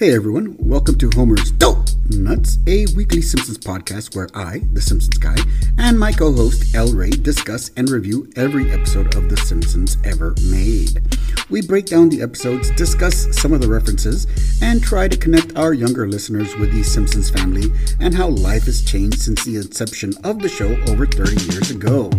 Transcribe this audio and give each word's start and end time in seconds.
Hey 0.00 0.14
everyone, 0.14 0.56
welcome 0.58 0.96
to 0.96 1.10
Homer's 1.10 1.50
Dope 1.50 1.90
Nuts, 2.08 2.56
a 2.66 2.86
weekly 2.96 3.20
Simpsons 3.20 3.58
podcast 3.58 4.16
where 4.16 4.28
I, 4.32 4.62
the 4.72 4.80
Simpsons 4.80 5.18
guy, 5.18 5.36
and 5.76 6.00
my 6.00 6.10
co 6.10 6.32
host 6.32 6.74
El 6.74 6.94
Ray 6.94 7.10
discuss 7.10 7.70
and 7.76 7.90
review 7.90 8.26
every 8.34 8.70
episode 8.70 9.14
of 9.14 9.28
The 9.28 9.36
Simpsons 9.36 9.98
ever 10.02 10.34
made. 10.46 11.02
We 11.50 11.60
break 11.60 11.84
down 11.84 12.08
the 12.08 12.22
episodes, 12.22 12.70
discuss 12.70 13.26
some 13.38 13.52
of 13.52 13.60
the 13.60 13.68
references, 13.68 14.26
and 14.62 14.82
try 14.82 15.06
to 15.06 15.18
connect 15.18 15.58
our 15.58 15.74
younger 15.74 16.08
listeners 16.08 16.56
with 16.56 16.72
the 16.72 16.82
Simpsons 16.82 17.28
family 17.28 17.70
and 18.00 18.14
how 18.14 18.28
life 18.28 18.64
has 18.64 18.82
changed 18.82 19.20
since 19.20 19.44
the 19.44 19.56
inception 19.56 20.14
of 20.24 20.38
the 20.38 20.48
show 20.48 20.80
over 20.90 21.04
30 21.04 21.52
years 21.52 21.70
ago. 21.70 22.10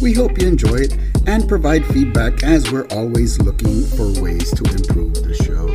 We 0.00 0.14
hope 0.14 0.40
you 0.40 0.48
enjoy 0.48 0.76
it 0.76 0.96
and 1.26 1.46
provide 1.46 1.84
feedback 1.88 2.42
as 2.42 2.72
we're 2.72 2.86
always 2.86 3.38
looking 3.38 3.84
for 3.84 4.18
ways 4.18 4.50
to 4.52 4.64
improve 4.64 5.12
the 5.12 5.34
show. 5.44 5.67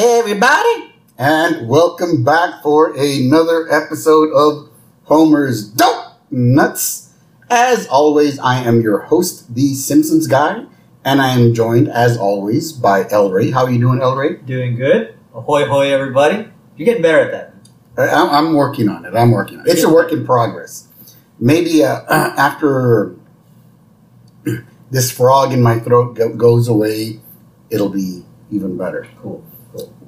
Everybody, 0.00 0.94
and 1.18 1.68
welcome 1.68 2.22
back 2.22 2.62
for 2.62 2.94
another 2.96 3.66
episode 3.68 4.32
of 4.32 4.70
Homer's 5.02 5.68
Dope 5.68 6.12
Nuts. 6.30 7.12
As 7.50 7.88
always, 7.88 8.38
I 8.38 8.58
am 8.60 8.80
your 8.80 9.00
host, 9.00 9.52
the 9.56 9.74
Simpsons 9.74 10.28
guy, 10.28 10.66
and 11.04 11.20
I 11.20 11.30
am 11.30 11.52
joined, 11.52 11.88
as 11.88 12.16
always, 12.16 12.70
by 12.70 13.08
El 13.10 13.32
Ray. 13.32 13.50
How 13.50 13.64
are 13.64 13.70
you 13.72 13.80
doing, 13.80 14.00
El 14.00 14.14
Ray? 14.14 14.36
Doing 14.36 14.76
good. 14.76 15.18
Ahoy, 15.34 15.66
hoy, 15.66 15.88
everybody. 15.90 16.46
You're 16.76 16.86
getting 16.86 17.02
better 17.02 17.18
at 17.18 17.32
that. 17.32 17.54
I- 18.00 18.22
I'm 18.22 18.30
I'm 18.30 18.54
working 18.54 18.88
on 18.88 19.04
it. 19.04 19.16
I'm 19.16 19.32
working 19.32 19.58
on 19.58 19.66
it. 19.66 19.72
It's 19.72 19.82
a 19.82 19.92
work 19.92 20.12
in 20.12 20.24
progress. 20.24 20.86
Maybe 21.40 21.82
uh, 21.82 22.02
after 22.08 23.16
this 24.92 25.10
frog 25.10 25.52
in 25.52 25.60
my 25.60 25.80
throat 25.80 26.14
go- 26.14 26.36
goes 26.36 26.68
away, 26.68 27.18
it'll 27.68 27.88
be 27.88 28.24
even 28.52 28.76
better. 28.78 29.08
Cool. 29.20 29.44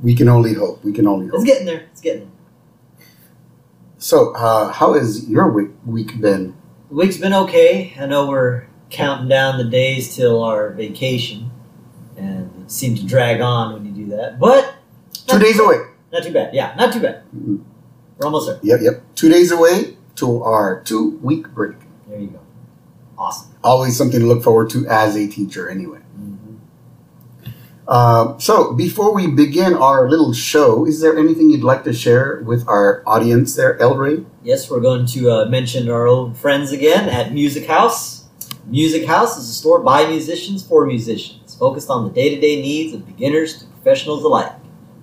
We 0.02 0.14
can 0.14 0.28
only 0.28 0.54
hope. 0.54 0.82
We 0.84 0.92
can 0.92 1.06
only 1.06 1.26
hope. 1.26 1.36
It's 1.36 1.44
getting 1.44 1.66
there. 1.66 1.86
It's 1.92 2.00
getting 2.00 2.20
there. 2.22 3.06
So, 3.98 4.34
uh, 4.34 4.72
how 4.72 4.94
has 4.94 5.28
your 5.28 5.50
week, 5.50 5.70
week 5.84 6.20
been? 6.20 6.54
The 6.88 6.94
week's 6.94 7.18
been 7.18 7.34
okay. 7.34 7.94
I 8.00 8.06
know 8.06 8.28
we're 8.28 8.66
counting 8.88 9.28
down 9.28 9.58
the 9.58 9.64
days 9.64 10.16
till 10.16 10.42
our 10.42 10.70
vacation, 10.70 11.50
and 12.16 12.50
it 12.62 12.70
seems 12.70 13.00
to 13.00 13.06
drag 13.06 13.40
on 13.42 13.74
when 13.74 13.84
you 13.84 13.92
do 14.06 14.10
that. 14.16 14.38
But 14.38 14.74
Two 15.26 15.38
days 15.38 15.56
too- 15.56 15.64
away. 15.64 15.76
Not 16.12 16.24
too 16.24 16.32
bad. 16.32 16.52
Yeah, 16.54 16.74
not 16.76 16.92
too 16.92 17.00
bad. 17.00 17.22
Mhm. 17.36 17.60
We're 18.18 18.24
almost 18.26 18.46
there. 18.48 18.58
Yep, 18.62 18.80
yep. 18.82 19.02
Two 19.14 19.28
days 19.28 19.52
away 19.52 19.96
to 20.16 20.42
our 20.42 20.80
two 20.80 21.18
week 21.22 21.54
break. 21.54 21.76
There 22.08 22.18
you 22.18 22.28
go. 22.28 22.40
Awesome. 23.16 23.50
Always 23.62 23.96
something 23.96 24.18
to 24.18 24.26
look 24.26 24.42
forward 24.42 24.70
to 24.70 24.86
as 24.88 25.14
a 25.14 25.28
teacher, 25.28 25.68
anyway. 25.68 25.98
Uh, 27.90 28.38
so, 28.38 28.72
before 28.72 29.12
we 29.12 29.26
begin 29.26 29.74
our 29.74 30.08
little 30.08 30.32
show, 30.32 30.86
is 30.86 31.00
there 31.00 31.18
anything 31.18 31.50
you'd 31.50 31.64
like 31.64 31.82
to 31.82 31.92
share 31.92 32.40
with 32.46 32.64
our 32.68 33.02
audience 33.04 33.56
there, 33.56 33.76
El 33.82 33.96
Ray? 33.96 34.24
Yes, 34.44 34.70
we're 34.70 34.78
going 34.78 35.06
to 35.06 35.28
uh, 35.28 35.44
mention 35.46 35.90
our 35.90 36.06
old 36.06 36.38
friends 36.38 36.70
again 36.70 37.08
at 37.08 37.32
Musikhaus. 37.32 38.26
Music 38.66 39.06
House 39.06 39.36
is 39.36 39.50
a 39.50 39.52
store 39.52 39.80
by 39.80 40.06
musicians 40.06 40.64
for 40.64 40.86
musicians, 40.86 41.56
focused 41.56 41.90
on 41.90 42.04
the 42.04 42.10
day 42.10 42.32
to 42.32 42.40
day 42.40 42.62
needs 42.62 42.94
of 42.94 43.04
beginners 43.04 43.58
to 43.58 43.66
professionals 43.66 44.22
alike. 44.22 44.52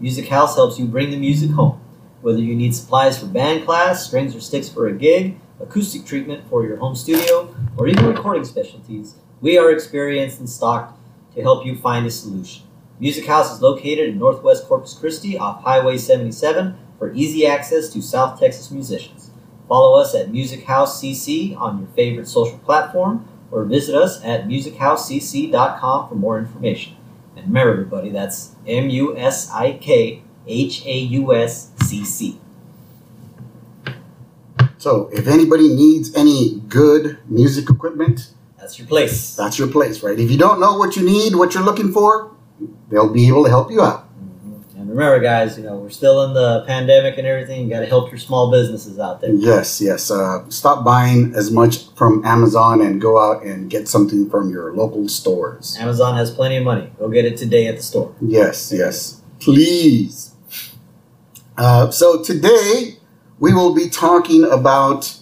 Musikhaus 0.02 0.55
helps 0.55 0.80
you 0.80 0.85
bring 0.85 1.11
the 1.11 1.17
music 1.17 1.52
home. 1.52 1.81
Whether 2.21 2.39
you 2.39 2.55
need 2.55 2.73
supplies 2.73 3.19
for 3.19 3.25
band 3.25 3.65
class, 3.65 4.08
strings 4.08 4.33
or 4.33 4.39
sticks 4.39 4.69
for 4.69 4.88
a 4.88 4.93
gig, 4.93 5.38
acoustic 5.59 6.05
treatment 6.05 6.47
for 6.49 6.63
your 6.63 6.77
home 6.77 6.95
studio, 6.95 7.53
or 7.75 7.89
even 7.89 8.05
recording 8.05 8.45
specialties, 8.45 9.15
we 9.41 9.58
are 9.58 9.73
experienced 9.73 10.39
and 10.39 10.49
stocked 10.49 10.98
to 11.36 11.42
help 11.42 11.65
you 11.65 11.75
find 11.75 12.05
a 12.05 12.11
solution. 12.11 12.67
Musikhaus 13.02 13.52
is 13.53 13.61
located 13.61 14.09
in 14.09 14.17
Northwest 14.19 14.67
Corpus 14.67 14.93
Christi 14.93 15.37
off 15.37 15.63
Highway 15.63 15.97
77 15.97 16.77
for 16.97 17.13
easy 17.13 17.45
access 17.45 17.89
to 17.89 18.02
South 18.02 18.39
Texas 18.39 18.71
musicians. 18.71 19.30
Follow 19.67 19.99
us 19.99 20.15
at 20.15 20.31
Musikhaus 20.31 20.87
CC 20.99 21.55
on 21.59 21.77
your 21.80 21.87
favorite 21.89 22.27
social 22.27 22.57
platform 22.59 23.27
or 23.52 23.65
visit 23.65 23.95
us 23.95 24.23
at 24.23 24.47
musikhauscc.com 24.47 26.09
for 26.09 26.15
more 26.15 26.39
information. 26.39 26.95
And 27.36 27.47
remember, 27.47 27.73
everybody, 27.73 28.09
that's 28.09 28.55
M 28.65 28.89
U 28.89 29.15
S 29.17 29.52
I 29.52 29.73
K 29.73 30.23
H 30.47 30.83
A 30.86 30.97
U 30.97 31.36
S 31.36 31.71
C 31.86 32.03
C. 32.03 32.39
So, 34.80 35.09
if 35.11 35.27
anybody 35.27 35.73
needs 35.73 36.15
any 36.15 36.61
good 36.67 37.17
music 37.27 37.69
equipment, 37.69 38.31
That's 38.57 38.77
your 38.80 38.87
place. 38.87 39.36
that's 39.36 39.57
your 39.59 39.67
place, 39.67 40.02
right? 40.03 40.17
If 40.19 40.31
you 40.31 40.37
don't 40.37 40.59
know 40.59 40.77
what 40.77 40.95
you 40.95 41.03
need, 41.03 41.36
what 41.36 41.53
you're 41.53 41.63
looking 41.63 41.91
for, 41.91 42.31
they'll 42.89 43.11
be 43.11 43.27
able 43.27 43.43
to 43.43 43.49
help 43.49 43.71
you 43.71 43.81
out. 43.81 44.05
Mhm. 44.20 44.80
And 44.80 44.89
remember, 44.89 45.20
guys, 45.20 45.58
you 45.58 45.64
know, 45.64 45.75
we're 45.77 45.89
still 45.89 46.23
in 46.23 46.33
the 46.33 46.64
pandemic 46.67 47.17
and 47.17 47.27
everything. 47.27 47.64
You 47.64 47.70
got 47.70 47.81
to 47.81 47.86
help 47.86 48.11
your 48.11 48.20
small 48.20 48.52
businesses 48.52 48.99
out 48.99 49.21
there. 49.21 49.33
Yes, 49.33 49.81
yes. 49.81 50.09
Uh, 50.11 50.43
stop 50.49 50.83
buying 50.86 51.33
as 51.36 51.52
much 51.52 51.87
from 51.95 52.23
Amazon 52.25 52.81
and 52.81 53.02
go 53.02 53.20
out 53.20 53.43
and 53.43 53.70
get 53.70 53.87
something 53.87 54.30
from 54.30 54.49
your 54.49 54.73
local 54.73 55.08
stores. 55.09 55.75
Amazon 55.80 56.15
has 56.15 56.31
plenty 56.31 56.58
of 56.58 56.64
money. 56.64 56.89
Go 56.99 57.09
get 57.09 57.25
it 57.25 57.37
today 57.37 57.67
at 57.67 57.77
the 57.77 57.83
store. 57.83 58.11
Yes, 58.21 58.71
yes. 58.75 59.21
Please. 59.39 60.31
Uh, 61.58 61.89
so 61.89 62.21
today 62.21 62.98
we 63.39 63.54
will 63.54 63.73
be 63.73 63.89
talking 63.89 64.43
about 64.43 65.17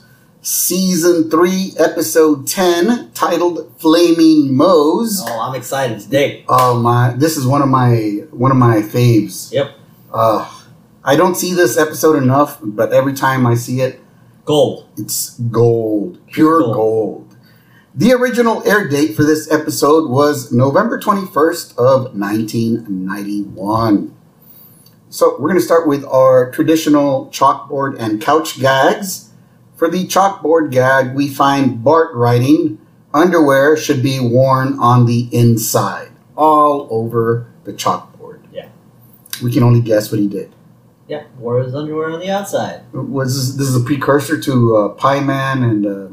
season 0.45 1.29
three, 1.31 1.73
episode 1.79 2.45
10, 2.47 3.11
titled 3.13 3.73
Flaming 3.79 4.55
Moe's. 4.55 5.21
Oh, 5.25 5.39
I'm 5.41 5.55
excited 5.55 5.99
today. 5.99 6.45
Oh 6.47 6.79
my! 6.79 7.13
This 7.17 7.35
is 7.35 7.47
one 7.47 7.63
of 7.63 7.69
my 7.69 7.95
one 8.29 8.51
of 8.51 8.57
my 8.57 8.77
faves. 8.77 9.51
Yep. 9.51 9.75
Uh, 10.13 10.61
I 11.03 11.15
don't 11.15 11.35
see 11.35 11.53
this 11.53 11.77
episode 11.77 12.15
enough, 12.21 12.59
but 12.61 12.93
every 12.93 13.13
time 13.13 13.47
I 13.47 13.55
see 13.55 13.81
it, 13.81 13.99
Gold. 14.45 14.87
it's 14.97 15.39
gold, 15.39 16.19
pure 16.27 16.59
Gold. 16.59 16.75
gold. 16.75 17.35
The 17.95 18.13
original 18.13 18.61
air 18.67 18.87
date 18.87 19.15
for 19.15 19.23
this 19.23 19.51
episode 19.51 20.09
was 20.09 20.51
November 20.51 20.99
21st 20.99 21.71
of 21.77 22.15
1991. 22.15 24.15
So 25.09 25.31
we're 25.39 25.47
going 25.49 25.55
to 25.55 25.61
start 25.65 25.87
with 25.87 26.03
our 26.05 26.51
traditional 26.51 27.27
chalkboard 27.27 27.97
and 27.97 28.21
couch 28.21 28.59
gags. 28.59 29.24
For 29.75 29.89
the 29.89 30.05
chalkboard 30.05 30.71
gag, 30.71 31.13
we 31.13 31.27
find 31.27 31.83
Bart 31.83 32.13
writing, 32.15 32.79
underwear 33.13 33.75
should 33.75 34.01
be 34.01 34.19
worn 34.19 34.79
on 34.79 35.05
the 35.05 35.27
inside, 35.31 36.11
all 36.37 36.87
over 36.89 37.47
the 37.65 37.73
chalkboard. 37.73 38.39
Yeah. 38.51 38.69
We 39.43 39.51
can 39.51 39.63
only 39.63 39.81
guess 39.81 40.11
what 40.11 40.19
he 40.19 40.27
did. 40.27 40.53
Yeah, 41.07 41.25
wore 41.37 41.61
his 41.61 41.75
underwear 41.75 42.09
on 42.11 42.19
the 42.19 42.29
outside. 42.31 42.81
was 42.91 43.35
this, 43.35 43.57
this 43.57 43.67
is 43.67 43.75
a 43.75 43.85
precursor 43.85 44.39
to 44.41 44.75
uh, 44.77 44.89
Pie 44.89 45.19
Man 45.19 45.63
and 45.63 45.85
uh, 45.85 46.07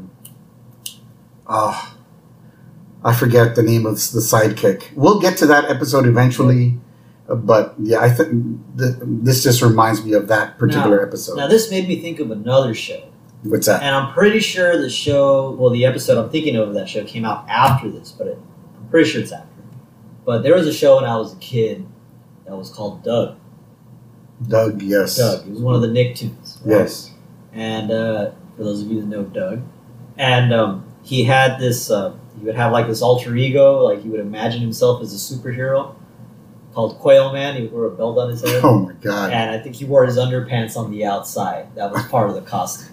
uh, 1.47 1.91
I 3.03 3.13
forget 3.13 3.55
the 3.55 3.63
name 3.63 3.85
of 3.85 3.95
the 3.95 4.19
sidekick. 4.19 4.93
We'll 4.95 5.19
get 5.19 5.37
to 5.37 5.45
that 5.47 5.65
episode 5.65 6.05
eventually, 6.05 6.77
uh, 7.27 7.35
but 7.35 7.73
yeah, 7.79 7.99
I 8.01 8.09
think 8.09 8.59
th- 8.77 8.95
this 9.01 9.41
just 9.43 9.61
reminds 9.61 10.05
me 10.05 10.13
of 10.13 10.27
that 10.27 10.59
particular 10.59 11.05
episode. 11.05 11.37
Now, 11.37 11.47
this 11.47 11.71
made 11.71 11.87
me 11.87 11.99
think 11.99 12.19
of 12.19 12.29
another 12.29 12.73
show. 12.73 13.09
What's 13.43 13.67
that? 13.67 13.83
And 13.83 13.93
I'm 13.93 14.13
pretty 14.13 14.39
sure 14.39 14.81
the 14.81 14.89
show, 14.89 15.51
well, 15.51 15.69
the 15.69 15.85
episode 15.85 16.23
I'm 16.23 16.29
thinking 16.29 16.55
of 16.55 16.73
that 16.73 16.87
show 16.87 17.03
came 17.03 17.25
out 17.25 17.45
after 17.49 17.89
this, 17.89 18.11
but 18.11 18.27
it, 18.27 18.39
I'm 18.77 18.87
pretty 18.89 19.09
sure 19.09 19.21
it's 19.21 19.31
after. 19.31 19.47
But 20.25 20.43
there 20.43 20.55
was 20.55 20.65
a 20.65 20.73
show 20.73 20.95
when 20.95 21.05
I 21.05 21.17
was 21.17 21.33
a 21.33 21.37
kid 21.37 21.85
that 22.45 22.55
was 22.55 22.69
called 22.69 23.03
Doug. 23.03 23.37
Doug, 24.47 24.81
yes, 24.81 25.17
Doug. 25.17 25.45
It 25.45 25.51
was 25.51 25.59
one 25.59 25.75
of 25.75 25.81
the 25.81 25.87
Nicktoons. 25.87 26.65
right? 26.65 26.79
yes, 26.79 27.11
And 27.51 27.91
uh, 27.91 28.31
for 28.55 28.63
those 28.63 28.81
of 28.81 28.89
you 28.89 29.01
that 29.01 29.07
know 29.07 29.23
Doug, 29.23 29.61
and 30.17 30.53
um, 30.53 30.85
he 31.01 31.23
had 31.23 31.59
this, 31.59 31.91
uh, 31.91 32.15
he 32.39 32.45
would 32.45 32.55
have 32.55 32.71
like 32.71 32.87
this 32.87 33.01
alter 33.01 33.35
ego, 33.35 33.81
like 33.83 34.01
he 34.01 34.09
would 34.09 34.19
imagine 34.21 34.61
himself 34.61 35.01
as 35.01 35.13
a 35.13 35.35
superhero 35.35 35.95
called 36.73 36.97
Quail 36.99 37.33
Man. 37.33 37.55
He 37.55 37.67
wore 37.67 37.85
a 37.85 37.91
belt 37.91 38.17
on 38.17 38.29
his 38.29 38.41
head. 38.41 38.61
Oh 38.63 38.79
my 38.79 38.93
god! 38.93 39.31
And 39.31 39.51
I 39.51 39.59
think 39.59 39.75
he 39.75 39.85
wore 39.85 40.05
his 40.05 40.17
underpants 40.17 40.75
on 40.75 40.91
the 40.91 41.05
outside. 41.05 41.73
That 41.75 41.91
was 41.91 42.03
part 42.07 42.29
of 42.29 42.35
the 42.35 42.41
costume. 42.41 42.92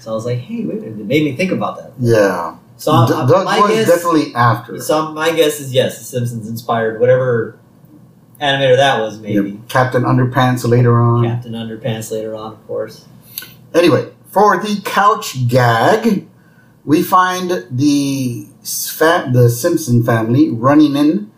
So 0.00 0.10
I 0.10 0.14
was 0.14 0.24
like, 0.24 0.38
hey, 0.38 0.64
wait, 0.64 0.82
it 0.82 0.96
made 0.96 1.24
me 1.24 1.36
think 1.36 1.52
about 1.52 1.76
that. 1.76 1.92
Yeah, 2.00 2.56
So 2.76 2.92
D- 3.06 3.12
I'm- 3.12 3.28
my 3.44 3.60
was 3.60 3.70
guess, 3.70 3.86
definitely 3.88 4.34
after. 4.34 4.80
So 4.80 5.12
my 5.12 5.30
guess 5.32 5.60
is 5.60 5.72
yes, 5.72 5.98
The 5.98 6.04
Simpsons 6.04 6.48
inspired 6.48 6.98
whatever 7.00 7.58
animator 8.40 8.76
that 8.76 9.00
was, 9.00 9.18
maybe. 9.18 9.50
Yep, 9.50 9.68
Captain 9.68 10.02
Underpants 10.04 10.66
later 10.66 10.98
on. 11.00 11.24
Captain 11.24 11.52
Underpants 11.52 12.10
later 12.10 12.34
on, 12.34 12.54
of 12.54 12.66
course. 12.66 13.04
Anyway, 13.74 14.08
for 14.30 14.56
the 14.58 14.80
couch 14.84 15.46
gag, 15.48 16.26
we 16.86 17.02
find 17.02 17.50
the 17.70 18.46
fa- 18.64 19.28
the 19.30 19.50
Simpson 19.50 20.02
family 20.02 20.48
running 20.50 20.96
in 20.96 21.30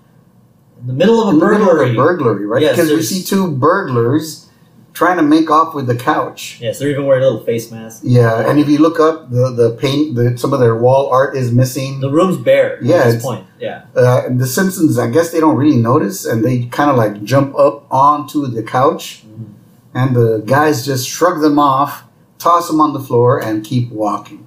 In 0.81 0.87
the 0.87 0.93
middle 0.93 1.21
of 1.21 1.29
a 1.29 1.33
middle 1.33 1.49
of 1.63 1.67
burglary. 1.67 1.91
a 1.91 1.95
burglary, 1.97 2.47
right? 2.47 2.63
Yes, 2.63 2.77
Because 2.77 2.93
we 2.93 3.03
see 3.03 3.23
two 3.25 3.51
burglars 3.51 4.47
trying 4.93 5.17
to 5.17 5.23
make 5.23 5.51
off 5.51 5.75
with 5.75 5.87
the 5.87 5.97
couch. 5.97 6.59
Yes, 6.61 6.79
they're 6.79 6.91
even 6.91 7.07
wearing 7.07 7.23
little 7.23 7.45
face 7.45 7.71
masks. 7.71 8.05
Yeah, 8.05 8.49
and 8.49 8.59
if 8.61 8.69
you 8.69 8.79
look 8.79 9.01
up 9.01 9.31
the 9.31 9.51
the 9.51 9.77
paint, 9.81 10.15
the, 10.17 10.37
some 10.37 10.53
of 10.53 10.61
their 10.61 10.77
wall 10.77 11.09
art 11.11 11.37
is 11.37 11.51
missing. 11.53 12.01
The 12.01 12.11
room's 12.11 12.37
bare 12.37 12.79
Yeah, 12.83 12.97
at 12.97 13.05
this 13.13 13.23
point. 13.23 13.47
Yeah. 13.59 13.85
Uh, 13.97 14.29
the 14.31 14.47
Simpsons, 14.47 14.99
I 14.99 15.09
guess 15.09 15.31
they 15.33 15.41
don't 15.41 15.57
really 15.57 15.77
notice, 15.77 16.25
and 16.27 16.45
they 16.45 16.65
kind 16.67 16.91
of 16.91 16.97
like 16.97 17.23
jump 17.25 17.55
up 17.59 17.87
onto 17.91 18.47
the 18.47 18.63
couch, 18.63 19.25
Mhm. 19.27 19.47
and 19.95 20.17
the 20.17 20.43
guys 20.45 20.85
just 20.85 21.09
shrug 21.09 21.41
them 21.41 21.59
off, 21.59 22.05
toss 22.39 22.69
them 22.69 22.81
on 22.81 22.93
the 22.93 23.01
floor, 23.01 23.39
and 23.43 23.65
keep 23.65 23.91
walking. 23.93 24.45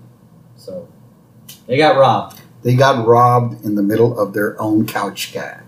So 0.58 0.88
they 1.68 1.78
got 1.78 1.98
robbed. 1.98 2.42
They 2.64 2.74
got 2.76 3.06
robbed 3.06 3.64
in 3.64 3.76
the 3.76 3.84
middle 3.84 4.20
of 4.20 4.34
their 4.34 4.60
own 4.62 4.86
couch 4.88 5.32
gag. 5.34 5.62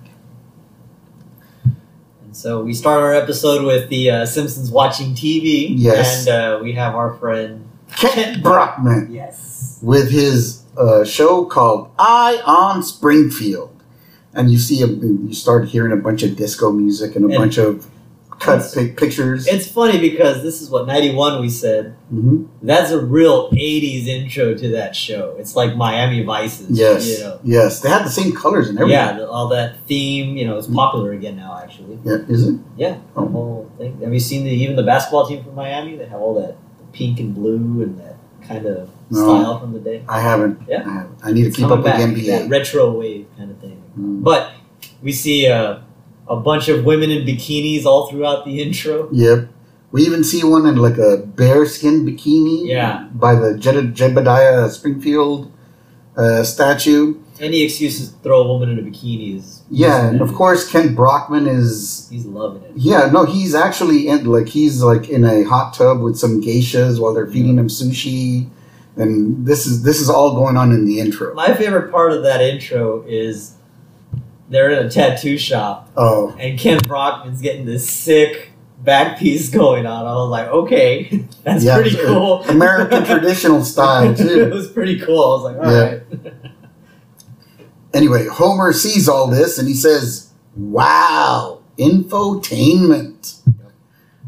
And 2.38 2.42
so 2.44 2.62
we 2.63 2.75
start 2.75 3.00
our 3.01 3.16
episode 3.16 3.66
with 3.66 3.89
the 3.89 4.12
uh, 4.12 4.25
Simpsons 4.28 4.69
watching 4.69 5.16
TV. 5.16 5.69
Yes. 5.72 6.28
And 6.28 6.30
uh, 6.30 6.60
we 6.62 6.74
have 6.74 6.94
our 6.94 7.16
friend. 7.18 7.68
Kent 7.95 8.44
Brockman 8.44 9.12
Yes. 9.12 9.80
with 9.81 10.12
his 10.12 10.62
uh, 10.78 11.04
show 11.04 11.45
called 11.45 11.89
Eye 11.98 12.39
on 12.45 12.84
Springfield, 12.84 13.72
and 14.36 14.51
you 14.51 14.60
see 14.60 14.84
a, 14.84 14.88
you 14.88 15.34
start 15.34 15.69
hearing 15.69 15.92
a 15.92 15.95
bunch 15.95 16.22
of 16.22 16.36
disco 16.36 16.72
music 16.72 17.16
and 17.16 17.25
a 17.25 17.30
And- 17.30 17.38
bunch 17.38 17.57
of 17.57 17.88
cut 18.47 18.55
It's- 18.59 18.73
pic- 18.75 18.97
pictures. 18.97 19.47
It's 19.47 19.67
funny 19.67 19.97
because 19.99 20.41
this 20.44 20.61
is 20.61 20.69
what 20.69 20.88
91 20.88 21.41
we 21.41 21.49
said. 21.49 21.94
hmm 22.09 22.44
That's 22.63 22.91
a 22.91 22.99
real 23.17 23.49
80s 23.51 24.07
intro 24.07 24.53
to 24.55 24.67
that 24.69 24.95
show. 24.95 25.35
It's 25.38 25.55
like 25.55 25.75
Miami 25.75 26.23
Vices. 26.23 26.67
Yes, 26.71 27.01
You 27.09 27.23
know. 27.25 27.39
yes, 27.44 27.81
they 27.81 27.89
had 27.89 28.03
the 28.05 28.09
same 28.19 28.31
colors 28.33 28.69
and 28.69 28.79
everything. 28.79 29.17
Yeah, 29.19 29.25
all 29.35 29.47
that 29.49 29.69
theme, 29.88 30.38
you 30.38 30.45
know, 30.47 30.57
it's 30.57 30.67
popular 30.67 31.11
again 31.11 31.35
now, 31.38 31.59
actually. 31.63 31.99
Yeah, 32.03 32.17
is 32.27 32.47
it? 32.47 32.55
Yeah, 32.77 32.95
the 33.15 33.21
whole 33.21 33.69
thing. 33.77 33.91
Have 34.03 34.13
you 34.13 34.19
seen 34.19 34.44
the 34.45 34.51
even 34.51 34.75
the 34.75 34.83
basketball 34.94 35.27
team 35.27 35.44
from 35.44 35.55
Miami? 35.55 35.95
They 35.97 36.05
have 36.05 36.21
all 36.21 36.33
that 36.41 36.55
pink 36.94 37.19
and 37.19 37.35
blue 37.35 37.83
and 37.83 37.99
that 37.99 38.15
kind 38.47 38.65
of 38.65 38.89
No. 39.11 39.19
style 39.23 39.59
from 39.59 39.73
the 39.73 39.79
day. 39.79 40.03
I 40.09 40.19
haven't. 40.21 40.59
Yeah. 40.67 40.83
I, 40.85 40.94
haven't. 40.99 41.17
I 41.23 41.31
need 41.31 41.44
to 41.45 41.51
keep 41.51 41.67
up 41.67 41.83
back, 41.83 41.99
with 41.99 42.15
the 42.15 42.27
that 42.31 42.41
NBA. 42.47 42.49
retro 42.51 42.91
wave 42.99 43.25
kind 43.38 43.51
of 43.51 43.57
thing. 43.59 43.77
Mm. 43.99 44.23
But 44.23 44.51
we 45.03 45.11
see 45.11 45.47
uh, 45.47 45.79
a 46.29 46.35
bunch 46.35 46.68
of 46.69 46.83
women 46.85 47.09
in 47.12 47.25
bikinis 47.25 47.85
all 47.85 48.09
throughout 48.09 48.45
the 48.45 48.62
intro. 48.62 49.09
Yep. 49.12 49.50
We 49.91 50.03
even 50.03 50.24
see 50.24 50.44
one 50.44 50.65
in 50.65 50.75
like 50.75 50.97
a 50.97 51.18
bearskin 51.25 52.06
bikini. 52.06 52.68
Yeah. 52.68 53.07
By 53.13 53.35
the 53.35 53.57
Jed- 53.57 53.95
Jebediah 53.95 54.69
Springfield 54.69 55.51
uh, 56.18 56.44
statue. 56.44 57.15
Any 57.39 57.62
excuse 57.62 58.00
to 58.09 58.15
throw 58.24 58.41
a 58.41 58.47
woman 58.47 58.69
in 58.69 58.79
a 58.79 58.81
bikini 58.81 59.38
is 59.38 59.62
Yeah, 59.69 60.07
and 60.09 60.21
of 60.21 60.33
course 60.33 60.69
Kent 60.69 60.95
Brockman 60.95 61.47
is. 61.47 62.07
he's 62.12 62.25
loving 62.25 62.63
it. 62.63 62.71
Yeah, 62.75 63.09
no, 63.13 63.25
he's 63.25 63.53
actually 63.53 64.07
in 64.07 64.25
like 64.25 64.47
he's 64.47 64.81
like 64.81 65.07
in 65.09 65.23
a 65.23 65.44
hot 65.44 65.73
tub 65.75 66.01
with 66.01 66.18
some 66.18 66.41
geishas 66.41 67.00
while 67.00 67.13
they're 67.13 67.27
feeding 67.27 67.57
him 67.59 67.68
sushi, 67.68 68.50
and 68.95 69.45
this 69.45 69.68
is 69.68 69.83
this 69.83 70.01
is 70.01 70.09
all 70.09 70.33
going 70.35 70.57
on 70.57 70.71
in 70.71 70.85
the 70.85 71.00
intro. 71.00 71.33
My 71.35 71.53
favorite 71.53 71.91
part 71.91 72.12
of 72.12 72.23
that 72.23 72.41
intro 72.41 73.03
is 73.07 73.53
they're 74.49 74.69
in 74.71 74.85
a 74.85 74.89
tattoo 74.89 75.38
shop 75.38 75.89
Oh, 75.97 76.35
and 76.39 76.57
Kent 76.59 76.88
Brockman's 76.88 77.41
getting 77.41 77.65
this 77.65 77.89
sick 77.89 78.51
back 78.83 79.17
piece 79.19 79.49
going 79.49 79.85
on. 79.85 80.05
I 80.05 80.13
was 80.13 80.29
like, 80.29 80.47
okay, 80.49 81.25
that's 81.44 81.63
Yeah, 81.63 81.75
pretty 81.75 81.95
cool. 81.97 82.44
American 82.44 83.03
traditional 83.05 83.63
style 83.63 84.13
too. 84.15 84.44
it 84.44 84.53
was 84.53 84.69
pretty 84.71 84.99
cool. 84.99 85.21
I 85.23 85.27
was 85.27 85.44
like, 85.44 85.57
all 85.65 85.71
Yeah. 85.71 85.83
right. 85.91 86.01
Anyway, 87.94 88.27
Homer 88.27 88.73
sees 88.73 89.07
all 89.09 89.27
this 89.27 89.57
and 89.57 89.67
he 89.67 89.73
says, 89.73 90.31
"Wow, 90.55 91.61
infotainment." 91.79 93.39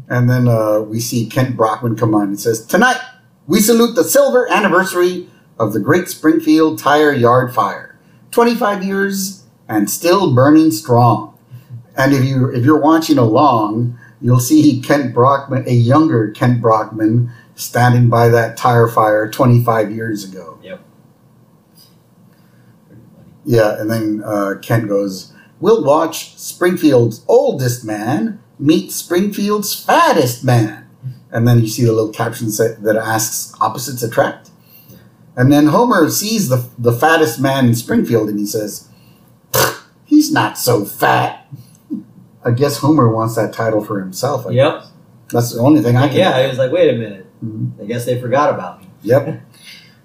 And 0.08 0.28
then 0.28 0.48
uh, 0.48 0.80
we 0.80 0.98
see 0.98 1.26
Kent 1.26 1.56
Brockman 1.56 1.94
come 1.94 2.14
on 2.14 2.28
and 2.28 2.40
says, 2.40 2.64
"Tonight 2.66 3.00
we 3.46 3.60
salute 3.60 3.94
the 3.94 4.02
silver 4.02 4.50
anniversary 4.50 5.28
of 5.58 5.72
the 5.72 5.78
Great 5.78 6.08
Springfield 6.08 6.78
Tire 6.78 7.12
Yard 7.12 7.54
Fire. 7.54 7.98
25 8.32 8.82
years 8.82 9.39
and 9.70 9.88
still 9.88 10.34
burning 10.34 10.70
strong." 10.70 11.38
And 11.96 12.12
if 12.12 12.24
you 12.24 12.50
if 12.50 12.64
you're 12.64 12.80
watching 12.80 13.16
along, 13.16 13.98
you'll 14.20 14.40
see 14.40 14.80
Kent 14.80 15.14
Brockman, 15.14 15.64
a 15.66 15.72
younger 15.72 16.30
Kent 16.30 16.60
Brockman, 16.60 17.30
standing 17.54 18.08
by 18.08 18.28
that 18.28 18.56
tire 18.56 18.88
fire 18.88 19.30
25 19.30 19.90
years 19.90 20.24
ago. 20.24 20.58
Funny. 23.16 23.32
Yeah, 23.44 23.80
and 23.80 23.90
then 23.90 24.22
uh, 24.24 24.54
Kent 24.62 24.88
goes, 24.88 25.32
We'll 25.60 25.84
watch 25.84 26.36
Springfield's 26.38 27.24
oldest 27.28 27.84
man 27.84 28.40
meet 28.58 28.92
Springfield's 28.92 29.74
fattest 29.74 30.44
man. 30.44 30.88
And 31.32 31.46
then 31.46 31.60
you 31.60 31.68
see 31.68 31.84
the 31.84 31.92
little 31.92 32.12
caption 32.12 32.50
set 32.50 32.82
that 32.82 32.96
asks, 32.96 33.54
Opposites 33.60 34.02
attract? 34.02 34.50
And 35.36 35.50
then 35.52 35.68
Homer 35.68 36.10
sees 36.10 36.48
the, 36.48 36.68
the 36.76 36.92
fattest 36.92 37.40
man 37.40 37.66
in 37.66 37.74
Springfield 37.74 38.28
and 38.28 38.38
he 38.38 38.46
says, 38.46 38.89
Not 40.30 40.58
so 40.58 40.84
fat. 40.84 41.46
I 42.44 42.52
guess 42.52 42.78
Homer 42.78 43.08
wants 43.12 43.34
that 43.36 43.52
title 43.52 43.84
for 43.84 44.00
himself. 44.00 44.46
I 44.46 44.50
Yep. 44.50 44.74
guess. 44.80 44.90
That's 45.32 45.54
the 45.54 45.60
only 45.60 45.82
thing 45.82 45.96
I 45.96 46.08
can 46.08 46.16
Yeah, 46.16 46.42
he 46.42 46.48
was 46.48 46.58
like, 46.58 46.72
wait 46.72 46.94
a 46.94 46.98
minute. 46.98 47.26
Mhm. 47.44 47.72
I 47.80 47.84
guess 47.86 48.04
they 48.04 48.20
forgot 48.20 48.52
about 48.54 48.80
me. 48.80 48.88
Yep. 49.02 49.40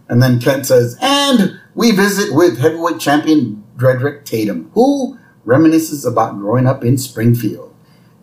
And 0.07 0.21
then 0.21 0.39
Kent 0.39 0.67
says, 0.67 0.95
and 1.01 1.59
we 1.73 1.89
visit 1.89 2.31
with 2.35 2.59
heavyweight 2.59 2.99
champion 2.99 3.63
Drederick 3.75 4.23
Tatum, 4.23 4.69
who 4.75 5.17
reminisces 5.47 6.05
about 6.07 6.37
growing 6.37 6.67
up 6.67 6.83
in 6.85 6.99
Springfield. 6.99 7.73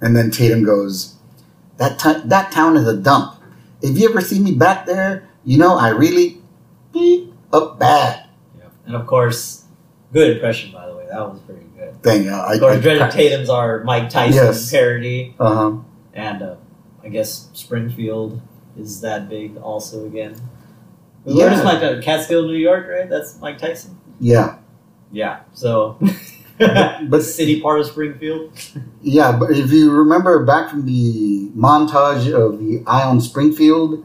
And 0.01 0.17
then 0.17 0.31
Tatum 0.31 0.63
goes, 0.63 1.17
that, 1.79 1.99
ti- 1.99 2.23
that 2.29 2.53
town 2.53 2.77
is 2.77 2.87
a 2.87 2.97
dump. 2.97 3.35
If 3.81 3.99
you 3.99 4.09
ever 4.09 4.21
see 4.21 4.39
me 4.39 4.53
back 4.55 4.87
there, 4.87 5.29
you 5.45 5.59
know 5.59 5.75
I 5.77 5.89
really 5.89 6.41
beat 6.93 7.33
up 7.53 7.81
bad. 7.81 8.27
Yep. 8.59 8.73
And 8.87 8.95
of 8.95 9.05
course, 9.09 9.65
good 10.13 10.31
impression, 10.37 10.71
by 10.71 10.87
the 10.87 10.95
way. 10.95 11.07
That 11.11 11.19
was 11.33 11.41
pretty. 11.41 11.63
Thing. 12.03 12.29
I, 12.29 12.59
course, 12.59 12.85
I, 12.87 13.09
Tatum's 13.11 13.49
our 13.49 13.85
Mike 13.85 14.11
Tyson 14.11 14.35
Yes. 14.45 14.71
parody. 14.71 15.35
uh-huh. 15.39 15.77
And 16.15 16.43
uh, 16.43 16.57
I 17.03 17.09
guess 17.09 17.49
Springfield 17.53 18.41
is 18.79 19.01
that 19.03 19.29
big 19.29 19.57
also 19.57 20.05
again. 20.07 20.35
Yeah. 21.25 21.35
Where 21.37 21.51
does 21.51 21.65
Mike 21.65 21.81
Tyson? 21.81 22.03
Catskill, 22.03 22.47
New 22.49 22.55
York, 22.57 22.87
right? 22.89 23.09
That's 23.09 23.39
Mike 23.41 23.59
Tyson? 23.59 23.99
Yeah. 24.21 24.57
Yeah. 25.13 25.41
So, 25.53 25.99
But- 26.59 27.09
but 27.11 27.23
city 27.23 27.61
part 27.61 27.81
of 27.81 27.87
Springfield. 27.87 28.53
Yeah, 29.01 29.33
but 29.37 29.51
if 29.53 29.71
you 29.73 29.91
remember 29.91 30.45
back 30.45 30.71
from 30.71 30.87
the 30.87 31.51
montage 31.57 32.33
of 32.33 32.59
the 32.61 32.83
Eye 32.87 33.03
on 33.05 33.21
Springfield, 33.21 34.05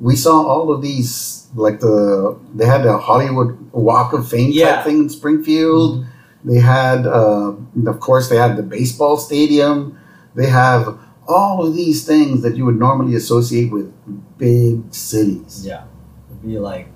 we 0.00 0.16
saw 0.16 0.44
all 0.46 0.72
of 0.72 0.82
these 0.82 1.46
like 1.54 1.80
the 1.80 2.36
they 2.54 2.66
had 2.66 2.82
the 2.82 2.96
Hollywood 2.98 3.70
Walk 3.72 4.14
of 4.14 4.28
Fame 4.28 4.50
Yeah. 4.52 4.76
type 4.76 4.84
thing 4.86 4.98
in 4.98 5.08
Springfield. 5.10 6.04
They 6.44 6.58
had, 6.58 7.06
uh, 7.06 7.54
of 7.86 8.00
course, 8.00 8.28
they 8.28 8.36
had 8.36 8.56
the 8.56 8.62
baseball 8.62 9.16
stadium. 9.16 9.98
They 10.34 10.46
have 10.48 10.98
all 11.28 11.64
of 11.66 11.74
these 11.74 12.04
things 12.04 12.42
that 12.42 12.56
you 12.56 12.64
would 12.64 12.78
normally 12.78 13.14
associate 13.14 13.70
with 13.70 13.92
big 14.38 14.92
cities. 14.92 15.64
Yeah. 15.64 15.84
It'd 16.30 16.42
be 16.42 16.58
like 16.58 16.88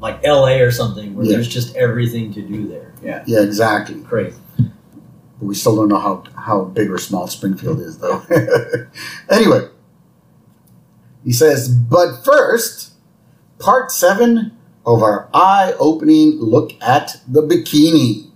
like 0.00 0.22
LA 0.22 0.58
or 0.60 0.70
something 0.70 1.14
where 1.14 1.24
Yeah. 1.24 1.32
there's 1.32 1.48
just 1.48 1.74
everything 1.76 2.32
to 2.34 2.42
do 2.42 2.68
there. 2.68 2.92
Yeah. 3.02 3.24
Yeah, 3.26 3.40
exactly. 3.40 4.00
Crazy. 4.02 4.36
But 4.58 5.46
we 5.46 5.54
still 5.54 5.76
don't 5.76 5.88
know 5.88 5.98
how, 5.98 6.24
how 6.36 6.64
big 6.64 6.90
or 6.90 6.98
small 6.98 7.26
Springfield 7.26 7.80
is, 7.80 7.98
though. 7.98 8.22
anyway, 9.30 9.68
he 11.24 11.32
says, 11.32 11.68
but 11.70 12.22
first, 12.22 12.92
part 13.58 13.90
seven 13.90 14.52
of 14.84 15.02
our 15.02 15.28
eye 15.32 15.74
opening 15.78 16.38
look 16.38 16.72
at 16.82 17.16
the 17.26 17.40
bikini. 17.42 18.30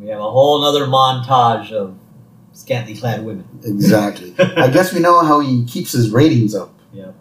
And 0.00 0.06
we 0.06 0.12
have 0.12 0.20
a 0.20 0.30
whole 0.30 0.64
other 0.64 0.86
montage 0.86 1.72
of 1.72 1.94
scantily 2.52 2.96
clad 2.96 3.22
women. 3.22 3.46
Exactly. 3.62 4.34
I 4.38 4.70
guess 4.70 4.94
we 4.94 5.00
know 5.00 5.22
how 5.22 5.40
he 5.40 5.66
keeps 5.66 5.92
his 5.92 6.08
ratings 6.08 6.54
up. 6.54 6.72
Yeah. 6.90 7.12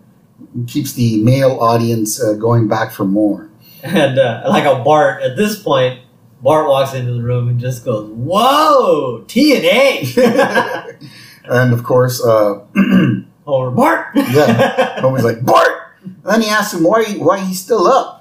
He 0.56 0.64
keeps 0.64 0.94
the 0.94 1.22
male 1.22 1.58
audience 1.60 2.24
uh, 2.24 2.36
going 2.36 2.70
back 2.70 2.94
for 2.94 3.04
more. 3.04 3.50
And 3.84 4.18
uh, 4.18 4.44
like 4.48 4.64
a 4.64 4.82
Bart, 4.82 5.22
at 5.22 5.36
this 5.36 5.62
point, 5.62 6.00
Bart 6.42 6.70
walks 6.70 6.94
into 6.94 7.12
the 7.12 7.22
room 7.22 7.50
and 7.50 7.60
just 7.60 7.84
goes, 7.84 8.10
Whoa, 8.12 9.26
TNA! 9.28 10.98
and 11.44 11.74
of 11.74 11.84
course, 11.84 12.24
uh, 12.24 12.62
Homer, 13.46 13.72
Bart! 13.72 14.08
Yeah. 14.16 15.02
Homer's 15.02 15.26
like, 15.26 15.44
Bart! 15.44 15.98
And 16.02 16.16
then 16.24 16.42
he 16.44 16.50
asks 16.50 16.74
him 16.74 16.86
why, 16.86 17.04
why 17.18 17.40
he's 17.42 17.62
still 17.62 17.88
up. 17.88 18.19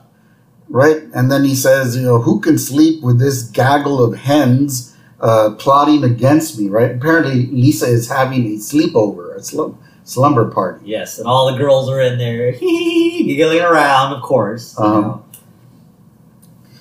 Right? 0.70 1.02
And 1.14 1.30
then 1.30 1.44
he 1.44 1.54
says, 1.54 1.96
you 1.96 2.02
know, 2.02 2.20
who 2.20 2.40
can 2.40 2.58
sleep 2.58 3.02
with 3.02 3.18
this 3.18 3.42
gaggle 3.42 4.02
of 4.04 4.18
hens 4.18 4.94
uh, 5.20 5.54
plotting 5.58 6.04
against 6.04 6.58
me, 6.60 6.68
right? 6.68 6.92
Apparently, 6.94 7.46
Lisa 7.46 7.86
is 7.86 8.08
having 8.08 8.44
a 8.46 8.56
sleepover, 8.58 9.34
a 9.36 9.42
slum- 9.42 9.78
slumber 10.04 10.50
party. 10.50 10.84
yes, 10.86 11.18
and 11.18 11.26
all 11.26 11.50
the 11.50 11.58
girls 11.58 11.88
are 11.88 12.00
in 12.00 12.18
there, 12.18 12.52
giggling 12.60 13.60
around, 13.60 14.12
of 14.14 14.22
course. 14.22 14.76
you 14.78 14.84
Um, 14.84 15.02
know. 15.02 15.24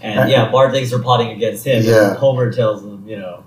And 0.02 0.30
yeah, 0.30 0.52
Bart 0.52 0.72
thinks 0.72 0.92
they're 0.92 1.00
plotting 1.00 1.30
against 1.30 1.66
him. 1.66 1.84
Yeah. 1.84 2.10
And 2.12 2.18
Homer 2.20 2.52
tells 2.52 2.84
them, 2.84 3.04
you 3.08 3.18
know, 3.18 3.44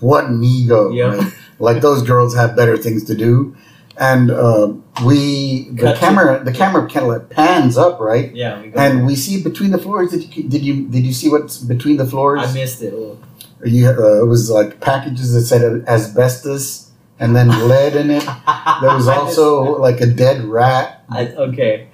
What 0.00 0.26
an 0.26 0.42
ego. 0.44 0.90
Yeah. 0.90 1.14
right? 1.16 1.32
Like 1.58 1.80
those 1.82 2.02
girls 2.02 2.34
have 2.36 2.54
better 2.56 2.76
things 2.76 3.04
to 3.04 3.14
do. 3.14 3.56
And 3.96 4.30
uh, 4.30 4.72
we 5.04 5.68
the 5.70 5.82
Cut 5.82 5.94
to- 5.94 6.00
camera 6.00 6.44
the 6.44 6.52
camera 6.52 6.88
kind 6.88 7.10
of 7.12 7.30
pans 7.30 7.76
up, 7.78 8.00
right? 8.00 8.34
Yeah, 8.34 8.60
we. 8.60 8.72
And 8.74 9.06
we 9.06 9.14
see 9.16 9.42
between 9.42 9.70
the 9.70 9.78
floors. 9.78 10.10
Did 10.10 10.34
you 10.36 10.42
did 10.48 10.62
you 10.62 10.86
did 10.88 11.04
you 11.06 11.12
see 11.12 11.28
what's 11.30 11.58
between 11.58 11.96
the 11.96 12.06
floors? 12.06 12.40
I 12.42 12.52
missed 12.52 12.82
it. 12.82 12.92
Oh. 12.94 13.18
you, 13.64 13.88
uh, 13.88 14.22
it 14.22 14.26
was 14.26 14.50
like 14.50 14.80
packages 14.80 15.32
that 15.34 15.42
said 15.42 15.62
asbestos 15.88 16.90
and 17.18 17.34
then 17.36 17.48
lead 17.68 17.94
in 17.96 18.10
it. 18.10 18.24
There 18.24 18.94
was 18.94 19.08
also 19.18 19.78
like 19.78 20.00
a 20.00 20.06
dead 20.06 20.44
rat. 20.44 21.04
I, 21.08 21.28
okay. 21.28 21.88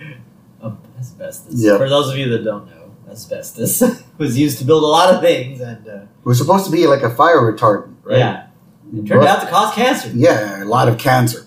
Um, 0.62 0.78
asbestos. 0.98 1.54
Yep. 1.54 1.78
For 1.78 1.88
those 1.88 2.10
of 2.10 2.16
you 2.16 2.28
that 2.30 2.44
don't 2.44 2.66
know, 2.66 2.92
asbestos 3.10 3.82
was 4.18 4.38
used 4.38 4.58
to 4.58 4.64
build 4.64 4.82
a 4.82 4.86
lot 4.86 5.14
of 5.14 5.20
things, 5.20 5.60
and 5.60 5.86
uh, 5.86 5.92
It 5.92 6.08
was 6.24 6.38
supposed 6.38 6.64
to 6.64 6.70
be 6.72 6.86
like 6.86 7.02
a 7.02 7.10
fire 7.10 7.40
retardant, 7.40 7.94
right? 8.04 8.18
yeah, 8.18 8.46
it 8.92 9.06
turned 9.06 9.20
But- 9.20 9.28
out 9.28 9.40
to 9.42 9.48
cause 9.50 9.74
cancer. 9.74 10.10
Yeah, 10.14 10.62
a 10.62 10.66
lot 10.66 10.88
of 10.88 10.96
cancer. 10.98 11.46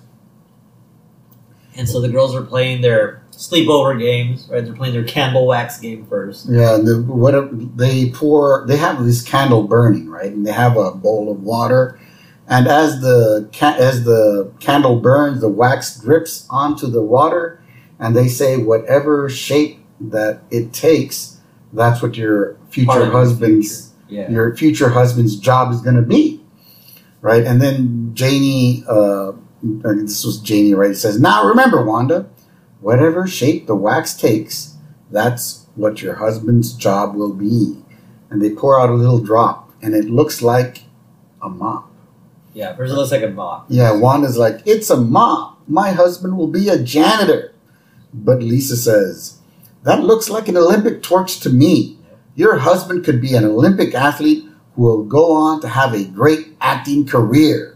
And 1.75 1.89
so 1.89 1.99
the 1.99 2.09
girls 2.09 2.35
are 2.35 2.43
playing 2.43 2.81
their 2.81 3.21
sleepover 3.31 3.99
games, 3.99 4.47
right? 4.49 4.63
They're 4.63 4.73
playing 4.73 4.93
their 4.93 5.03
candle 5.03 5.47
wax 5.47 5.79
game 5.79 6.05
first. 6.05 6.47
Yeah, 6.49 6.77
the, 6.77 7.01
what 7.01 7.77
they 7.77 8.09
pour, 8.11 8.65
they 8.67 8.77
have 8.77 9.03
this 9.03 9.21
candle 9.21 9.63
burning, 9.63 10.09
right? 10.09 10.31
And 10.31 10.45
they 10.45 10.51
have 10.51 10.77
a 10.77 10.91
bowl 10.91 11.31
of 11.31 11.41
water, 11.41 11.99
and 12.47 12.67
as 12.67 13.01
the 13.01 13.49
as 13.79 14.03
the 14.03 14.51
candle 14.59 14.99
burns, 14.99 15.41
the 15.41 15.49
wax 15.49 15.99
drips 15.99 16.45
onto 16.49 16.87
the 16.87 17.01
water, 17.01 17.61
and 17.99 18.15
they 18.15 18.27
say 18.27 18.57
whatever 18.57 19.29
shape 19.29 19.79
that 19.99 20.41
it 20.51 20.73
takes, 20.73 21.39
that's 21.71 22.01
what 22.01 22.15
your 22.17 22.57
future 22.69 23.09
husband's 23.09 23.93
Yeah. 24.09 24.29
your 24.29 24.55
future 24.55 24.89
husband's 24.89 25.35
job 25.37 25.71
is 25.71 25.81
going 25.81 25.95
to 25.95 26.01
be, 26.03 26.41
right? 27.21 27.43
And 27.45 27.61
then 27.61 28.11
Janie, 28.13 28.83
uh, 28.87 29.31
this 29.63 30.25
was 30.25 30.39
Janie, 30.39 30.74
right? 30.74 30.96
Says, 30.96 31.20
"Now 31.20 31.46
remember, 31.46 31.84
Wanda, 31.84 32.27
whatever 32.82 33.25
shape 33.27 33.65
the 33.65 33.75
wax 33.75 34.13
takes, 34.13 34.75
that's 35.10 35.65
what 35.75 36.01
your 36.01 36.15
husband's 36.15 36.74
job 36.74 37.15
will 37.15 37.34
be." 37.34 37.77
And 38.29 38.41
they 38.41 38.50
pour 38.50 38.79
out 38.79 38.89
a 38.89 38.96
little 38.96 39.20
drop, 39.20 39.72
and 39.82 39.96
it 39.96 40.10
looks 40.10 40.41
like 40.41 40.84
a 41.41 41.50
mop. 41.50 41.89
Yeah, 42.53 42.75
first 42.75 42.93
it 42.93 42.96
looks 42.96 43.12
like 43.12 43.24
a 43.24 43.29
mop. 43.29 43.65
Yeah, 43.70 43.93
Wanda's 43.93 44.38
like, 44.38 44.62
"It's 44.65 44.89
a 44.89 44.98
mop. 44.98 45.60
My 45.67 45.91
husband 45.91 46.38
will 46.38 46.48
be 46.48 46.70
a 46.70 46.77
janitor," 46.77 47.51
but 48.13 48.43
Lisa 48.43 48.75
says, 48.75 49.38
"That 49.84 50.03
looks 50.03 50.29
like 50.29 50.48
an 50.48 50.58
Olympic 50.58 51.01
torch 51.01 51.39
to 51.41 51.50
me." 51.50 51.98
Your 52.36 52.58
husband 52.58 53.05
could 53.05 53.22
be 53.22 53.36
an 53.36 53.46
Olympic 53.46 53.93
athlete 53.93 54.46
who 54.75 54.82
will 54.82 55.03
go 55.03 55.32
on 55.32 55.62
to 55.62 55.67
have 55.67 55.93
a 55.93 56.03
great 56.03 56.55
acting 56.60 57.05
career. 57.05 57.72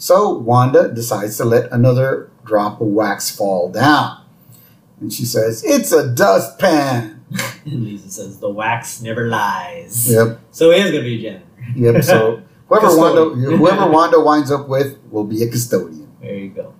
So 0.00 0.30
Wanda 0.30 0.88
decides 0.88 1.36
to 1.36 1.44
let 1.44 1.70
another 1.70 2.30
drop 2.42 2.80
of 2.80 2.86
wax 2.86 3.30
fall 3.30 3.70
down. 3.70 4.24
And 4.98 5.12
she 5.12 5.26
says, 5.26 5.62
It's 5.62 5.92
a 5.92 6.08
dustpan. 6.12 7.18
And 7.66 7.84
Lisa 7.84 8.08
says, 8.10 8.40
the 8.40 8.48
wax 8.48 9.02
never 9.02 9.28
lies. 9.28 10.10
Yep, 10.10 10.40
So 10.50 10.70
he 10.72 10.78
is 10.80 10.90
going 10.90 11.04
to 11.04 11.08
be 11.08 11.26
a 11.26 11.30
janitor. 11.30 11.46
yep. 11.76 12.02
So 12.02 12.42
whoever 12.68 12.96
Wanda, 12.96 13.24
whoever 13.56 13.86
Wanda 13.90 14.18
winds 14.18 14.50
up 14.50 14.66
with 14.68 14.98
will 15.10 15.24
be 15.24 15.42
a 15.44 15.48
custodian. 15.48 16.08
There 16.22 16.34
you 16.34 16.48
go. 16.48 16.74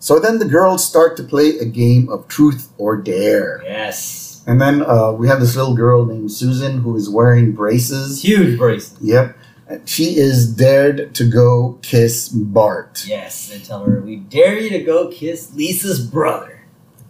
So 0.00 0.18
then 0.18 0.38
the 0.40 0.44
girls 0.44 0.84
start 0.84 1.16
to 1.18 1.22
play 1.22 1.56
a 1.58 1.64
game 1.64 2.08
of 2.10 2.26
truth 2.28 2.72
or 2.76 2.96
dare. 2.96 3.62
Yes. 3.64 4.42
And 4.46 4.60
then 4.60 4.82
uh, 4.82 5.12
we 5.12 5.28
have 5.28 5.38
this 5.40 5.54
little 5.56 5.76
girl 5.76 6.04
named 6.04 6.30
Susan 6.32 6.80
who 6.80 6.96
is 6.96 7.08
wearing 7.08 7.52
braces. 7.52 8.22
Huge 8.22 8.58
braces. 8.58 8.98
Yep. 9.00 9.38
She 9.86 10.16
is 10.16 10.46
dared 10.54 11.14
to 11.14 11.24
go 11.28 11.78
kiss 11.82 12.28
Bart. 12.28 13.04
Yes. 13.06 13.48
They 13.48 13.58
tell 13.60 13.84
her, 13.84 14.00
we 14.00 14.16
dare 14.16 14.58
you 14.58 14.68
to 14.70 14.82
go 14.82 15.08
kiss 15.08 15.52
Lisa's 15.54 16.04
brother. 16.04 16.62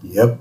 Yep. 0.03 0.39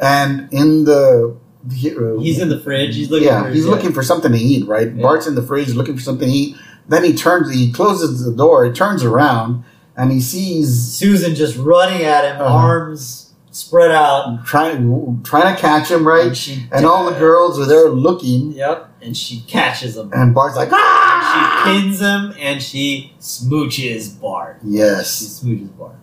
And 0.00 0.52
in 0.52 0.84
the. 0.84 1.36
he- 1.72 1.94
uh, 1.96 2.18
He's 2.20 2.40
in 2.40 2.48
the 2.48 2.60
fridge. 2.60 2.94
He's 2.96 3.10
looking 3.10 3.28
yeah, 3.28 3.44
for 3.44 3.50
he's 3.50 3.66
looking 3.66 3.92
for 3.92 4.02
something 4.02 4.32
to 4.32 4.38
eat, 4.38 4.66
right? 4.66 4.92
Yeah. 4.94 5.02
Bart's 5.02 5.26
in 5.26 5.34
the 5.34 5.42
fridge 5.42 5.70
looking 5.74 5.96
for 5.96 6.02
something 6.02 6.28
to 6.28 6.34
eat. 6.34 6.56
Then 6.88 7.04
he 7.04 7.14
turns, 7.14 7.54
he 7.54 7.72
closes 7.72 8.24
the 8.24 8.32
door, 8.32 8.64
he 8.64 8.72
turns 8.72 9.04
around, 9.04 9.64
and 9.96 10.10
he 10.10 10.20
sees 10.20 10.74
Susan 10.74 11.34
just 11.34 11.56
running 11.56 12.02
at 12.02 12.24
him, 12.24 12.40
Uh-huh. 12.40 12.52
arms 12.54 13.29
spread 13.50 13.90
out. 13.90 14.28
and 14.28 14.44
trying 14.44 15.22
trying 15.22 15.54
to 15.54 15.60
catch 15.60 15.90
him, 15.90 15.98
And, 15.98 16.06
right? 16.06 16.36
she, 16.36 16.66
And 16.72 16.86
all 16.86 17.10
the 17.10 17.18
girls 17.18 17.58
are 17.58 17.66
there 17.66 17.88
looking, 17.88 18.52
Yep. 18.52 18.88
And 19.02 19.16
she 19.16 19.40
catches 19.42 19.96
him. 19.96 20.10
and 20.12 20.34
Bart's 20.34 20.56
like, 20.56 20.68
She 20.68 20.74
ah! 20.76 21.62
pins 21.64 22.00
him 22.00 22.34
and 22.38 22.62
she 22.62 23.12
smooches 23.20 24.20
Bart. 24.20 24.58
Yes, 24.64 25.18
she 25.18 25.24
smooches 25.24 25.76
Bart. 25.76 25.96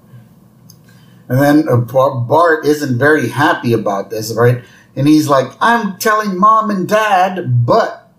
And 1.30 1.40
then 1.40 1.68
uh, 1.70 1.78
Bart 1.78 2.66
isn't 2.66 2.98
very 2.98 3.30
happy 3.30 3.74
about 3.74 4.10
this, 4.10 4.34
right? 4.34 4.64
And 4.96 5.08
he's 5.08 5.28
like, 5.28 5.52
I'm 5.62 5.98
telling 6.00 6.40
mom 6.40 6.70
and 6.72 6.88
dad, 6.88 7.66
but 7.66 8.12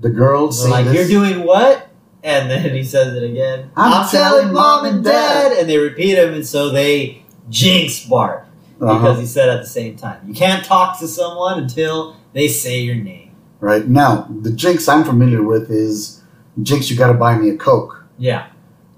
the 0.00 0.10
girls 0.10 0.66
like, 0.68 0.86
this. 0.86 0.94
you're 1.10 1.24
doing 1.24 1.46
what? 1.46 1.88
And 2.22 2.50
then 2.50 2.74
he 2.74 2.84
says 2.84 3.14
it 3.14 3.22
again. 3.22 3.70
I'm 3.76 4.06
telling 4.10 4.52
mom 4.52 4.84
and 4.84 5.02
dad." 5.02 5.52
And 5.52 5.70
they 5.70 5.78
repeat 5.78 6.18
him, 6.18 6.34
and 6.34 6.46
so 6.46 6.68
they 6.68 7.22
jinx 7.48 8.04
Bart 8.04 8.46
Uh-huh. 8.80 8.98
because 8.98 9.18
he 9.20 9.26
said 9.26 9.48
at 9.48 9.60
the 9.60 9.68
same 9.68 9.96
time, 9.96 10.26
you 10.26 10.34
can't 10.34 10.64
talk 10.64 10.98
to 11.00 11.08
someone 11.08 11.58
until 11.62 12.16
they 12.32 12.48
say 12.48 12.80
your 12.80 12.94
name. 12.96 13.30
Right 13.60 13.86
now, 13.86 14.26
the 14.40 14.50
jinx 14.50 14.88
I'm 14.88 15.04
familiar 15.04 15.42
with 15.42 15.70
is 15.70 16.22
jinx. 16.62 16.90
You 16.90 16.96
got 16.96 17.08
to 17.08 17.14
buy 17.18 17.36
me 17.36 17.50
a 17.50 17.56
coke. 17.56 18.04
Yeah, 18.18 18.48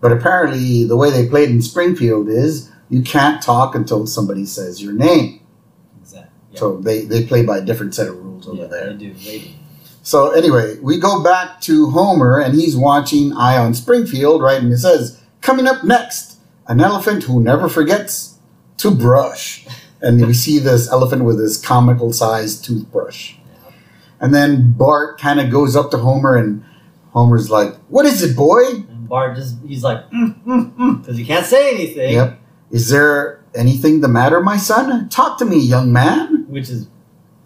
But 0.00 0.12
apparently, 0.12 0.84
the 0.84 0.96
way 0.96 1.10
they 1.10 1.28
played 1.28 1.48
in 1.50 1.62
Springfield 1.62 2.28
is 2.28 2.70
you 2.88 3.02
can't 3.02 3.40
talk 3.42 3.74
until 3.74 4.06
somebody 4.06 4.44
says 4.44 4.82
your 4.82 4.92
name. 4.92 5.40
exactly. 6.00 6.30
Yeah. 6.52 6.58
So 6.60 6.76
they 6.78 7.04
they 7.04 7.24
play 7.24 7.44
by 7.44 7.58
a 7.58 7.60
different 7.60 7.94
set 7.94 8.08
of 8.08 8.16
rules 8.16 8.46
over 8.48 8.62
yeah, 8.62 8.66
there. 8.68 8.92
They 8.92 8.98
do. 8.98 9.14
They 9.14 9.38
do. 9.40 9.48
So 10.02 10.30
anyway, 10.32 10.76
we 10.80 10.98
go 10.98 11.22
back 11.22 11.60
to 11.62 11.90
Homer, 11.90 12.40
and 12.40 12.54
he's 12.54 12.76
watching 12.76 13.32
Eye 13.36 13.56
on 13.56 13.74
Springfield, 13.74 14.42
right? 14.42 14.60
And 14.60 14.70
he 14.70 14.76
says, 14.76 15.20
"Coming 15.40 15.66
up 15.68 15.84
next, 15.84 16.38
an 16.66 16.80
elephant 16.80 17.24
who 17.24 17.40
never 17.40 17.68
forgets 17.68 18.31
to 18.82 18.90
brush." 18.90 19.66
And 20.00 20.26
we 20.26 20.34
see 20.34 20.58
this 20.58 20.90
elephant 20.90 21.24
with 21.24 21.38
his 21.38 21.56
comical-sized 21.56 22.64
toothbrush. 22.64 23.34
And 24.20 24.34
then 24.34 24.72
Bart 24.72 25.20
kind 25.20 25.40
of 25.40 25.50
goes 25.50 25.76
up 25.76 25.90
to 25.92 25.98
Homer, 25.98 26.36
and 26.36 26.64
Homer's 27.12 27.50
like, 27.50 27.76
"What 27.88 28.06
is 28.06 28.22
it, 28.22 28.36
boy?" 28.36 28.62
And 28.64 29.08
Bart 29.08 29.36
just, 29.36 29.56
he's 29.66 29.82
like, 29.82 30.08
mm, 30.10 30.34
mm, 30.44 30.74
mm, 30.76 31.00
because 31.00 31.16
he 31.16 31.24
can't 31.24 31.46
say 31.46 31.74
anything. 31.74 32.14
Yep. 32.14 32.40
Is 32.70 32.88
there 32.88 33.44
anything 33.54 34.00
the 34.00 34.08
matter, 34.08 34.40
my 34.40 34.56
son? 34.56 35.08
Talk 35.08 35.38
to 35.38 35.44
me, 35.44 35.58
young 35.58 35.92
man. 35.92 36.46
Which 36.48 36.70
is, 36.70 36.88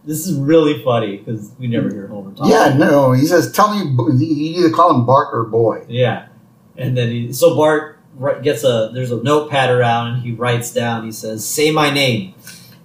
this 0.04 0.26
is 0.26 0.38
really 0.38 0.82
funny 0.84 1.16
because 1.16 1.50
we 1.58 1.66
never 1.66 1.88
hear 1.88 2.06
Homer 2.06 2.32
talk. 2.32 2.48
Yeah, 2.48 2.74
no. 2.76 3.12
He 3.12 3.26
says, 3.26 3.50
"Tell 3.52 3.74
me." 3.74 3.80
You 4.24 4.60
either 4.60 4.70
call 4.70 4.94
him 4.94 5.04
Bart 5.04 5.28
or 5.32 5.44
boy. 5.44 5.84
Yeah. 5.88 6.28
And 6.76 6.96
then 6.96 7.10
he, 7.10 7.32
so 7.32 7.56
Bart 7.56 7.95
gets 8.42 8.64
a, 8.64 8.90
there's 8.94 9.10
a 9.10 9.22
notepad 9.22 9.70
around 9.70 10.14
and 10.14 10.22
he 10.22 10.32
writes 10.32 10.72
down, 10.72 11.04
he 11.04 11.12
says, 11.12 11.46
say 11.46 11.70
my 11.70 11.90
name. 11.90 12.34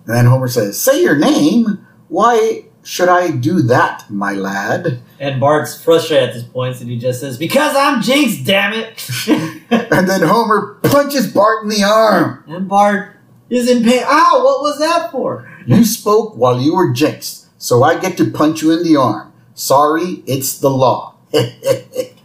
And 0.05 0.15
then 0.15 0.25
Homer 0.25 0.47
says, 0.47 0.79
Say 0.81 1.03
your 1.03 1.15
name. 1.17 1.85
Why 2.07 2.65
should 2.83 3.07
I 3.09 3.29
do 3.31 3.61
that, 3.63 4.09
my 4.09 4.33
lad? 4.33 4.99
And 5.19 5.39
Bart's 5.39 5.79
frustrated 5.81 6.29
at 6.29 6.33
this 6.35 6.43
point 6.43 6.81
and 6.81 6.89
he 6.89 6.97
just 6.97 7.19
says, 7.19 7.37
because 7.37 7.75
I'm 7.75 8.01
Jinx, 8.01 8.37
damn 8.43 8.73
it. 8.73 9.07
And 9.71 10.07
then 10.09 10.21
Homer 10.21 10.79
punches 10.83 11.31
Bart 11.31 11.63
in 11.63 11.69
the 11.69 11.83
arm. 11.83 12.43
and 12.47 12.67
Bart 12.67 13.17
is 13.49 13.69
in 13.69 13.83
pain. 13.83 14.03
Ow, 14.05 14.41
what 14.43 14.61
was 14.61 14.79
that 14.79 15.11
for? 15.11 15.49
You 15.65 15.83
spoke 15.85 16.35
while 16.35 16.59
you 16.59 16.75
were 16.75 16.91
jinxed, 16.91 17.47
so 17.61 17.83
I 17.83 17.99
get 17.99 18.17
to 18.17 18.31
punch 18.31 18.61
you 18.61 18.71
in 18.71 18.83
the 18.83 18.95
arm. 18.95 19.31
Sorry, 19.53 20.23
it's 20.25 20.57
the 20.59 20.69
law. 20.69 21.15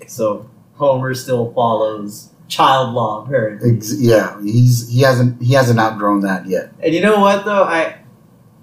So 0.07 0.49
Homer 0.77 1.15
still 1.15 1.53
follows 1.53 2.31
child 2.49 2.95
law 2.95 3.25
apparently. 3.25 3.77
Ex- 3.77 4.01
yeah, 4.01 4.41
he's 4.43 4.89
he 4.89 5.01
hasn't 5.03 5.41
he 5.43 5.55
hasn't 5.55 5.79
outgrown 5.81 6.21
that 6.21 6.47
yet. 6.47 6.73
And 6.83 6.95
you 6.95 7.01
know 7.01 7.21
what 7.21 7.45
though? 7.45 7.65
I 7.65 7.99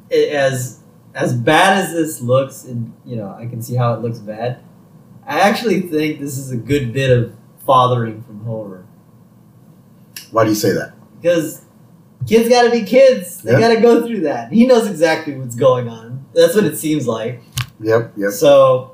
it, 0.09 0.29
as 0.33 0.79
as 1.15 1.33
bad 1.33 1.77
as 1.83 1.91
this 1.93 2.21
looks, 2.21 2.63
and 2.65 2.93
you 3.05 3.15
know, 3.15 3.29
I 3.37 3.45
can 3.45 3.61
see 3.61 3.75
how 3.75 3.93
it 3.93 4.01
looks 4.01 4.19
bad. 4.19 4.59
I 5.27 5.39
actually 5.41 5.81
think 5.81 6.19
this 6.19 6.37
is 6.37 6.51
a 6.51 6.57
good 6.57 6.91
bit 6.93 7.09
of 7.17 7.33
fathering 7.65 8.23
from 8.23 8.43
Homer 8.43 8.85
Why 10.31 10.43
do 10.43 10.49
you 10.49 10.55
say 10.55 10.71
that? 10.73 10.93
because 11.21 11.61
kids 12.27 12.49
got 12.49 12.63
to 12.63 12.71
be 12.71 12.83
kids. 12.83 13.41
They 13.41 13.53
Yeah. 13.53 13.59
got 13.59 13.69
to 13.75 13.79
go 13.81 14.05
through 14.05 14.21
that. 14.21 14.51
He 14.51 14.65
knows 14.67 14.87
exactly 14.87 15.35
what's 15.35 15.55
going 15.55 15.87
on. 15.87 16.25
That's 16.33 16.55
what 16.55 16.65
it 16.65 16.77
seems 16.77 17.07
like. 17.07 17.41
Yep, 17.79 18.13
yep. 18.17 18.31
So 18.31 18.92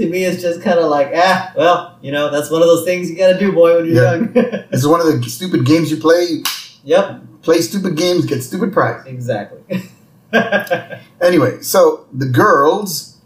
to 0.00 0.08
me, 0.08 0.24
it's 0.24 0.42
just 0.42 0.60
kind 0.62 0.78
of 0.78 0.88
like, 0.90 1.12
ah, 1.14 1.52
well, 1.56 1.98
you 2.02 2.10
know, 2.12 2.30
that's 2.30 2.50
one 2.50 2.62
of 2.62 2.68
those 2.68 2.84
things 2.84 3.10
you 3.10 3.16
got 3.16 3.32
to 3.34 3.38
do, 3.38 3.52
boy, 3.52 3.76
when 3.76 3.86
you're 3.86 4.02
Yeah. 4.02 4.14
young. 4.14 4.32
This 4.70 4.80
is 4.80 4.86
one 4.86 5.00
of 5.00 5.06
the 5.06 5.22
stupid 5.28 5.64
games 5.64 5.90
you 5.90 5.96
play. 5.98 6.42
yep, 6.84 7.20
Play 7.42 7.60
stupid 7.60 7.96
games, 7.96 8.26
get 8.26 8.42
stupid 8.42 8.72
prize. 8.72 9.04
exactly. 9.06 9.60
Anyway, 11.20 11.60
so 11.62 12.06
the 12.12 12.26
girls 12.26 13.18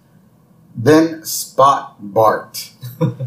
then 0.77 1.25
spot 1.25 1.97
Bart. 2.01 2.71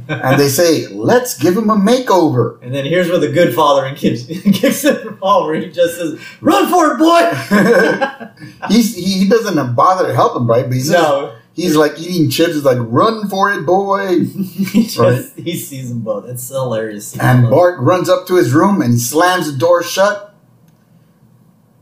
and 0.09 0.39
they 0.39 0.49
say, 0.49 0.87
let's 0.87 1.37
give 1.37 1.55
him 1.55 1.69
a 1.69 1.75
makeover. 1.75 2.61
And 2.61 2.73
then 2.75 2.85
here's 2.85 3.07
where 3.09 3.19
the 3.19 3.31
good 3.31 3.53
father 3.55 3.85
and 3.85 3.95
kicks, 3.97 4.25
kicks 4.25 4.83
in 4.83 4.95
where 5.21 5.55
he 5.55 5.69
just 5.71 5.95
says, 5.97 6.19
"Run 6.41 6.67
for 6.69 6.91
it, 6.93 6.97
boy!" 6.99 8.67
He's, 8.69 8.95
he, 8.95 9.19
he 9.23 9.29
doesn't 9.29 9.75
bother 9.75 10.07
to 10.07 10.13
help 10.13 10.35
him, 10.35 10.47
right? 10.47 10.65
But 10.65 10.73
he's, 10.73 10.89
no, 10.89 11.36
he's 11.57 11.75
like 11.75 11.99
eating 11.99 12.29
chips. 12.29 12.53
He's 12.53 12.63
like, 12.63 12.77
run 12.79 13.27
for 13.27 13.51
it, 13.51 13.65
boy. 13.65 14.23
he 14.25 14.83
just 14.83 14.97
Right. 14.97 15.25
he 15.35 15.57
sees 15.57 15.89
them 15.89 15.99
both. 15.99 16.25
It's 16.29 16.47
hilarious. 16.47 17.17
And. 17.17 17.49
Bart 17.49 17.77
runs 17.81 18.07
up 18.07 18.25
to 18.27 18.35
his 18.35 18.53
room 18.53 18.81
and 18.81 18.93
he 18.93 18.99
slams 18.99 19.51
the 19.51 19.57
door 19.57 19.83
shut. 19.83 20.33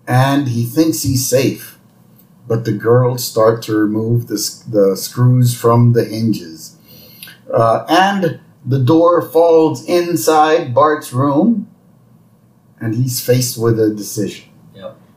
And 0.08 0.48
he 0.48 0.65
thinks 0.65 1.03
he's 1.03 1.27
safe. 1.27 1.77
But 2.48 2.65
the 2.65 2.72
girls 2.72 3.24
start 3.24 3.62
to 3.63 3.75
remove 3.75 4.27
the, 4.27 4.36
the 4.70 4.96
screws 4.96 5.55
from 5.60 5.94
the 5.94 6.05
hinges. 6.05 6.77
Uh, 7.51 7.86
and 7.89 8.39
the 8.65 8.79
door 8.79 9.22
falls 9.22 9.84
inside 9.86 10.74
Bart's 10.74 11.12
room. 11.12 11.67
And 12.79 12.96
he's 12.96 13.20
faced 13.20 13.58
with 13.58 13.79
a 13.79 13.89
decision. 13.94 14.46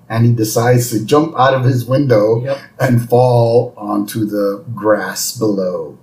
And 0.09 0.25
he 0.25 0.33
decides 0.33 0.91
to 0.91 1.05
jump 1.05 1.35
out 1.39 1.53
of 1.55 1.65
his 1.65 1.85
window 1.85 2.43
Yep. 2.43 2.59
and 2.81 3.09
fall 3.09 3.75
onto 3.77 4.25
the 4.25 4.65
grass 4.75 5.37
below. 5.37 5.99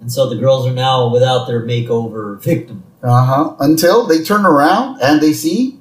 And 0.00 0.12
so 0.12 0.28
the 0.28 0.36
girls 0.36 0.66
are 0.66 0.72
now 0.72 1.08
without 1.10 1.46
their 1.46 1.62
makeover 1.62 2.40
victim, 2.40 2.84
Uh 3.02 3.24
huh. 3.26 3.56
Until 3.60 4.06
they 4.06 4.22
turn 4.22 4.44
around 4.46 5.00
and 5.02 5.20
they 5.20 5.32
see 5.32 5.80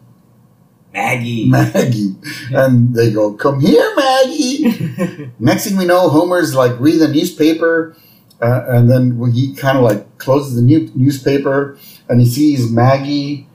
Maggie. 0.94 1.50
Maggie. 1.50 2.16
And 2.54 2.96
they 2.96 3.12
go, 3.12 3.34
Come 3.34 3.60
here, 3.60 3.94
Maggie. 3.96 5.32
Next 5.40 5.68
thing 5.68 5.78
we 5.78 5.86
know, 5.86 6.10
Homer's 6.10 6.56
like 6.56 6.80
reading 6.80 7.02
the 7.02 7.08
newspaper. 7.10 7.96
Uh, 8.42 8.64
and 8.68 8.90
then 8.90 9.32
he 9.32 9.54
kind 9.56 9.78
of 9.78 9.84
like 9.84 10.18
closes 10.18 10.56
the 10.56 10.62
new- 10.62 10.92
newspaper 10.96 11.78
and 12.10 12.20
he 12.20 12.26
sees 12.28 12.70
Maggie 12.70 13.48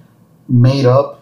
made 0.48 0.86
up 0.86 1.17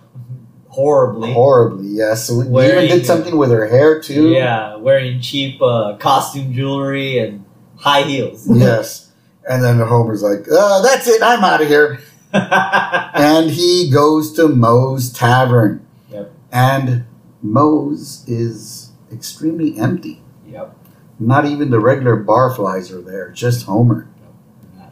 Horribly. 0.77 1.33
horribly. 1.33 1.87
Yes. 1.89 2.27
So 2.27 2.39
he 2.43 2.49
Wearing- 2.51 2.85
even 2.85 2.99
did 2.99 3.07
something 3.07 3.39
with 3.39 3.51
her 3.51 3.67
hair 3.67 3.99
too. 4.01 4.29
Yeah, 4.29 4.77
wearing 4.77 5.23
cheap 5.23 5.61
uh, 5.63 5.97
costume 5.99 6.53
jewelry 6.53 7.19
and 7.19 7.45
high 7.77 8.03
heels. 8.03 8.47
Yes. 8.55 9.11
And 9.49 9.63
then 9.65 9.79
Homer's 9.79 10.23
like, 10.23 10.45
uh, 10.53 10.83
That's 10.83 11.07
it. 11.09 11.23
I'm 11.23 11.43
out 11.43 11.63
of 11.63 11.69
here. 11.69 12.01
and 12.33 13.51
he 13.51 13.89
goes 13.91 14.33
to 14.35 14.49
Moe's 14.49 15.11
Tavern. 15.11 15.87
Yep. 16.11 16.33
And 16.53 17.07
Moe's 17.43 18.23
is 18.29 18.91
extremely 19.11 19.79
empty. 19.79 20.23
yep. 20.47 20.77
Not 21.19 21.47
even 21.47 21.71
the 21.71 21.81
regular 21.81 22.23
barflies 22.23 22.93
are 22.93 23.01
there, 23.01 23.31
just 23.31 23.65
Homer. 23.65 24.09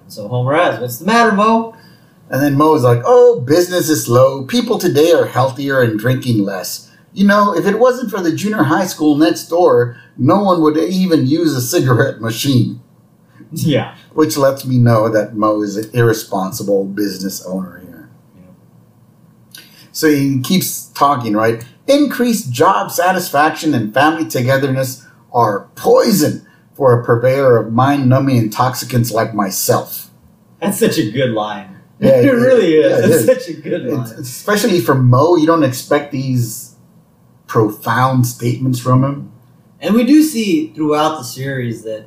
So 0.09 0.29
Homer 0.29 0.55
asks, 0.55 0.81
"What's 0.81 0.99
the 0.99 1.07
matter, 1.07 1.33
Moe?" 1.33 1.75
And 2.31 2.43
then 2.43 2.55
Moe's 2.55 2.83
like, 2.83 3.03
oh, 3.05 3.41
business 3.41 3.89
is 3.89 4.07
slow. 4.07 4.45
People 4.47 4.79
today 4.79 5.13
are 5.13 5.27
healthier 5.27 5.83
and 5.83 5.99
drinking 5.99 6.43
less. 6.43 6.91
You 7.13 7.27
know, 7.27 7.55
if 7.55 7.67
it 7.67 7.79
wasn't 7.79 8.11
for 8.11 8.21
the 8.21 8.35
junior 8.35 8.65
high 8.65 8.87
school 8.87 9.17
next 9.17 9.47
door, 9.49 9.97
no 10.17 10.43
one 10.43 10.63
would 10.63 10.77
even 10.77 11.27
use 11.27 11.55
a 11.55 11.61
cigarette 11.61 12.21
machine. 12.21 12.81
Yeah. 13.53 13.97
Which 14.15 14.37
lets 14.37 14.65
me 14.65 14.79
know 14.79 15.09
that 15.11 15.35
Moe 15.35 15.63
is 15.63 15.77
an 15.77 15.91
irresponsible 15.93 16.87
business 16.87 17.45
owner 17.45 17.79
here. 17.79 18.11
So 19.93 20.09
he 20.09 20.41
keeps 20.41 20.87
talking, 20.89 21.35
right? 21.35 21.65
Increased 21.87 22.51
job 22.51 22.91
satisfaction 22.91 23.75
and 23.75 23.95
family 23.95 24.29
togetherness 24.29 25.07
are 25.33 25.69
poison 25.77 26.47
for 26.73 26.99
a 26.99 27.05
purveyor 27.05 27.57
of 27.57 27.73
mind 27.73 28.09
numbing 28.09 28.39
intoxicants 28.39 29.13
like 29.13 29.35
myself. 29.35 30.11
That's 30.61 30.81
such 30.81 30.99
a 30.99 31.11
good 31.11 31.31
line. 31.31 31.74
Yeah, 32.01 32.11
it, 32.17 32.25
it- 32.27 32.33
really 32.33 32.75
is. 32.75 32.91
yeah, 32.91 32.99
it 32.99 33.11
it's 33.11 33.15
is. 33.17 33.27
such 33.27 33.49
a 33.57 33.61
good 33.61 33.87
It's, 33.87 34.11
line. 34.11 34.21
especially 34.21 34.81
from 34.81 35.09
Moe, 35.09 35.37
you 35.37 35.47
don't 35.47 35.63
expect 35.65 36.13
these 36.13 36.75
profound 37.47 38.27
statements 38.27 38.79
from 38.81 39.05
him. 39.05 39.33
And 39.81 39.95
we 39.95 40.05
do 40.05 40.23
see 40.23 40.69
throughout 40.73 41.19
the 41.19 41.23
series 41.25 41.83
that 41.85 42.07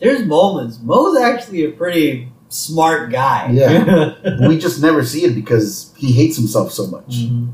there's 0.00 0.24
moments. 0.24 0.78
Moe's 0.80 1.18
actually 1.18 1.64
a 1.64 1.70
pretty 1.72 2.32
smart 2.48 3.10
guy. 3.10 3.50
Yeah. 3.50 4.14
we 4.48 4.56
just 4.58 4.80
never 4.80 5.04
see 5.04 5.24
it 5.24 5.34
because 5.34 5.92
he 5.96 6.12
hates 6.12 6.36
himself 6.36 6.72
so 6.72 6.86
much. 6.86 7.08
Mhm. 7.08 7.52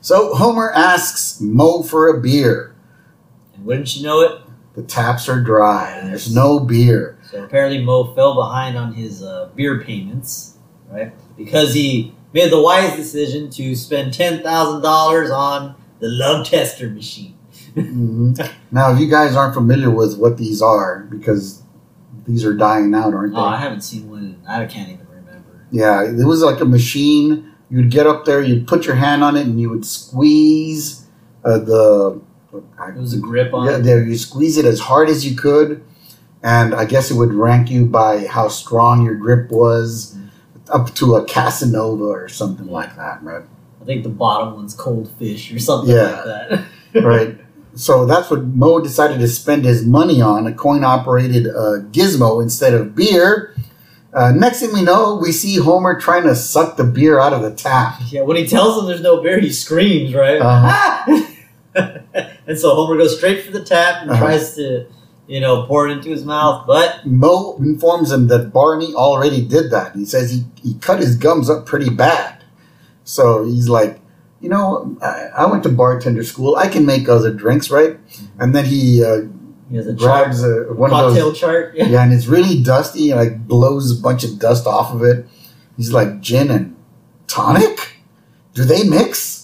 So 0.00 0.34
Homer 0.34 0.70
asks 0.72 1.40
Moe 1.40 1.82
for 1.82 2.08
a 2.08 2.20
beer. 2.20 2.74
And 3.54 3.64
wouldn't 3.64 3.96
you 3.96 4.02
know 4.02 4.20
it? 4.20 4.40
The 4.74 4.82
taps 4.82 5.28
are 5.28 5.40
dry 5.40 5.90
and 5.92 6.08
there's 6.08 6.34
no 6.34 6.58
beer. 6.60 7.18
So 7.32 7.42
apparently 7.44 7.82
Moe 7.82 8.12
fell 8.14 8.34
behind 8.34 8.76
on 8.76 8.92
his 8.92 9.22
uh, 9.22 9.48
beer 9.56 9.80
payments, 9.82 10.58
right? 10.90 11.12
Because 11.36 11.72
he 11.72 12.14
made 12.34 12.52
the 12.52 12.60
wise 12.60 12.94
decision 12.94 13.48
to 13.52 13.74
spend 13.74 14.12
ten 14.12 14.42
thousand 14.42 14.82
dollars 14.82 15.30
on 15.30 15.74
the 15.98 16.08
love 16.08 16.46
tester 16.46 16.90
machine. 16.90 17.34
Mhm. 17.74 18.50
Now, 18.70 18.92
if 18.92 19.00
you 19.00 19.08
guys 19.08 19.34
aren't 19.34 19.54
familiar 19.54 19.88
with 19.90 20.18
what 20.18 20.36
these 20.36 20.60
are, 20.60 21.06
because 21.10 21.62
these 22.26 22.44
are 22.44 22.52
dying 22.52 22.94
out, 22.94 23.14
aren't 23.14 23.32
they? 23.32 23.40
Oh, 23.40 23.44
I 23.44 23.56
haven't 23.56 23.80
seen 23.80 24.10
one. 24.10 24.36
I 24.46 24.66
can't 24.66 24.90
even 24.90 25.06
remember. 25.08 25.66
Yeah, 25.70 26.02
it 26.04 26.26
was 26.26 26.42
like 26.42 26.60
a 26.60 26.66
machine. 26.66 27.50
You'd 27.70 27.90
get 27.90 28.06
up 28.06 28.26
there, 28.26 28.42
you'd 28.42 28.68
put 28.68 28.84
your 28.84 28.96
hand 28.96 29.24
on 29.24 29.36
it, 29.38 29.46
and 29.46 29.58
you 29.58 29.70
would 29.70 29.86
squeeze 29.86 31.06
uh, 31.46 31.58
the. 31.60 32.20
It 32.52 32.96
was 32.96 33.14
a 33.14 33.18
grip 33.18 33.54
on. 33.54 33.66
Yeah, 33.66 33.78
there 33.78 34.04
you 34.04 34.18
squeeze 34.18 34.58
it 34.58 34.66
as 34.66 34.80
hard 34.80 35.08
as 35.08 35.24
you 35.26 35.34
could, 35.34 35.82
and 36.42 36.74
I 36.74 36.84
guess 36.84 37.10
it 37.10 37.14
would 37.14 37.32
rank 37.34 37.70
you 37.70 37.86
by 37.86 38.26
how 38.26 38.48
strong 38.48 39.04
your 39.04 39.14
grip 39.14 39.50
was, 39.50 40.16
up 40.72 40.94
to 40.96 41.16
a 41.16 41.24
Casanova 41.24 42.04
or 42.04 42.28
something 42.28 42.66
like 42.68 42.96
that, 42.96 43.22
right? 43.22 43.42
I 43.80 43.84
think 43.84 44.02
the 44.04 44.08
bottom 44.08 44.54
one's 44.54 44.74
cold 44.74 45.10
fish 45.18 45.52
or 45.52 45.58
something 45.58 45.94
Yeah. 45.94 46.02
like 46.10 46.24
that. 46.24 46.64
right. 47.04 47.38
So 47.74 48.04
that's 48.04 48.30
what 48.30 48.44
Moe 48.44 48.80
decided 48.82 49.18
to 49.20 49.26
spend 49.28 49.64
his 49.64 49.82
money 49.86 50.20
on 50.20 50.46
a 50.46 50.52
coin 50.52 50.84
operated 50.84 51.46
uh, 51.46 51.80
gizmo 51.90 52.42
instead 52.42 52.74
of 52.74 52.94
beer. 52.94 53.54
Uh, 54.12 54.30
next 54.30 54.60
thing 54.60 54.74
we 54.74 54.82
know, 54.82 55.14
we 55.16 55.32
see 55.32 55.56
Homer 55.56 55.98
trying 55.98 56.24
to 56.24 56.36
suck 56.36 56.76
the 56.76 56.84
beer 56.84 57.18
out 57.18 57.32
of 57.32 57.40
the 57.40 57.50
tap. 57.54 57.94
Yeah, 58.10 58.20
when 58.24 58.36
he 58.36 58.46
tells 58.46 58.78
him 58.78 58.88
there's 58.88 59.00
no 59.00 59.22
beer, 59.22 59.40
he 59.40 59.50
screams, 59.50 60.12
right? 60.14 60.38
Uh-huh. 60.38 61.22
and 62.46 62.58
so 62.58 62.74
Homer 62.74 62.98
goes 62.98 63.16
straight 63.16 63.42
for 63.42 63.52
the 63.52 63.64
tap 63.64 64.02
and 64.02 64.10
Uh-huh. 64.10 64.20
tries 64.26 64.54
to, 64.56 64.84
you 65.26 65.40
know, 65.40 65.64
pour 65.66 65.88
it 65.88 65.92
into 65.92 66.10
his 66.10 66.24
mouth, 66.24 66.66
but 66.66 67.06
Moe 67.06 67.56
informs 67.58 68.10
him 68.10 68.28
that 68.28 68.52
Barney 68.52 68.94
already 68.94 69.44
did 69.44 69.70
that. 69.70 69.94
He 69.94 70.04
says 70.04 70.30
he, 70.30 70.44
he 70.62 70.74
cut 70.74 71.00
his 71.00 71.16
gums 71.16 71.48
up 71.48 71.66
pretty 71.66 71.90
bad. 71.90 72.44
So 73.04 73.44
he's 73.44 73.68
like, 73.68 74.00
you 74.40 74.48
know, 74.48 74.96
I, 75.00 75.28
I 75.38 75.46
went 75.46 75.62
to 75.62 75.68
bartender 75.68 76.24
school. 76.24 76.56
I 76.56 76.66
can 76.66 76.84
make 76.84 77.08
other 77.08 77.32
drinks, 77.32 77.70
right? 77.70 77.96
And 78.38 78.54
then 78.54 78.64
he 78.64 79.02
uh, 79.04 79.22
he 79.70 79.78
a 79.78 79.92
grabs 79.92 80.42
chart, 80.42 80.68
a, 80.70 80.74
one 80.74 80.90
of 80.90 80.96
cocktail 80.96 81.30
those. 81.30 81.38
chart. 81.40 81.74
Yeah. 81.74 81.86
Yeah, 81.88 82.02
and 82.04 82.12
it's 82.12 82.26
really 82.26 82.62
dusty 82.62 83.10
and 83.10 83.20
like 83.20 83.46
blows 83.46 83.96
a 83.96 84.02
bunch 84.02 84.24
of 84.24 84.38
dust 84.38 84.66
off 84.66 84.92
of 84.92 85.02
it. 85.02 85.26
He's 85.76 85.92
like, 85.92 86.20
gin 86.20 86.50
and 86.50 86.76
tonic? 87.26 87.96
Do 88.54 88.64
they 88.64 88.84
mix? 88.84 89.41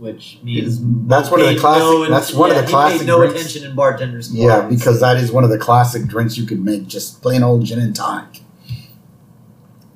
Which 0.00 0.38
means 0.42 0.80
That's 1.06 1.30
one 1.30 1.40
of 1.42 1.46
the 1.48 1.56
classic- 1.60 2.08
that's 2.08 2.32
one 2.32 2.48
of 2.50 2.56
the 2.56 2.62
he 2.62 2.68
classic 2.68 3.06
no 3.06 3.18
drinks. 3.18 3.34
attention 3.40 3.68
in 3.70 3.76
bartenders. 3.76 4.32
Yeah, 4.34 4.62
because 4.62 4.98
that 5.00 5.18
is 5.18 5.30
one 5.30 5.44
of 5.44 5.50
the 5.50 5.58
classic 5.58 6.06
drinks 6.06 6.38
you 6.38 6.46
can 6.46 6.64
make, 6.64 6.86
just 6.88 7.20
plain 7.20 7.42
old 7.42 7.64
gin 7.66 7.78
and 7.78 7.94
tonic. 7.94 8.40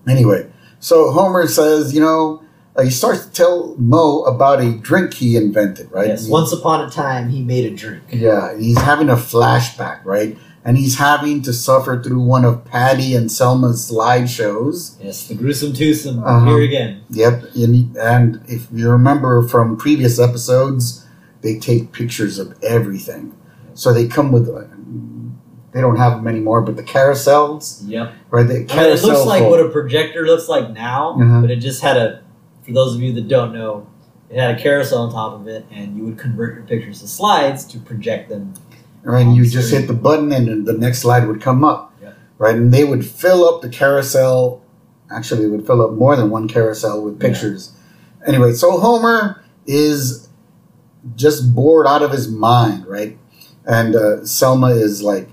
Anyway, 0.07 0.51
so 0.79 1.11
Homer 1.11 1.47
says, 1.47 1.95
you 1.95 2.03
know, 2.03 2.43
uh, 2.77 2.83
he 2.83 2.90
starts 2.90 3.25
to 3.25 3.33
tell 3.33 3.75
Moe 3.79 4.25
about 4.25 4.61
a 4.61 4.73
drink 4.77 5.14
he 5.14 5.37
invented, 5.37 5.90
right? 5.90 6.09
yes. 6.09 6.29
Once 6.29 6.53
upon 6.53 6.87
a 6.87 6.90
time, 6.90 7.31
he 7.31 7.43
made 7.43 7.64
a 7.73 7.75
drink. 7.75 8.03
Yeah, 8.11 8.55
he's 8.59 8.77
having 8.79 9.09
a 9.09 9.14
flashback, 9.17 10.05
right? 10.05 10.37
And 10.66 10.79
he's 10.79 10.96
having 10.98 11.42
to 11.42 11.53
suffer 11.53 12.03
through 12.03 12.20
one 12.20 12.44
of 12.44 12.64
Patty 12.64 13.14
and 13.14 13.31
Selma's 13.31 13.90
live 13.90 14.31
shows. 14.31 14.96
Yes, 15.03 15.29
the 15.29 15.35
gruesome 15.35 15.74
twosome 15.74 16.24
Uh-huh. 16.24 16.46
here 16.46 16.62
again. 16.62 17.03
Yep, 17.11 17.55
and, 17.55 17.96
and 17.98 18.40
if 18.48 18.68
you 18.72 18.88
remember 18.90 19.46
from 19.46 19.77
previous 19.77 20.18
episodes, 20.18 21.05
they 21.42 21.59
take 21.59 21.92
pictures 21.92 22.38
of 22.38 22.55
everything. 22.62 23.35
So 23.74 23.92
they 23.92 24.07
come 24.07 24.33
with, 24.33 24.48
uh, 24.48 24.62
they 25.72 25.83
don't 25.83 25.96
have 25.96 26.14
them 26.16 26.27
anymore, 26.29 26.62
but 26.62 26.77
the 26.77 26.83
carousels, 26.83 27.83
Yep. 27.87 28.12
right? 28.31 28.46
The 28.46 28.55
I 28.55 28.77
mean, 28.77 28.92
it 28.96 29.03
looks 29.03 29.27
like 29.27 29.42
full. 29.42 29.50
what 29.50 29.61
a 29.61 29.68
projector 29.68 30.24
looks 30.27 30.48
like 30.48 30.72
now, 30.72 31.18
Uh-huh. 31.20 31.40
but 31.42 31.50
it 31.50 31.57
just 31.57 31.83
had 31.83 31.96
a. 31.98 32.20
For 32.62 32.72
those 32.72 32.94
of 32.94 33.03
you 33.03 33.12
that 33.12 33.29
don't 33.29 33.53
know, 33.53 33.87
it 34.31 34.38
had 34.40 34.59
a 34.59 34.62
carousel 34.62 35.03
on 35.03 35.12
top 35.12 35.35
of 35.38 35.46
it, 35.46 35.66
and 35.70 35.98
you 35.98 36.05
would 36.05 36.16
convert 36.16 36.55
your 36.55 36.64
pictures 36.64 37.00
to 37.03 37.09
slides 37.09 37.64
to 37.66 37.79
project 37.79 38.31
them. 38.31 38.55
Right? 39.05 39.25
And 39.27 39.37
you 39.37 39.47
just 39.47 39.71
hit 39.73 39.87
the 39.87 39.95
button, 39.95 40.33
and 40.33 40.49
then 40.49 40.64
the 40.64 40.73
next 40.73 41.01
slide 41.01 41.27
would 41.27 41.40
come 41.40 41.62
up, 41.64 41.93
Yep. 42.03 42.14
right? 42.38 42.55
And 42.57 42.73
they 42.73 42.85
would 42.85 43.05
fill 43.07 43.45
up 43.49 43.62
the 43.62 43.69
carousel. 43.69 44.62
Actually, 45.11 45.43
they 45.43 45.49
would 45.49 45.67
fill 45.67 45.83
up 45.83 45.93
more 45.93 46.17
than 46.17 46.31
one 46.31 46.49
carousel 46.49 47.03
with 47.03 47.14
Yeah. 47.23 47.29
pictures. 47.29 47.71
Anyway, 48.27 48.53
so 48.55 48.79
Homer 48.79 49.43
is 49.67 50.29
just 51.17 51.55
bored 51.55 51.87
out 51.87 52.03
of 52.03 52.11
his 52.11 52.29
mind, 52.29 52.87
right? 52.87 53.19
And 53.67 53.95
uh, 53.95 54.25
Selma 54.25 54.69
is 54.69 55.03
like, 55.03 55.29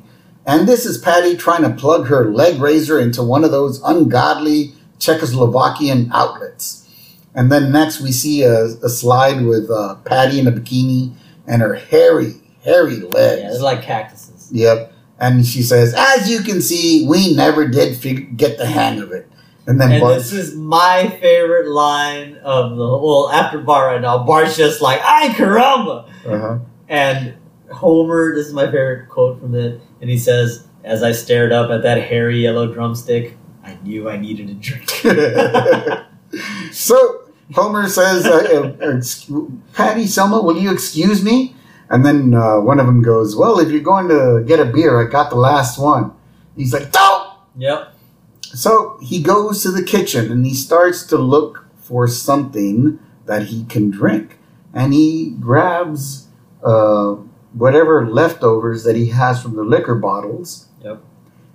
and 0.45 0.67
this 0.67 0.85
is 0.85 0.97
Patty 0.97 1.37
trying 1.37 1.61
to 1.63 1.69
plug 1.69 2.07
her 2.07 2.31
leg 2.33 2.59
razor 2.61 2.99
into 2.99 3.23
one 3.23 3.43
of 3.43 3.51
those 3.51 3.81
ungodly 3.83 4.73
Czechoslovakian 4.99 6.09
outlets. 6.11 6.87
And 7.33 7.51
then 7.51 7.71
next 7.71 8.01
we 8.01 8.11
see 8.11 8.43
a, 8.43 8.63
a 8.83 8.89
slide 8.89 9.45
with 9.45 9.69
uh, 9.69 9.95
Patty 10.03 10.39
in 10.39 10.47
a 10.47 10.51
bikini 10.51 11.13
and 11.47 11.61
her 11.61 11.75
hairy, 11.75 12.35
hairy 12.63 12.97
legs. 12.97 13.41
Yeah, 13.41 13.49
they're 13.49 13.59
like 13.59 13.83
cactuses. 13.83 14.49
Yep. 14.51 14.93
And 15.19 15.45
she 15.45 15.61
says, 15.61 15.93
as 15.95 16.29
you 16.29 16.41
can 16.41 16.61
see, 16.61 17.07
we 17.07 17.35
never 17.35 17.67
did 17.67 17.95
fig- 17.95 18.37
get 18.37 18.57
the 18.57 18.65
hang 18.65 18.99
of 18.99 19.11
it. 19.11 19.29
And 19.67 19.79
then 19.79 19.91
And 19.91 20.01
Bart, 20.01 20.15
this 20.15 20.33
is 20.33 20.55
my 20.55 21.07
favorite 21.21 21.67
line 21.67 22.37
of 22.37 22.75
the 22.75 22.97
well 22.97 23.29
after 23.29 23.59
Bart 23.59 23.93
right 23.93 24.01
now. 24.01 24.23
Bart's 24.23 24.57
just 24.57 24.81
like, 24.81 24.99
"Ay 25.03 25.29
caramba!" 25.29 26.09
uh-huh. 26.25 26.59
And 26.89 27.35
Homer, 27.71 28.33
this 28.35 28.47
is 28.47 28.53
my 28.53 28.65
favorite 28.65 29.07
quote 29.07 29.39
from 29.39 29.53
it, 29.53 29.79
and 30.01 30.09
he 30.09 30.17
says, 30.17 30.67
"As 30.83 31.03
I 31.03 31.11
stared 31.11 31.51
up 31.51 31.69
at 31.69 31.83
that 31.83 32.01
hairy 32.01 32.39
yellow 32.41 32.73
drumstick, 32.73 33.37
I 33.63 33.77
knew 33.83 34.09
I 34.09 34.17
needed 34.17 34.49
a 34.49 34.55
drink." 34.55 34.89
so 36.71 37.21
Homer 37.53 37.87
says, 37.87 38.25
uh, 38.25 38.75
uh, 38.81 38.95
ex- 38.95 39.29
Patty, 39.73 40.07
Selma, 40.07 40.41
will 40.41 40.57
you 40.57 40.71
excuse 40.71 41.23
me? 41.23 41.55
And 41.91 42.05
then 42.05 42.33
uh, 42.33 42.61
one 42.61 42.79
of 42.79 42.85
them 42.85 43.01
goes, 43.01 43.35
Well, 43.35 43.59
if 43.59 43.69
you're 43.69 43.81
going 43.81 44.07
to 44.07 44.43
get 44.47 44.61
a 44.61 44.65
beer, 44.65 45.05
I 45.05 45.11
got 45.11 45.29
the 45.29 45.35
last 45.35 45.77
one. 45.77 46.13
He's 46.55 46.73
like, 46.73 46.91
Don't! 46.91 47.33
yep. 47.57 47.93
So 48.41 48.97
he 49.01 49.21
goes 49.21 49.61
to 49.63 49.71
the 49.71 49.83
kitchen 49.83 50.31
and 50.31 50.45
he 50.45 50.53
starts 50.53 51.03
to 51.07 51.17
look 51.17 51.65
for 51.77 52.07
something 52.07 52.97
that 53.25 53.47
he 53.47 53.65
can 53.65 53.91
drink. 53.91 54.37
And 54.73 54.93
he 54.93 55.31
grabs 55.39 56.27
uh, 56.63 57.15
whatever 57.53 58.07
leftovers 58.09 58.85
that 58.85 58.95
he 58.95 59.07
has 59.07 59.41
from 59.41 59.57
the 59.57 59.63
liquor 59.63 59.95
bottles. 59.95 60.67
Yep. 60.83 61.01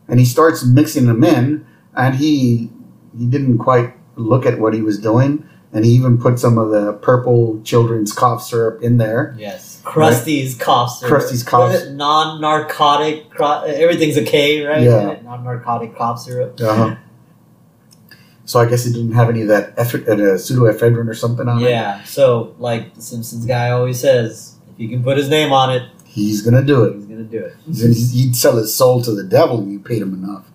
And 0.07 0.21
he 0.21 0.27
starts 0.27 0.65
mixing 0.65 1.07
them 1.07 1.25
in. 1.25 1.67
And 1.95 2.17
he 2.17 2.71
he 3.19 3.25
didn't 3.25 3.57
quite 3.57 3.95
look 4.17 4.45
at 4.45 4.59
what 4.59 4.75
he 4.75 4.83
was 4.83 4.99
doing. 4.99 5.49
And 5.73 5.87
he 5.87 5.93
even 5.93 6.19
put 6.19 6.39
some 6.39 6.59
of 6.59 6.71
the 6.71 6.93
purple 6.95 7.61
children's 7.63 8.13
cough 8.13 8.43
syrup 8.43 8.83
in 8.83 8.99
there. 8.99 9.35
Yes. 9.39 9.76
Krusty's 9.87 10.57
cough 10.57 10.99
syrup. 10.99 11.13
Krusty's 11.23 11.43
cough- 11.45 11.71
What 11.71 11.75
is? 11.83 11.91
Non-narcotic. 11.93 13.31
Cro- 13.31 13.63
everything's 13.63 14.19
okay, 14.19 14.65
right? 14.65 14.83
Yeah. 14.83 15.19
Non-narcotic 15.23 15.97
cough 15.97 16.21
syrup. 16.21 16.61
Uh-huh. 16.61 16.97
So 18.45 18.61
I 18.61 18.67
guess 18.67 18.85
he 18.85 18.93
didn't 18.93 19.13
have 19.13 19.29
any 19.29 19.43
of 19.43 19.49
that 19.49 19.75
effort, 19.77 20.09
uh, 20.09 20.15
pseudoephedrine 20.17 21.09
or 21.09 21.15
something 21.15 21.49
on 21.49 21.63
it. 21.63 21.71
Yeah. 21.71 22.03
So, 22.05 22.55
like 22.59 22.95
the 22.95 23.03
Simpsons 23.03 23.45
guy 23.47 23.71
always 23.71 24.01
says, 24.01 24.57
if 24.73 24.79
you 24.81 24.89
can 24.89 25.03
put 25.03 25.17
his 25.17 25.29
name 25.29 25.53
on 25.53 25.71
it, 25.75 25.83
He's 26.05 26.41
gonna 26.43 26.63
do 26.63 26.85
it. 26.85 26.95
he's 26.97 27.05
gonna 27.07 27.25
do 27.25 27.45
it. 27.45 27.55
He'd 27.69 28.35
sell 28.35 28.57
his 28.57 28.75
soul 28.75 29.03
to 29.03 29.13
the 29.13 29.23
devil 29.25 29.63
if 29.63 29.69
you 29.69 29.79
paid 29.81 30.01
him 30.01 30.15
enough. 30.15 30.47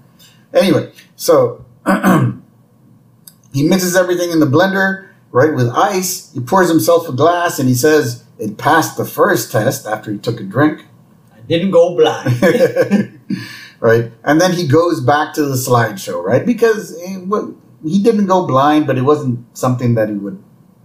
Anyway, 0.54 0.92
so 1.16 1.64
he 3.54 3.64
mixes 3.68 3.96
everything 3.96 4.32
in 4.32 4.40
the 4.40 4.46
blender, 4.48 5.08
right, 5.32 5.54
with 5.54 5.70
ice. 5.70 6.32
He 6.34 6.40
pours 6.40 6.68
himself 6.70 7.08
a 7.08 7.12
glass 7.14 7.60
and 7.60 7.70
he 7.70 7.76
says 7.76 8.24
it 8.42 8.58
passed 8.58 8.98
the 8.98 9.06
first 9.06 9.52
test 9.52 9.86
after 9.86 10.12
he 10.12 10.18
took 10.18 10.40
a 10.40 10.44
drink. 10.44 10.86
I 11.34 11.40
didn't 11.48 11.72
go 11.72 11.96
blind. 11.96 12.42
right? 13.80 14.12
And 14.24 14.42
then 14.42 14.54
he 14.54 14.68
goes 14.68 15.00
back 15.00 15.34
to 15.36 15.46
the 15.46 15.56
slideshow, 15.56 16.24
right? 16.24 16.46
Because 16.46 17.00
eh, 17.04 17.18
well, 17.26 17.56
he 17.86 18.02
didn't 18.02 18.26
go 18.26 18.46
blind, 18.48 18.88
but 18.88 18.98
it 18.98 19.04
wasn't 19.04 19.46
something 19.58 19.96
that 19.96 20.10
he 20.10 20.16
would 20.16 20.42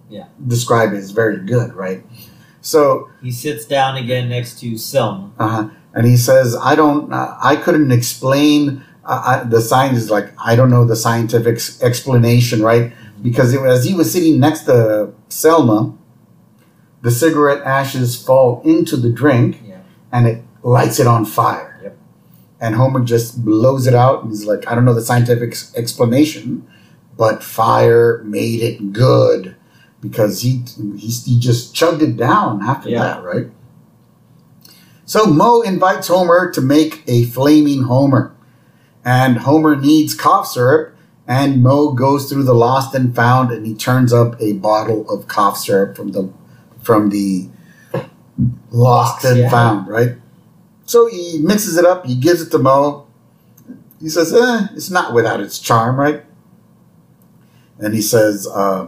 Yeah. 0.08 0.26
describe 0.46 0.92
as 0.92 1.10
very 1.12 1.38
good, 1.38 1.72
right? 1.74 2.04
So 2.60 3.08
he 3.22 3.30
sits 3.30 3.64
down 3.64 3.96
again 3.96 4.28
next 4.28 4.60
to 4.60 4.76
Selma. 4.76 5.30
Uh-huh. 5.38 5.68
And 5.94 6.06
he 6.06 6.16
says, 6.16 6.54
I 6.54 6.74
don't, 6.74 7.12
uh, 7.12 7.36
I 7.42 7.56
couldn't 7.56 7.90
explain. 7.90 8.84
Uh, 9.04 9.22
I, 9.24 9.44
the 9.48 9.60
science 9.60 9.96
is 9.98 10.10
like, 10.10 10.28
I 10.38 10.56
don't 10.56 10.68
know 10.70 10.84
the 10.84 10.96
scientific 10.96 11.58
explanation, 11.80 12.62
right? 12.62 12.92
Because 13.22 13.54
it, 13.54 13.62
as 13.62 13.84
he 13.84 13.94
was 13.94 14.12
sitting 14.12 14.38
next 14.40 14.64
to 14.64 15.12
Selma, 15.28 15.96
the 17.06 17.12
cigarette 17.12 17.62
ashes 17.64 18.20
fall 18.20 18.60
into 18.64 18.96
the 18.96 19.08
drink 19.08 19.60
Yeah. 19.64 19.76
and 20.10 20.26
it 20.26 20.42
lights 20.64 20.98
it 20.98 21.06
on 21.06 21.24
fire. 21.24 21.78
Yep. 21.80 21.96
And 22.60 22.74
Homer 22.74 23.04
just 23.04 23.44
blows 23.44 23.86
it 23.86 23.94
out 23.94 24.22
and 24.22 24.32
he's 24.32 24.44
like, 24.44 24.66
I 24.66 24.74
don't 24.74 24.84
know 24.84 24.92
the 24.92 25.00
scientific 25.10 25.54
explanation, 25.76 26.66
but 27.16 27.44
fire 27.44 28.22
made 28.24 28.60
it 28.60 28.92
good 28.92 29.54
because 30.00 30.42
he, 30.42 30.64
he, 30.96 31.06
he 31.28 31.38
just 31.38 31.72
chugged 31.76 32.02
it 32.02 32.16
down 32.16 32.60
after 32.64 32.88
Yeah. 32.88 33.02
that, 33.04 33.22
right? 33.22 33.46
So 35.04 35.26
Moe 35.26 35.60
invites 35.62 36.08
Homer 36.08 36.50
to 36.50 36.60
make 36.60 37.04
a 37.06 37.22
flaming 37.26 37.84
Homer. 37.84 38.34
And 39.04 39.38
Homer 39.38 39.76
needs 39.76 40.12
cough 40.14 40.48
syrup, 40.48 40.96
and 41.28 41.62
Moe 41.62 41.92
goes 41.92 42.28
through 42.28 42.42
the 42.42 42.54
lost 42.66 42.92
and 42.96 43.14
found, 43.14 43.52
and 43.52 43.64
he 43.64 43.74
turns 43.76 44.12
up 44.12 44.34
a 44.40 44.54
bottle 44.54 45.08
of 45.08 45.28
cough 45.28 45.56
syrup 45.56 45.94
from 45.94 46.10
the 46.10 46.32
from 46.86 47.10
the 47.10 47.48
lost 48.70 49.22
Box, 49.22 49.24
and 49.24 49.38
yeah. 49.40 49.50
found, 49.50 49.88
right? 49.88 50.12
So 50.86 51.06
he 51.08 51.38
mixes 51.42 51.76
it 51.76 51.84
up, 51.84 52.06
he 52.06 52.14
gives 52.14 52.40
it 52.40 52.50
to 52.50 52.58
Moe. 52.58 53.06
He 54.00 54.08
says, 54.08 54.32
eh, 54.32 54.68
it's 54.74 54.90
not 54.90 55.12
without 55.12 55.40
its 55.40 55.58
charm, 55.58 55.98
right? 55.98 56.24
And 57.78 57.92
he 57.92 58.02
says, 58.02 58.46
uh, 58.46 58.86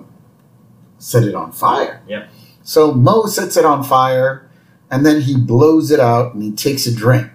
set 0.98 1.24
it 1.24 1.34
on 1.34 1.52
fire. 1.52 2.02
Yep. 2.06 2.30
So 2.62 2.92
Moe 2.92 3.26
sets 3.26 3.56
it 3.56 3.64
on 3.64 3.82
fire, 3.82 4.48
and 4.90 5.04
then 5.04 5.22
he 5.22 5.37
blows 5.37 5.90
it 5.90 6.00
out 6.00 6.34
and 6.34 6.42
he 6.42 6.52
takes 6.52 6.87
a 6.87 6.94
drink. 6.94 7.30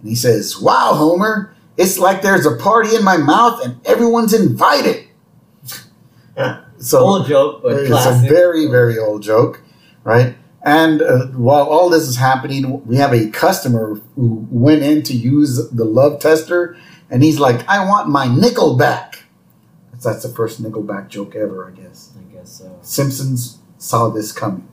And 0.00 0.08
he 0.08 0.14
says, 0.14 0.60
Wow, 0.60 0.94
Homer, 0.94 1.54
it's 1.76 1.98
like 1.98 2.22
there's 2.22 2.46
a 2.46 2.56
party 2.56 2.96
in 2.96 3.04
my 3.04 3.16
mouth 3.16 3.64
and 3.64 3.84
everyone's 3.86 4.32
invited. 4.32 5.06
so 6.78 6.98
Old 7.00 7.26
joke, 7.26 7.62
but 7.62 7.72
it's 7.72 7.88
classic. 7.88 8.30
a 8.30 8.34
very, 8.34 8.66
very 8.66 8.98
old 8.98 9.22
joke, 9.22 9.62
right? 10.08 10.36
And 10.62 11.02
uh, 11.02 11.26
while 11.28 11.66
all 11.66 11.88
this 11.88 12.04
is 12.04 12.16
happening, 12.16 12.84
we 12.86 12.96
have 12.96 13.12
a 13.12 13.30
customer 13.30 14.00
who 14.16 14.46
went 14.50 14.82
in 14.82 15.02
to 15.04 15.14
use 15.14 15.70
the 15.70 15.84
love 15.84 16.20
tester, 16.20 16.76
and 17.10 17.22
he's 17.22 17.38
like, 17.38 17.66
I 17.68 17.84
want 17.86 18.08
my 18.08 18.26
nickel 18.26 18.76
back. 18.76 19.22
That's, 20.00 20.22
the 20.22 20.28
first 20.28 20.62
Nickelback 20.62 21.08
joke 21.08 21.34
ever, 21.34 21.66
I 21.66 21.72
guess. 21.80 22.12
I 22.18 22.32
guess 22.32 22.50
so. 22.58 22.78
Simpsons 22.82 23.58
saw 23.78 24.08
this 24.10 24.30
coming. 24.30 24.68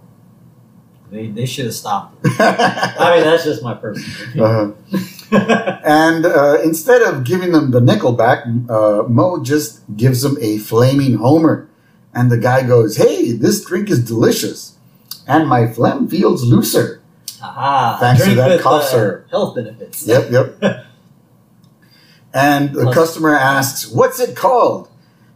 They, 1.09 1.27
they 1.27 1.45
should 1.47 1.65
have 1.65 1.73
stopped 1.73 2.23
it. 2.25 2.31
I 2.39 3.15
mean, 3.15 3.23
that's 3.23 3.43
just 3.43 3.63
my 3.63 3.73
personal 3.73 4.45
Uh-huh. 4.45 4.71
opinion. 4.93 5.11
And 5.83 6.25
uh, 6.25 6.59
instead 6.63 7.01
of 7.01 7.23
giving 7.23 7.51
them 7.51 7.71
the 7.71 7.81
nickel 7.81 8.11
back, 8.13 8.45
uh, 8.69 9.03
Moe 9.07 9.41
just 9.43 9.81
gives 9.97 10.21
them 10.21 10.37
a 10.41 10.57
flaming 10.59 11.15
Homer. 11.15 11.67
And 12.13 12.31
the 12.31 12.37
guy 12.37 12.61
goes, 12.65 12.97
Hey, 12.97 13.31
this 13.31 13.63
drink 13.65 13.89
is 13.89 14.03
delicious. 14.05 14.74
And 15.27 15.47
my 15.47 15.67
phlegm 15.67 16.07
feels 16.07 16.43
looser. 16.43 17.01
Aha. 17.41 17.97
Thanks 17.99 18.23
to 18.25 18.35
that 18.35 18.49
with, 18.49 18.61
cough 18.61 18.83
uh, 18.83 18.85
syrup. 18.85 19.29
Health 19.29 19.55
benefits. 19.55 20.05
Yep, 20.07 20.31
yep. 20.31 20.61
and 22.33 22.73
the 22.73 22.83
Plus- 22.83 22.95
customer 22.95 23.35
asks, 23.35 23.91
What's 23.91 24.19
it 24.19 24.35
called? 24.35 24.89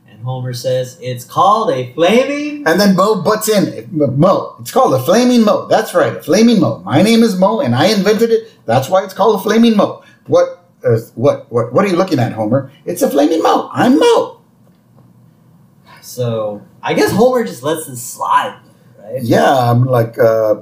And 0.08 0.26
Homer 0.26 0.54
says, 0.54 0.98
it's 1.02 1.24
called 1.24 1.72
a 1.72 1.94
flaming. 1.94 2.68
And 2.68 2.80
then 2.80 2.96
Moe 2.96 3.22
butts 3.22 3.48
in. 3.48 3.90
Moe. 3.92 4.58
It's 4.60 4.72
called 4.72 4.94
a 4.94 5.00
flaming 5.04 5.46
Moe. 5.46 5.68
That's 5.68 5.94
right, 5.94 6.18
a 6.18 6.22
flaming 6.22 6.60
Moe. 6.60 6.80
My 6.80 7.02
name 7.02 7.24
is 7.24 7.40
Moe, 7.40 7.62
and 7.62 7.74
I 7.74 7.88
invented 7.88 8.30
it. 8.32 8.52
That's 8.66 8.90
why 8.90 9.04
it's 9.06 9.14
called 9.14 9.40
a 9.40 9.44
flaming 9.44 9.78
Moe. 9.78 10.04
What? 10.28 10.66
Uh, 10.84 10.98
what? 11.16 11.50
What? 11.52 11.72
What 11.74 11.86
are 11.86 11.88
you 11.88 11.96
looking 11.96 12.20
at, 12.20 12.34
Homer? 12.34 12.72
It's 12.86 13.02
a 13.02 13.10
flaming 13.10 13.42
Moe. 13.42 13.70
I'm 13.72 13.98
Moe. 13.98 14.42
So 16.02 16.66
I 16.82 16.94
guess 16.96 17.12
Homer 17.12 17.46
just 17.46 17.64
lets 17.64 17.88
this 17.88 18.02
slide, 18.04 18.60
right? 19.14 19.24
Yeah, 19.24 19.72
I'm 19.72 19.86
like, 19.86 20.18
uh, 20.18 20.62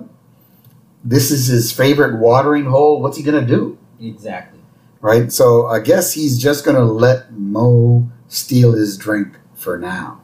this 1.04 1.32
is 1.32 1.48
his 1.48 1.72
favorite 1.72 2.20
watering 2.20 2.66
hole. 2.66 3.02
What's 3.02 3.18
he 3.18 3.24
gonna 3.24 3.46
do? 3.46 3.78
Exactly. 4.00 4.60
Right. 5.02 5.32
So 5.32 5.68
I 5.68 5.80
guess 5.80 6.14
he's 6.14 6.38
just 6.38 6.66
gonna 6.66 6.84
let 6.86 7.32
Moe 7.34 8.10
steal 8.28 8.74
his 8.74 8.98
drink 8.98 9.38
for 9.56 9.78
now. 9.78 10.22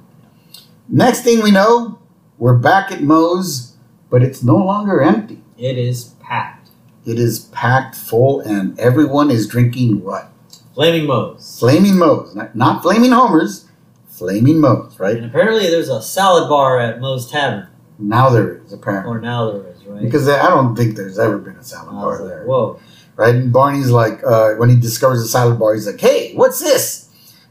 Next 0.90 1.22
thing 1.24 1.42
we 1.42 1.52
know, 1.52 2.00
we're 2.38 2.58
back 2.58 2.92
at 2.92 3.02
Moe's, 3.02 3.78
but 4.10 4.22
it's 4.22 4.44
no 4.44 4.58
longer 4.58 5.02
empty. 5.02 5.42
It 5.58 5.78
is 5.78 6.16
packed. 6.20 6.70
It 7.06 7.20
is 7.20 7.46
packed 7.46 7.96
full, 7.96 8.42
and 8.42 8.78
everyone 8.80 9.30
is 9.32 9.48
drinking 9.48 10.04
what? 10.04 10.30
Flaming 10.74 11.06
Moe's. 11.06 11.60
Flaming 11.60 11.98
Moe's. 11.98 12.36
Not, 12.36 12.56
not 12.56 12.82
Flaming 12.82 13.12
Homers, 13.12 13.70
Flaming 14.08 14.60
Moe's, 14.60 15.00
right? 15.00 15.18
And 15.18 15.26
apparently 15.26 15.68
there's 15.68 15.90
a 15.90 16.02
salad 16.02 16.50
bar 16.50 16.80
at 16.80 17.00
Moe's 17.00 17.30
Tavern. 17.30 17.68
Now 18.00 18.30
there 18.30 18.58
is, 18.58 18.74
apparently. 18.74 19.12
Or 19.12 19.22
now 19.22 19.52
there 19.52 19.68
is, 19.68 19.86
right? 19.86 20.02
Because 20.02 20.28
I 20.28 20.50
don't 20.50 20.76
think 20.76 20.96
there's 20.96 21.20
ever 21.20 21.38
been 21.38 21.56
a 21.56 21.64
salad 21.64 21.92
bar 21.92 22.20
like, 22.20 22.30
there. 22.30 22.46
whoa. 22.46 22.80
Right? 23.16 23.36
And 23.36 23.54
Barney's 23.54 23.92
like, 23.92 24.24
uh, 24.24 24.56
when 24.56 24.70
he 24.70 24.76
discovers 24.76 25.22
the 25.22 25.28
salad 25.28 25.60
bar, 25.60 25.76
he's 25.76 25.86
like, 25.86 26.00
hey, 26.00 26.34
what's 26.36 26.60
this? 26.60 27.10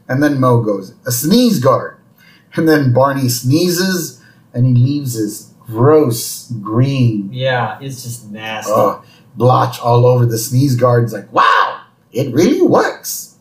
And 0.09 0.21
then 0.21 0.39
Moe 0.39 0.61
goes, 0.61 0.93
a 1.05 1.11
sneeze 1.11 1.59
guard. 1.59 1.97
And 2.55 2.67
then 2.67 2.93
Barney 2.93 3.29
sneezes, 3.29 4.21
and 4.53 4.65
he 4.65 4.73
leaves 4.73 5.13
his 5.13 5.53
gross 5.65 6.51
green 6.61 7.31
Yeah, 7.31 7.79
it's 7.81 8.03
just 8.03 8.29
nasty. 8.29 8.71
Oh, 8.73 9.03
blotch 9.35 9.79
all 9.79 10.05
over 10.05 10.25
the 10.25 10.37
sneeze 10.37 10.75
guard. 10.75 11.05
It's 11.05 11.13
like, 11.13 11.31
wow, 11.31 11.81
it 12.11 12.33
really 12.33 12.61
works. 12.61 13.32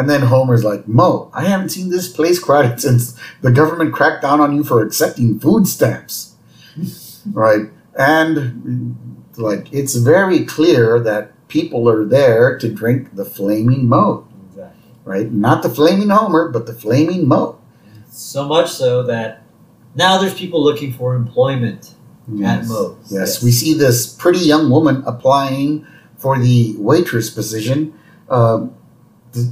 And 0.00 0.08
then 0.08 0.22
Homer's 0.22 0.64
like, 0.64 0.88
Moe, 0.88 1.30
I 1.34 1.44
haven't 1.44 1.68
seen 1.68 1.90
this 1.90 2.08
place 2.08 2.38
crowded 2.38 2.80
since 2.86 3.14
the 3.42 3.50
government 3.50 3.92
cracked 3.92 4.22
down 4.22 4.40
on 4.40 4.56
you 4.56 4.64
for 4.64 4.80
accepting 4.82 5.38
food 5.38 5.68
stamps. 5.68 6.36
right? 7.34 7.66
And 7.98 8.96
like 9.36 9.70
it's 9.74 9.96
very 9.96 10.46
clear 10.46 10.98
that 11.00 11.32
people 11.48 11.86
are 11.86 12.06
there 12.06 12.58
to 12.60 12.72
drink 12.72 13.14
the 13.14 13.26
flaming 13.26 13.88
Moe, 13.88 14.26
Exactly. 14.48 14.90
right? 15.04 15.30
Not 15.30 15.62
the 15.62 15.68
flaming 15.68 16.08
Homer, 16.08 16.48
but 16.48 16.64
the 16.64 16.72
flaming 16.72 17.28
Moe. 17.28 17.58
So 18.10 18.46
much 18.48 18.70
so 18.70 19.02
that 19.02 19.42
now 19.94 20.16
there's 20.16 20.32
people 20.32 20.64
looking 20.64 20.94
for 20.94 21.14
employment 21.14 21.94
at 22.42 22.64
Moe's. 22.64 22.96
Yes, 23.10 23.42
we 23.44 23.50
see 23.50 23.74
this 23.74 24.10
pretty 24.14 24.38
young 24.40 24.70
woman 24.70 25.02
applying 25.04 25.86
for 26.16 26.38
the 26.38 26.74
waitress 26.78 27.28
position. 27.28 27.92
Uh, 28.30 28.68
th- 29.34 29.48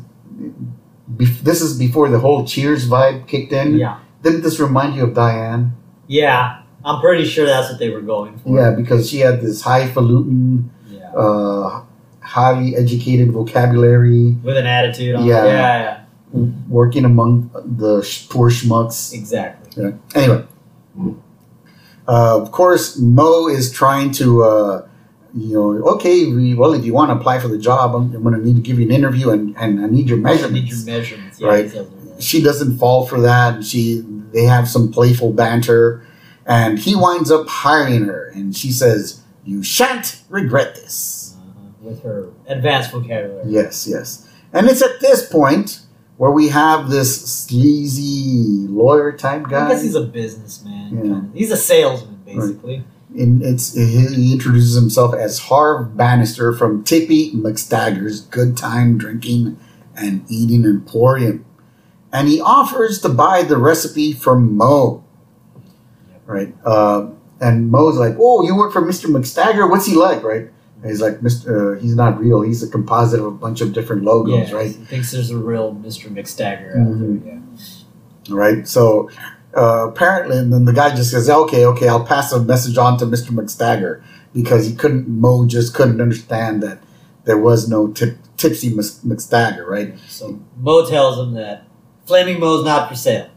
bef- 1.16 1.40
this 1.40 1.60
is 1.62 1.78
before 1.78 2.08
the 2.08 2.18
whole 2.20 2.44
Cheers 2.46 2.88
vibe 2.88 3.26
kicked 3.26 3.52
in. 3.52 3.76
Yeah. 3.76 3.98
Didn't 4.22 4.42
this 4.42 4.58
remind 4.60 4.94
you 4.96 5.04
of 5.04 5.14
Diane? 5.14 5.72
Yeah. 6.06 6.62
I'm 6.84 7.00
pretty 7.00 7.24
sure 7.24 7.44
that's 7.46 7.70
what 7.70 7.78
they 7.78 7.90
were 7.90 8.00
going 8.00 8.38
for. 8.38 8.56
Yeah, 8.56 8.70
because 8.70 9.08
she 9.10 9.18
had 9.20 9.40
this 9.40 9.62
highfalutin, 9.62 10.70
Yeah. 10.90 11.10
uh, 11.12 11.82
highly 12.20 12.76
educated 12.76 13.32
vocabulary, 13.32 14.36
With 14.42 14.56
an 14.56 14.66
attitude 14.66 15.14
on 15.16 15.24
Yeah. 15.24 15.44
Yeah, 15.44 16.04
yeah. 16.32 16.40
working 16.68 17.04
among 17.04 17.50
the 17.64 18.02
sh- 18.02 18.28
poor 18.28 18.50
schmucks. 18.50 19.12
Exactly. 19.12 19.82
Yeah. 19.82 19.90
Anyway, 20.14 20.44
uh, 22.06 22.40
of 22.40 22.50
course, 22.52 22.98
Moe 22.98 23.48
is 23.48 23.70
trying 23.72 24.12
to, 24.12 24.42
uh, 24.44 24.87
you 25.34 25.54
know, 25.54 25.88
okay, 25.94 26.26
we, 26.26 26.54
well, 26.54 26.72
if 26.72 26.84
you 26.84 26.92
want 26.94 27.10
to 27.10 27.16
apply 27.16 27.38
for 27.38 27.48
the 27.48 27.58
job, 27.58 27.94
I'm, 27.94 28.14
I'm 28.14 28.22
going 28.22 28.34
to 28.34 28.44
need 28.44 28.56
to 28.56 28.62
give 28.62 28.78
you 28.78 28.86
an 28.86 28.92
interview 28.92 29.30
and, 29.30 29.56
and 29.56 29.80
I 29.84 29.86
need 29.86 30.08
your 30.08 30.18
I 30.18 30.20
need 30.20 30.24
measurements. 30.40 30.86
your 30.86 30.98
measurements. 30.98 31.40
Yeah, 31.40 31.48
Right. 31.48 31.70
tells. 31.72 32.24
She 32.24 32.42
doesn't 32.42 32.78
fall 32.78 33.06
for 33.06 33.20
that. 33.20 33.64
She, 33.64 34.02
they 34.32 34.44
have 34.44 34.68
some 34.68 34.90
playful 34.90 35.32
banter, 35.32 36.04
and 36.46 36.78
he 36.78 36.96
winds 36.96 37.30
up 37.30 37.46
hiring 37.48 38.04
her, 38.06 38.28
and 38.34 38.56
she 38.56 38.72
says, 38.72 39.22
"You 39.44 39.62
shan't 39.62 40.20
regret 40.28 40.74
this." 40.74 41.36
Uh-huh. 41.38 41.88
With 41.90 42.02
her 42.02 42.30
advanced 42.48 42.90
vocabulary. 42.90 43.44
Yes, 43.46 43.86
yes. 43.88 44.26
And 44.52 44.66
it's 44.66 44.82
at 44.82 44.98
this 45.00 45.28
point 45.30 45.80
where 46.16 46.30
we 46.32 46.48
have 46.48 46.90
this 46.90 47.24
sleazy 47.24 48.66
lawyer 48.68 49.12
type 49.12 49.44
guy. 49.48 49.66
I 49.66 49.68
guess 49.68 49.82
he's 49.82 49.94
a 49.94 50.02
businessman. 50.02 50.94
Yeah. 50.96 51.00
Kind 51.02 51.28
of. 51.28 51.34
He's 51.34 51.50
a 51.50 51.56
salesman, 51.56 52.20
basically. 52.24 52.82
In 53.18 53.42
it's 53.42 53.74
he 53.74 54.32
introduces 54.32 54.76
himself 54.76 55.12
as 55.12 55.40
Harv 55.40 55.96
Bannister 55.96 56.52
from 56.52 56.84
Tippy 56.84 57.32
McStagger's 57.32 58.20
Good 58.20 58.56
Time 58.56 58.96
Drinking 58.96 59.58
and 59.96 60.24
Eating 60.30 60.64
Emporium, 60.64 61.44
and 62.12 62.28
he 62.28 62.40
offers 62.40 63.00
to 63.00 63.08
buy 63.08 63.42
the 63.42 63.56
recipe 63.56 64.12
from 64.12 64.56
Moe. 64.56 65.02
Right, 66.26 66.54
uh, 66.64 67.08
and 67.40 67.70
Moe's 67.72 67.96
like, 67.96 68.14
"Oh, 68.20 68.44
you 68.44 68.54
work 68.54 68.72
for 68.72 68.82
Mister 68.82 69.08
McStagger? 69.08 69.68
What's 69.68 69.86
he 69.86 69.96
like?" 69.96 70.22
Right, 70.22 70.50
and 70.82 70.90
he's 70.90 71.00
like, 71.00 71.20
"Mister, 71.20 71.74
uh, 71.74 71.80
he's 71.80 71.96
not 71.96 72.20
real. 72.20 72.42
He's 72.42 72.62
a 72.62 72.68
composite 72.68 73.18
of 73.18 73.26
a 73.26 73.30
bunch 73.32 73.60
of 73.60 73.72
different 73.72 74.04
logos." 74.04 74.50
Yeah, 74.50 74.54
Right, 74.54 74.66
He 74.68 74.84
thinks 74.84 75.10
there's 75.10 75.30
a 75.30 75.38
real 75.38 75.74
Mr. 75.74 76.08
McStagger 76.08 76.76
Mhm. 76.76 77.16
out 77.16 77.24
there. 77.24 77.32
Yeah. 77.34 78.34
right? 78.36 78.68
So 78.68 79.10
uh, 79.58 79.88
apparently, 79.88 80.38
and 80.38 80.52
then 80.52 80.64
the 80.64 80.72
guy 80.72 80.94
just 80.94 81.10
says, 81.10 81.28
"Okay, 81.28 81.66
okay, 81.66 81.88
I'll 81.88 82.04
pass 82.04 82.30
the 82.30 82.40
message 82.40 82.78
on 82.78 82.98
to 82.98 83.06
Mister 83.06 83.32
McStagger," 83.32 84.02
because 84.32 84.66
he 84.66 84.74
couldn't. 84.74 85.08
Moe 85.08 85.46
just 85.46 85.74
couldn't 85.74 86.00
understand 86.00 86.62
that 86.62 86.78
there 87.24 87.38
was 87.38 87.68
no 87.68 87.88
tip, 87.88 88.18
tipsy 88.36 88.70
Mc- 88.70 89.02
McStagger, 89.04 89.66
right? 89.66 89.98
So 90.08 90.40
Moe 90.56 90.88
tells 90.88 91.18
him 91.18 91.34
that 91.34 91.64
Flaming 92.08 92.40
Moe's 92.40 92.64
not 92.64 92.88
for 92.88 92.94
sale. 92.94 93.28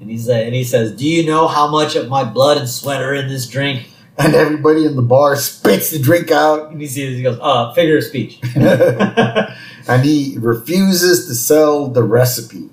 And 0.00 0.10
he's 0.10 0.26
uh, 0.26 0.32
and 0.32 0.54
he 0.54 0.64
says, 0.64 0.92
Do 0.92 1.06
you 1.06 1.26
know 1.26 1.46
how 1.46 1.68
much 1.68 1.96
of 1.96 2.08
my 2.08 2.24
blood 2.24 2.56
and 2.56 2.68
sweat 2.68 3.02
are 3.02 3.14
in 3.14 3.28
this 3.28 3.46
drink? 3.46 3.90
And 4.18 4.34
everybody 4.34 4.86
in 4.86 4.96
the 4.96 5.02
bar 5.02 5.36
spits 5.36 5.90
the 5.90 5.98
drink 5.98 6.30
out, 6.30 6.70
And 6.70 6.80
he 6.80 6.86
sees 6.86 7.18
he 7.18 7.22
goes, 7.22 7.38
uh, 7.38 7.74
figure 7.74 7.98
of 7.98 8.04
speech. 8.04 8.40
and 8.56 10.02
he 10.02 10.38
refuses 10.38 11.26
to 11.26 11.34
sell 11.34 11.88
the 11.88 12.02
recipe. 12.02 12.70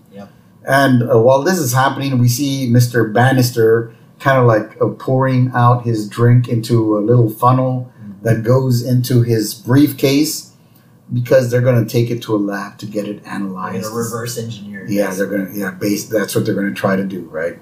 And 0.68 1.04
uh, 1.04 1.20
while 1.20 1.44
this 1.44 1.60
is 1.60 1.74
happening, 1.74 2.18
we 2.20 2.28
see 2.28 2.70
Mister 2.70 3.08
Bannister 3.08 3.94
kind 4.20 4.38
of 4.38 4.46
like 4.46 4.82
uh, 4.82 4.88
pouring 4.98 5.52
out 5.54 5.84
his 5.84 6.08
drink 6.08 6.48
into 6.48 6.98
a 6.98 7.00
little 7.00 7.30
funnel 7.30 7.92
that 8.22 8.44
goes 8.44 8.82
into 8.82 9.22
his 9.22 9.54
briefcase 9.54 10.54
because 11.12 11.52
they're 11.52 11.62
going 11.62 11.86
to 11.86 11.92
take 11.92 12.10
it 12.10 12.22
to 12.24 12.36
a 12.36 12.38
lab 12.38 12.78
to 12.78 12.86
get 12.86 13.08
it 13.08 13.22
analyzed. 13.26 13.94
reverse 13.94 14.38
engineer. 14.38 14.86
Yeah, 14.88 15.14
they're 15.14 15.28
going 15.28 15.52
to 15.52 15.60
yeah, 15.60 15.72
base 15.72 16.08
that's 16.08 16.34
what 16.36 16.46
they're 16.46 16.56
going 16.56 16.74
to 16.74 16.80
try 16.80 16.96
to 16.96 17.04
do, 17.04 17.22
right? 17.26 17.60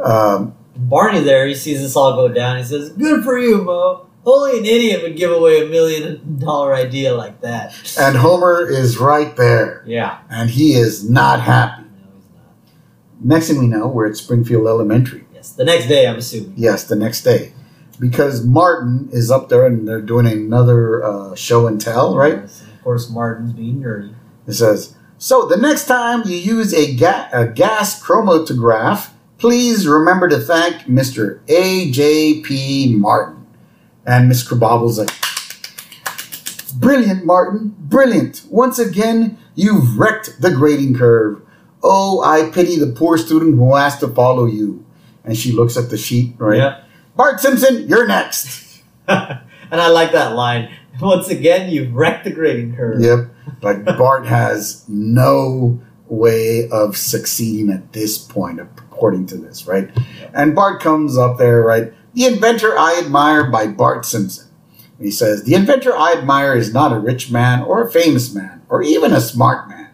Um, 0.00 0.56
Barney 0.76 1.20
there, 1.20 1.46
he 1.46 1.54
sees 1.54 1.80
this 1.80 1.94
all 1.94 2.14
go 2.14 2.32
down. 2.32 2.58
He 2.58 2.64
says, 2.64 2.90
Good 2.90 3.22
for 3.22 3.38
you, 3.38 3.62
Moe. 3.62 4.09
Only 4.26 4.58
an 4.58 4.66
idiot 4.66 5.02
would 5.02 5.16
give 5.16 5.30
away 5.32 5.64
a 5.64 5.68
million 5.68 6.38
dollar 6.38 6.74
idea 6.74 7.14
like 7.14 7.40
that. 7.40 7.74
and 7.98 8.16
Homer 8.16 8.68
is 8.68 8.98
right 8.98 9.34
there, 9.36 9.82
yeah. 9.86 10.18
and 10.28 10.50
he 10.50 10.72
is 10.74 11.08
not 11.08 11.40
happy. 11.40 11.82
No, 11.84 11.88
he's 12.16 12.26
not. 12.34 13.24
Next 13.24 13.48
thing 13.48 13.58
we 13.58 13.66
know, 13.66 13.86
we're 13.88 14.08
at 14.10 14.16
Springfield 14.16 14.66
Elementary. 14.66 15.24
Yes. 15.32 15.52
The 15.52 15.64
next 15.64 15.86
day, 15.88 16.06
I'm 16.06 16.16
assuming. 16.16 16.52
Yes, 16.56 16.84
the 16.84 16.96
next 16.96 17.22
day. 17.22 17.52
Because 17.98 18.44
Martin 18.44 19.08
is 19.12 19.30
up 19.30 19.48
there 19.48 19.66
and 19.66 19.88
they're 19.88 20.00
doing 20.02 20.26
another 20.26 21.02
uh, 21.02 21.34
show 21.34 21.66
and 21.66 21.80
tell, 21.80 22.14
right? 22.16 22.34
Yes, 22.42 22.60
and 22.62 22.72
of 22.72 22.82
course, 22.84 23.08
Martin's 23.10 23.52
being 23.54 23.82
nerdy. 23.82 24.14
It 24.46 24.52
says, 24.52 24.94
So 25.18 25.46
the 25.46 25.56
next 25.56 25.86
time 25.86 26.22
you 26.26 26.36
use 26.36 26.74
a, 26.74 26.94
ga- 26.94 27.28
a 27.32 27.46
gas 27.46 28.02
chromatograph, 28.02 29.10
please 29.38 29.86
remember 29.86 30.28
to 30.28 30.38
thank 30.38 30.82
Mr. 30.82 31.40
A.J.P. 31.48 32.96
Martin. 32.96 33.39
And 34.10 34.28
Miss 34.28 34.46
Krabappel's 34.46 34.98
like, 34.98 35.10
Brilliant, 36.74 37.24
Martin, 37.24 37.74
brilliant. 37.78 38.44
Once 38.50 38.78
again, 38.78 39.38
you've 39.54 39.98
wrecked 39.98 40.40
the 40.40 40.50
grading 40.50 40.96
curve. 40.96 41.42
Oh, 41.82 42.20
I 42.22 42.50
pity 42.50 42.76
the 42.78 42.92
poor 42.92 43.18
student 43.18 43.54
who 43.56 43.74
has 43.76 43.98
to 44.00 44.08
follow 44.08 44.46
you. 44.46 44.84
And 45.24 45.36
she 45.36 45.52
looks 45.52 45.76
at 45.76 45.90
the 45.90 45.98
sheet, 45.98 46.34
right? 46.38 46.58
Yep. 46.58 46.84
Bart 47.16 47.40
Simpson, 47.40 47.88
you're 47.88 48.06
next. 48.06 48.82
and 49.08 49.40
I 49.70 49.88
like 49.88 50.12
that 50.12 50.34
line. 50.34 50.74
Once 51.00 51.28
again, 51.28 51.70
you've 51.70 51.94
wrecked 51.94 52.24
the 52.24 52.30
grading 52.30 52.76
curve. 52.76 53.00
Yep. 53.00 53.30
Like 53.62 53.84
Bart 53.84 54.26
has 54.26 54.84
no 54.88 55.80
way 56.08 56.68
of 56.70 56.96
succeeding 56.96 57.70
at 57.70 57.92
this 57.92 58.18
point, 58.18 58.60
according 58.60 59.26
to 59.26 59.36
this, 59.36 59.66
right? 59.66 59.88
And 60.34 60.54
Bart 60.54 60.80
comes 60.80 61.16
up 61.16 61.38
there, 61.38 61.62
right? 61.62 61.92
The 62.14 62.26
inventor 62.26 62.78
I 62.78 63.00
admire 63.04 63.50
by 63.50 63.66
Bart 63.66 64.04
Simpson. 64.04 64.48
And 64.98 65.06
he 65.06 65.10
says, 65.12 65.44
The 65.44 65.54
inventor 65.54 65.96
I 65.96 66.12
admire 66.12 66.54
is 66.56 66.72
not 66.72 66.92
a 66.92 66.98
rich 66.98 67.30
man 67.30 67.62
or 67.62 67.82
a 67.86 67.90
famous 67.90 68.34
man 68.34 68.62
or 68.68 68.82
even 68.82 69.12
a 69.12 69.20
smart 69.20 69.68
man. 69.68 69.88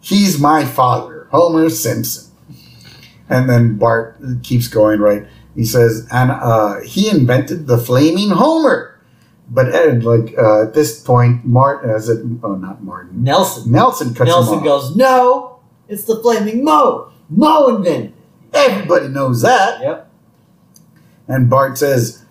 He's 0.00 0.38
my 0.40 0.64
father, 0.64 1.28
Homer 1.30 1.70
Simpson. 1.70 2.32
And 3.28 3.48
then 3.48 3.76
Bart 3.78 4.18
keeps 4.42 4.68
going, 4.68 5.00
right? 5.00 5.26
He 5.54 5.64
says, 5.64 6.06
and 6.10 6.30
uh, 6.30 6.80
he 6.80 7.08
invented 7.08 7.66
the 7.66 7.78
flaming 7.78 8.30
Homer. 8.30 9.00
But 9.48 9.74
Ed, 9.74 10.04
like 10.04 10.34
uh, 10.38 10.62
at 10.64 10.74
this 10.74 11.00
point, 11.00 11.44
Martin, 11.44 11.90
is 11.90 12.08
it? 12.08 12.24
Oh, 12.42 12.54
not 12.54 12.82
Martin. 12.82 13.22
Nelson. 13.22 13.70
Nelson 13.70 14.08
cuts 14.08 14.20
him 14.20 14.26
Nelson 14.26 14.58
off. 14.58 14.64
goes, 14.64 14.96
No, 14.96 15.60
it's 15.86 16.04
the 16.04 16.16
flaming 16.22 16.64
Moe. 16.64 17.12
Moe 17.28 17.76
invented 17.76 18.10
it. 18.10 18.14
Everybody 18.54 19.08
knows 19.08 19.42
that. 19.42 19.80
Yep. 19.82 20.10
And 21.28 21.48
Bart 21.48 21.78
says, 21.78 22.24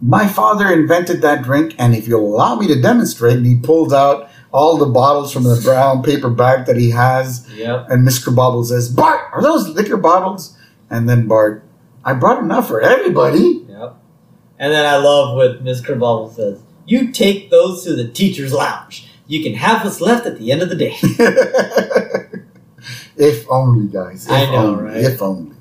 My 0.00 0.28
father 0.28 0.70
invented 0.72 1.22
that 1.22 1.42
drink, 1.42 1.74
and 1.78 1.94
if 1.94 2.06
you'll 2.06 2.34
allow 2.34 2.56
me 2.56 2.66
to 2.68 2.80
demonstrate, 2.80 3.36
and 3.38 3.46
he 3.46 3.56
pulls 3.56 3.92
out 3.92 4.30
all 4.52 4.76
the 4.78 4.86
bottles 4.86 5.32
from 5.32 5.42
the 5.42 5.60
brown 5.64 6.02
paper 6.02 6.30
bag 6.30 6.66
that 6.66 6.76
he 6.76 6.90
has. 6.90 7.48
Yep. 7.54 7.86
And 7.90 8.04
Miss 8.04 8.24
Krabappel 8.24 8.64
says, 8.66 8.88
Bart, 8.88 9.20
are 9.32 9.42
those 9.42 9.68
liquor 9.68 9.96
bottles? 9.96 10.56
And 10.88 11.08
then 11.08 11.26
Bart, 11.26 11.64
I 12.04 12.12
brought 12.14 12.42
enough 12.42 12.68
for 12.68 12.80
everybody. 12.80 13.64
Yep. 13.68 13.96
And 14.58 14.72
then 14.72 14.86
I 14.86 14.96
love 14.98 15.34
what 15.34 15.62
Miss 15.62 15.80
Krabappel 15.80 16.32
says. 16.34 16.60
You 16.86 17.10
take 17.10 17.50
those 17.50 17.82
to 17.84 17.96
the 17.96 18.06
teacher's 18.06 18.52
lounge. 18.52 19.08
You 19.26 19.42
can 19.42 19.54
have 19.54 19.82
what's 19.84 20.00
left 20.00 20.26
at 20.26 20.38
the 20.38 20.52
end 20.52 20.62
of 20.62 20.68
the 20.68 20.76
day. 20.76 20.94
if 23.16 23.50
only, 23.50 23.88
guys. 23.88 24.26
If 24.26 24.32
I 24.32 24.44
know, 24.52 24.66
only, 24.68 24.82
right? 24.84 24.96
If 24.98 25.20
only. 25.22 25.56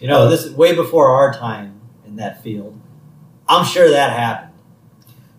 You 0.00 0.08
know, 0.08 0.22
Uh, 0.22 0.28
this 0.30 0.44
is 0.44 0.54
way 0.54 0.74
before 0.74 1.08
our 1.10 1.32
time 1.34 1.77
that 2.18 2.42
field. 2.42 2.78
I'm 3.48 3.64
sure 3.64 3.88
that 3.90 4.12
happened. 4.16 4.52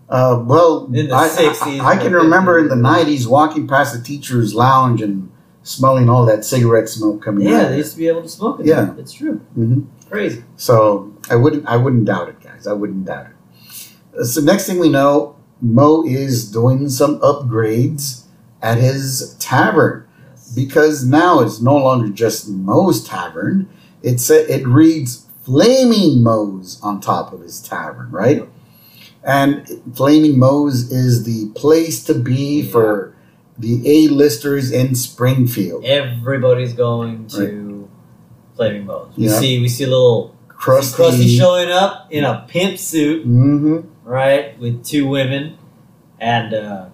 Uh, 0.10 0.44
well, 0.46 0.86
In 0.92 1.08
the 1.10 1.14
I, 1.16 1.28
60s, 1.30 1.80
I, 1.80 1.90
I 1.92 1.98
can 1.98 2.14
remember 2.14 2.58
in 2.58 2.68
the 2.68 2.76
90s 2.76 3.28
walking 3.28 3.68
past 3.68 3.96
the 3.96 4.02
teacher's 4.04 4.56
lounge 4.56 5.04
and 5.04 5.32
smelling 5.62 6.10
all 6.10 6.26
that 6.26 6.44
cigarette 6.44 6.90
smoke 6.90 7.22
coming 7.22 7.46
in. 7.46 7.52
Yeah, 7.54 7.62
out. 7.66 7.70
they 7.70 7.78
used 7.78 7.92
to 7.92 7.98
be 7.98 8.08
able 8.08 8.24
to 8.24 8.30
smoke 8.30 8.60
it. 8.60 8.66
Yeah. 8.66 8.96
It's 8.98 9.14
true. 9.14 9.42
Mhm. 9.58 9.86
Crazy. 10.10 10.44
So 10.58 11.14
I 11.30 11.36
wouldn't 11.36 11.68
I 11.68 11.78
wouldn't 11.78 12.06
doubt 12.06 12.30
it, 12.30 12.42
guys. 12.42 12.66
I 12.66 12.74
wouldn't 12.74 13.06
doubt 13.06 13.28
it. 13.28 14.26
So 14.26 14.42
next 14.42 14.66
thing 14.66 14.80
we 14.80 14.90
know, 14.90 15.36
Moe 15.62 16.04
is 16.04 16.52
doing 16.52 16.90
some 16.90 17.20
upgrades 17.20 18.24
at 18.64 18.80
his 18.80 19.36
tavern 19.40 20.08
because 20.56 21.06
now 21.06 21.42
it's 21.42 21.62
no 21.62 21.76
longer 21.76 22.10
just 22.10 22.50
Moe's 22.50 23.04
tavern. 23.04 23.70
It's 24.02 24.32
a, 24.32 24.52
it 24.52 24.66
reads 24.66 25.28
Flaming 25.54 26.22
Moe's 26.22 26.80
on 26.84 27.02
top 27.02 27.34
of 27.34 27.42
his 27.42 27.60
tavern, 27.60 28.12
right? 28.12 28.48
And 29.24 29.68
Flaming 29.96 30.38
Moe's 30.38 30.92
is 30.92 31.24
the 31.24 31.48
place 31.56 32.04
to 32.04 32.14
be 32.14 32.62
Yeah. 32.62 32.72
for 32.72 33.16
the 33.58 33.82
A-listers 33.84 34.72
in 34.72 34.94
Springfield. 34.94 35.84
Everybody's 35.86 36.74
going 36.74 37.26
to 37.30 37.90
Flaming 38.56 38.86
Moe's. 38.86 39.08
We 39.18 39.26
Yeah. 39.26 39.40
see 39.40 39.60
we 39.60 39.68
see 39.68 39.86
a 39.86 39.88
little 39.88 40.36
Krusty. 40.48 40.98
Krusty 40.98 41.36
showing 41.36 41.72
up 41.72 42.06
in 42.12 42.24
a 42.26 42.46
pimp 42.48 42.78
suit, 42.78 43.24
hmm 43.24 43.78
right, 44.06 44.58
with 44.60 44.84
two 44.86 45.08
women, 45.08 45.56
and 46.20 46.54
uh, 46.54 46.86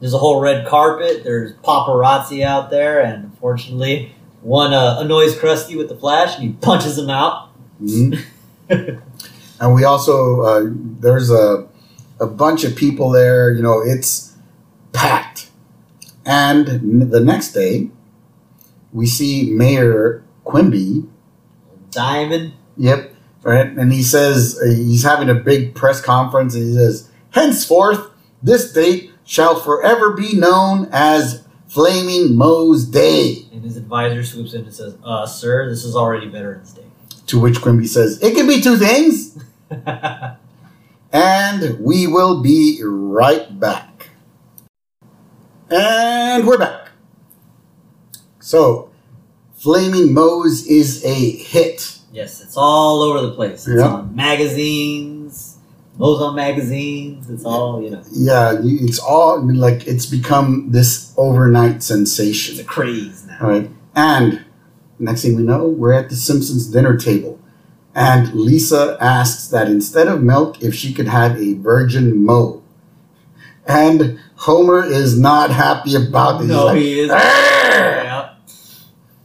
there's 0.00 0.12
a 0.14 0.18
whole 0.18 0.40
red 0.40 0.66
carpet. 0.66 1.22
There's 1.22 1.52
paparazzi 1.62 2.42
out 2.42 2.70
there, 2.70 3.00
and 3.00 3.24
unfortunately, 3.24 4.12
one 4.40 4.74
uh, 4.74 4.96
annoys 4.98 5.36
Krusty 5.36 5.76
with 5.76 5.88
the 5.88 5.94
flash, 5.96 6.34
and 6.34 6.42
he 6.44 6.52
punches 6.60 6.98
him 6.98 7.08
out. 7.10 7.50
Hmm 7.78 8.14
and 9.60 9.74
we 9.74 9.84
also 9.84 10.42
uh, 10.42 10.66
there's 11.00 11.30
a 11.30 11.68
a 12.20 12.26
bunch 12.26 12.64
of 12.64 12.76
people 12.76 13.10
there. 13.10 13.52
You 13.52 13.62
know, 13.62 13.80
it's 13.80 14.36
packed. 14.92 15.50
And 16.24 16.68
n- 16.68 17.10
the 17.10 17.20
next 17.20 17.52
day, 17.52 17.90
we 18.92 19.06
see 19.06 19.50
Mayor 19.50 20.22
Quimby. 20.44 21.04
Diamond. 21.90 22.54
Yep, 22.76 23.14
right. 23.42 23.66
And 23.66 23.92
he 23.92 24.02
says 24.02 24.58
uh, 24.62 24.66
he's 24.66 25.02
having 25.04 25.28
a 25.28 25.34
big 25.34 25.74
press 25.74 26.00
conference, 26.00 26.54
and 26.54 26.64
he 26.64 26.74
says, 26.74 27.10
"Henceforth, 27.30 28.10
this 28.42 28.72
date 28.72 29.10
shall 29.24 29.56
forever 29.58 30.12
be 30.12 30.34
known 30.34 30.88
as 30.92 31.44
Flaming 31.66 32.36
Moe's 32.36 32.84
Day." 32.84 33.46
And 33.52 33.62
his 33.62 33.76
advisor 33.76 34.22
swoops 34.24 34.54
in 34.54 34.64
and 34.64 34.74
says, 34.74 34.96
uh, 35.04 35.26
sir, 35.26 35.68
this 35.68 35.84
is 35.84 35.94
already 35.94 36.28
Veterans 36.28 36.72
Day. 36.72 36.84
To 37.32 37.40
which 37.40 37.62
Quimby 37.62 37.86
says, 37.86 38.18
"It 38.22 38.34
can 38.34 38.46
be 38.46 38.60
two 38.60 38.76
things." 38.76 39.38
And 41.14 41.78
we 41.80 42.06
will 42.06 42.42
be 42.42 42.80
right 42.82 43.58
back. 43.60 44.08
And 45.70 46.46
we're 46.46 46.56
back. 46.58 46.88
So, 48.40 48.90
Flaming 49.54 50.14
Moe's 50.14 50.66
is 50.66 51.04
a 51.04 51.30
hit. 51.32 51.98
yes, 52.12 52.42
it's 52.42 52.56
all 52.56 53.02
over 53.02 53.20
the 53.26 53.32
place. 53.32 53.66
It's 53.66 53.80
Yeah. 53.80 53.88
on 53.88 54.16
magazines, 54.16 55.56
Moe's 55.98 56.20
on 56.22 56.34
magazines. 56.34 57.28
It's 57.30 57.44
all, 57.44 57.82
you 57.82 57.90
know, 57.90 58.02
Yeah, 58.10 58.58
it's 58.62 58.98
all 58.98 59.40
like 59.54 59.86
it's 59.86 60.06
become 60.06 60.70
this 60.70 61.12
overnight 61.18 61.82
sensation. 61.82 62.54
it's 62.54 62.62
a 62.62 62.64
craze 62.64 63.24
now. 63.26 63.46
Right. 63.48 63.70
And 63.94 64.41
next 65.02 65.22
thing 65.22 65.36
we 65.36 65.42
know, 65.42 65.66
we're 65.66 65.92
at 65.92 66.08
the 66.08 66.16
Simpsons 66.16 66.66
dinner 66.66 66.96
table. 66.96 67.38
And 67.94 68.32
Lisa 68.32 68.96
asks 69.00 69.48
that 69.48 69.68
instead 69.68 70.08
of 70.08 70.22
milk, 70.22 70.62
if 70.62 70.74
she 70.74 70.94
could 70.94 71.08
have 71.08 71.38
a 71.38 71.54
virgin 71.54 72.24
Moe. 72.24 72.62
And 73.66 74.18
Homer 74.36 74.84
is 74.84 75.18
not 75.18 75.50
happy 75.50 75.94
about 75.94 76.38
this. 76.38 76.48
No, 76.48 76.66
like, 76.66 76.78
he 76.78 77.00
is. 77.00 77.08
Yeah. 77.08 78.34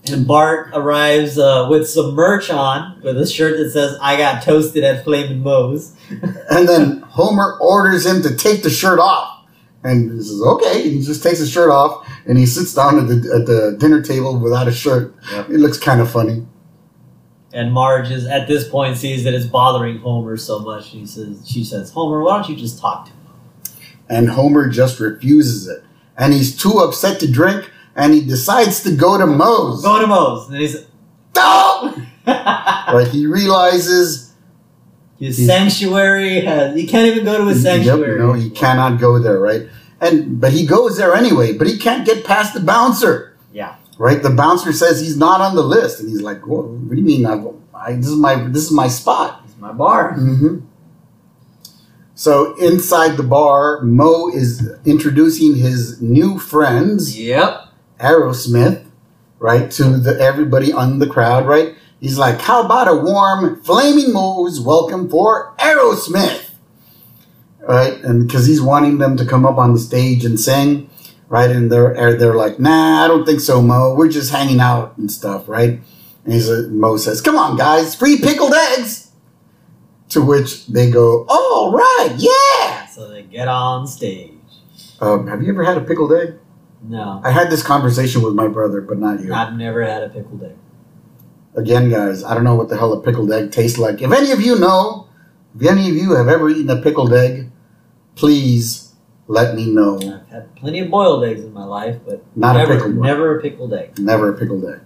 And 0.10 0.28
Bart 0.28 0.70
arrives 0.74 1.38
uh, 1.38 1.68
with 1.70 1.90
some 1.90 2.14
merch 2.14 2.50
on, 2.50 3.02
with 3.02 3.18
a 3.18 3.28
shirt 3.28 3.58
that 3.58 3.72
says 3.72 3.98
"I 4.02 4.16
got 4.16 4.42
toasted 4.44 4.84
at 4.84 5.04
Flamin' 5.04 5.42
Moe's." 5.42 5.96
And 6.50 6.68
then 6.68 7.02
Homer 7.02 7.58
orders 7.60 8.06
him 8.06 8.22
to 8.22 8.36
take 8.36 8.64
the 8.64 8.70
shirt 8.70 9.00
off. 9.00 9.37
And 9.88 10.12
he 10.12 10.18
says, 10.24 10.42
okay. 10.42 10.84
And 10.84 10.94
he 10.94 11.02
just 11.02 11.24
takes 11.24 11.40
his 11.40 11.50
shirt 11.50 11.70
off 11.70 12.08
and 12.26 12.38
he 12.38 12.46
sits 12.46 12.74
down 12.74 13.00
at 13.00 13.08
the, 13.08 13.16
at 13.34 13.46
the 13.46 13.78
dinner 13.80 14.02
table 14.02 14.38
without 14.40 14.68
a 14.68 14.72
shirt. 14.72 15.16
Yep. 15.32 15.50
It 15.50 15.58
looks 15.58 15.78
kind 15.78 16.02
of 16.02 16.12
funny. 16.12 16.46
And 17.54 17.72
Marge 17.72 18.12
is 18.12 18.26
at 18.26 18.48
this 18.48 18.68
point 18.68 18.98
sees 18.98 19.24
that 19.24 19.34
it's 19.34 19.46
bothering 19.46 20.00
Homer 20.00 20.36
so 20.38 20.60
much. 20.60 20.90
She 20.90 21.06
says, 21.06 21.50
"She 21.50 21.64
says, 21.64 21.92
Homer, 21.92 22.22
why 22.22 22.36
don't 22.36 22.50
you 22.50 22.56
just 22.56 22.80
talk 22.80 23.06
to 23.06 23.12
him?" 23.12 23.18
And 24.10 24.30
Homer 24.30 24.70
just 24.70 25.00
refuses 25.00 25.68
it. 25.68 25.84
And 26.18 26.34
he's 26.34 26.56
too 26.56 26.80
upset 26.80 27.20
to 27.22 27.32
drink 27.32 27.72
and 27.98 28.14
he 28.14 28.22
decides 28.22 28.84
to 28.84 28.96
go 28.96 29.18
to 29.18 29.26
Moe's. 29.26 29.82
Go 29.82 30.00
to 30.00 30.08
Moe's. 30.08 30.46
And 30.46 30.54
then 30.54 30.62
he 30.62 30.68
says, 30.68 30.88
No! 31.36 31.96
But 32.26 33.08
he 33.08 33.26
realizes 33.26 34.27
"His 35.20 35.46
sanctuary 35.46 36.42
has. 36.42 36.76
He 36.76 36.86
can't 36.88 37.08
even 37.08 37.26
go 37.26 37.38
to 37.38 37.46
his 37.48 37.64
sanctuary." 37.64 38.12
Yep, 38.12 38.20
no, 38.20 38.34
he 38.34 38.50
cannot 38.50 39.00
go 39.00 39.20
there, 39.20 39.40
right? 39.40 39.68
And 40.00 40.40
but 40.40 40.54
he 40.54 40.66
goes 40.66 40.98
there 40.98 41.14
anyway, 41.14 41.58
but 41.58 41.68
he 41.68 41.78
can't 41.78 42.06
get 42.06 42.26
past 42.26 42.54
the 42.54 42.60
bouncer. 42.60 43.36
Yeah. 43.52 43.76
Right? 43.98 44.22
The 44.22 44.30
bouncer 44.30 44.72
says 44.74 45.02
he's 45.02 45.18
not 45.18 45.42
on 45.42 45.56
the 45.56 45.64
list, 45.64 46.00
and 46.00 46.10
he's 46.10 46.22
like, 46.22 46.46
"What, 46.46 46.66
what 46.66 46.92
do 46.92 46.98
you 46.98 47.06
mean? 47.06 47.26
I, 47.26 47.44
I, 47.74 47.94
this 47.94 48.08
is 48.08 48.16
my 48.16 48.36
this 48.36 48.64
is 48.66 48.72
my 48.72 48.88
spot." 48.88 49.42
It's 49.46 49.58
my 49.58 49.72
bar. 49.72 50.14
Mm-hmm. 50.14 50.60
So 52.18 52.56
inside 52.56 53.16
the 53.16 53.24
bar, 53.24 53.82
Moe 53.82 54.28
is 54.34 54.68
introducing 54.86 55.56
his 55.56 56.02
new 56.02 56.40
friends, 56.40 57.16
Yep. 57.18 57.68
Aerosmith, 58.00 58.86
right, 59.38 59.70
to 59.72 59.98
the 59.98 60.20
everybody 60.20 60.74
on 60.74 60.98
the 60.98 61.06
crowd, 61.06 61.46
right? 61.46 61.76
He's 62.00 62.18
like, 62.18 62.42
"How 62.42 62.64
about 62.64 62.88
a 62.88 62.96
warm, 62.96 63.62
flaming 63.64 64.14
Moe's 64.14 64.60
welcome 64.60 65.10
for 65.10 65.54
Aerosmith?" 65.60 66.52
Right, 67.60 68.02
and 68.04 68.28
because 68.28 68.46
he's 68.46 68.62
wanting 68.62 68.98
them 69.00 69.18
to 69.18 69.26
come 69.26 69.46
up 69.46 69.58
on 69.58 69.74
the 69.74 69.80
stage 69.80 70.24
and 70.24 70.40
sing, 70.40 70.90
right? 71.28 71.50
And 71.50 71.72
they're 71.72 72.18
they're 72.18 72.36
like, 72.36 72.60
"Nah, 72.60 73.04
I 73.04 73.08
don't 73.08 73.26
think 73.26 73.40
so, 73.40 73.62
Moe. 73.62 73.96
We're 73.96 74.10
just 74.10 74.32
hanging 74.32 74.60
out 74.60 74.98
and 74.98 75.12
stuff, 75.12 75.50
right?" 75.50 75.80
And 76.24 76.34
he's 76.34 76.50
like, 76.50 76.70
Moe 76.72 76.98
says, 76.98 77.20
"Come 77.22 77.38
on, 77.38 77.58
guys, 77.58 77.96
free 77.96 78.20
pickled 78.20 78.54
eggs." 78.54 79.12
To 80.10 80.22
which 80.22 80.68
they 80.68 80.90
go, 80.90 81.26
"All 81.28 81.74
right, 81.74 82.14
yeah." 82.16 82.86
So 82.88 83.10
they 83.10 83.24
get 83.24 83.48
on 83.48 83.88
stage. 83.88 84.32
Um, 85.02 85.28
have 85.28 85.44
you 85.44 85.50
ever 85.50 85.64
had 85.64 85.78
a 85.78 85.82
pickled 85.82 86.14
egg? 86.14 86.36
No, 86.88 87.22
I 87.24 87.32
had 87.32 87.50
this 87.50 87.64
conversation 87.64 88.22
with 88.22 88.34
my 88.34 88.48
brother, 88.48 88.82
but 88.82 89.00
not 89.00 89.20
you. 89.20 89.34
I've 89.34 89.54
never 89.54 89.84
had 89.84 90.04
a 90.04 90.10
pickled 90.10 90.44
egg. 90.44 90.56
Again, 91.58 91.90
guys, 91.90 92.24
I 92.24 92.36
don't 92.36 92.44
know 92.44 92.56
what 92.56 92.70
the 92.70 92.78
hell 92.78 92.94
a 92.94 93.02
pickled 93.02 93.32
egg 93.32 93.52
tastes 93.52 93.80
like. 93.80 94.02
If 94.02 94.12
any 94.12 94.32
of 94.32 94.40
you 94.42 94.60
know, 94.60 95.08
if 95.60 95.68
any 95.68 95.90
of 95.90 95.96
you 95.96 96.14
have 96.16 96.28
ever 96.28 96.50
eaten 96.50 96.70
a 96.70 96.82
pickled 96.82 97.12
egg, 97.14 97.50
please 98.16 98.94
let 99.28 99.56
me 99.56 99.70
know. 99.74 99.96
I've 99.98 100.28
had 100.30 100.56
plenty 100.56 100.80
of 100.80 100.92
boiled 100.92 101.24
eggs 101.26 101.44
in 101.44 101.52
my 101.54 101.66
life, 101.66 101.98
but 102.06 102.24
Not 102.36 102.56
a 102.56 102.60
never, 102.60 102.76
pickled 102.76 102.96
one. 102.98 103.08
never 103.08 103.40
a 103.40 103.42
pickled 103.42 103.74
egg. 103.74 103.98
Never 104.00 104.34
a 104.34 104.38
pickled 104.38 104.66
egg. 104.66 104.82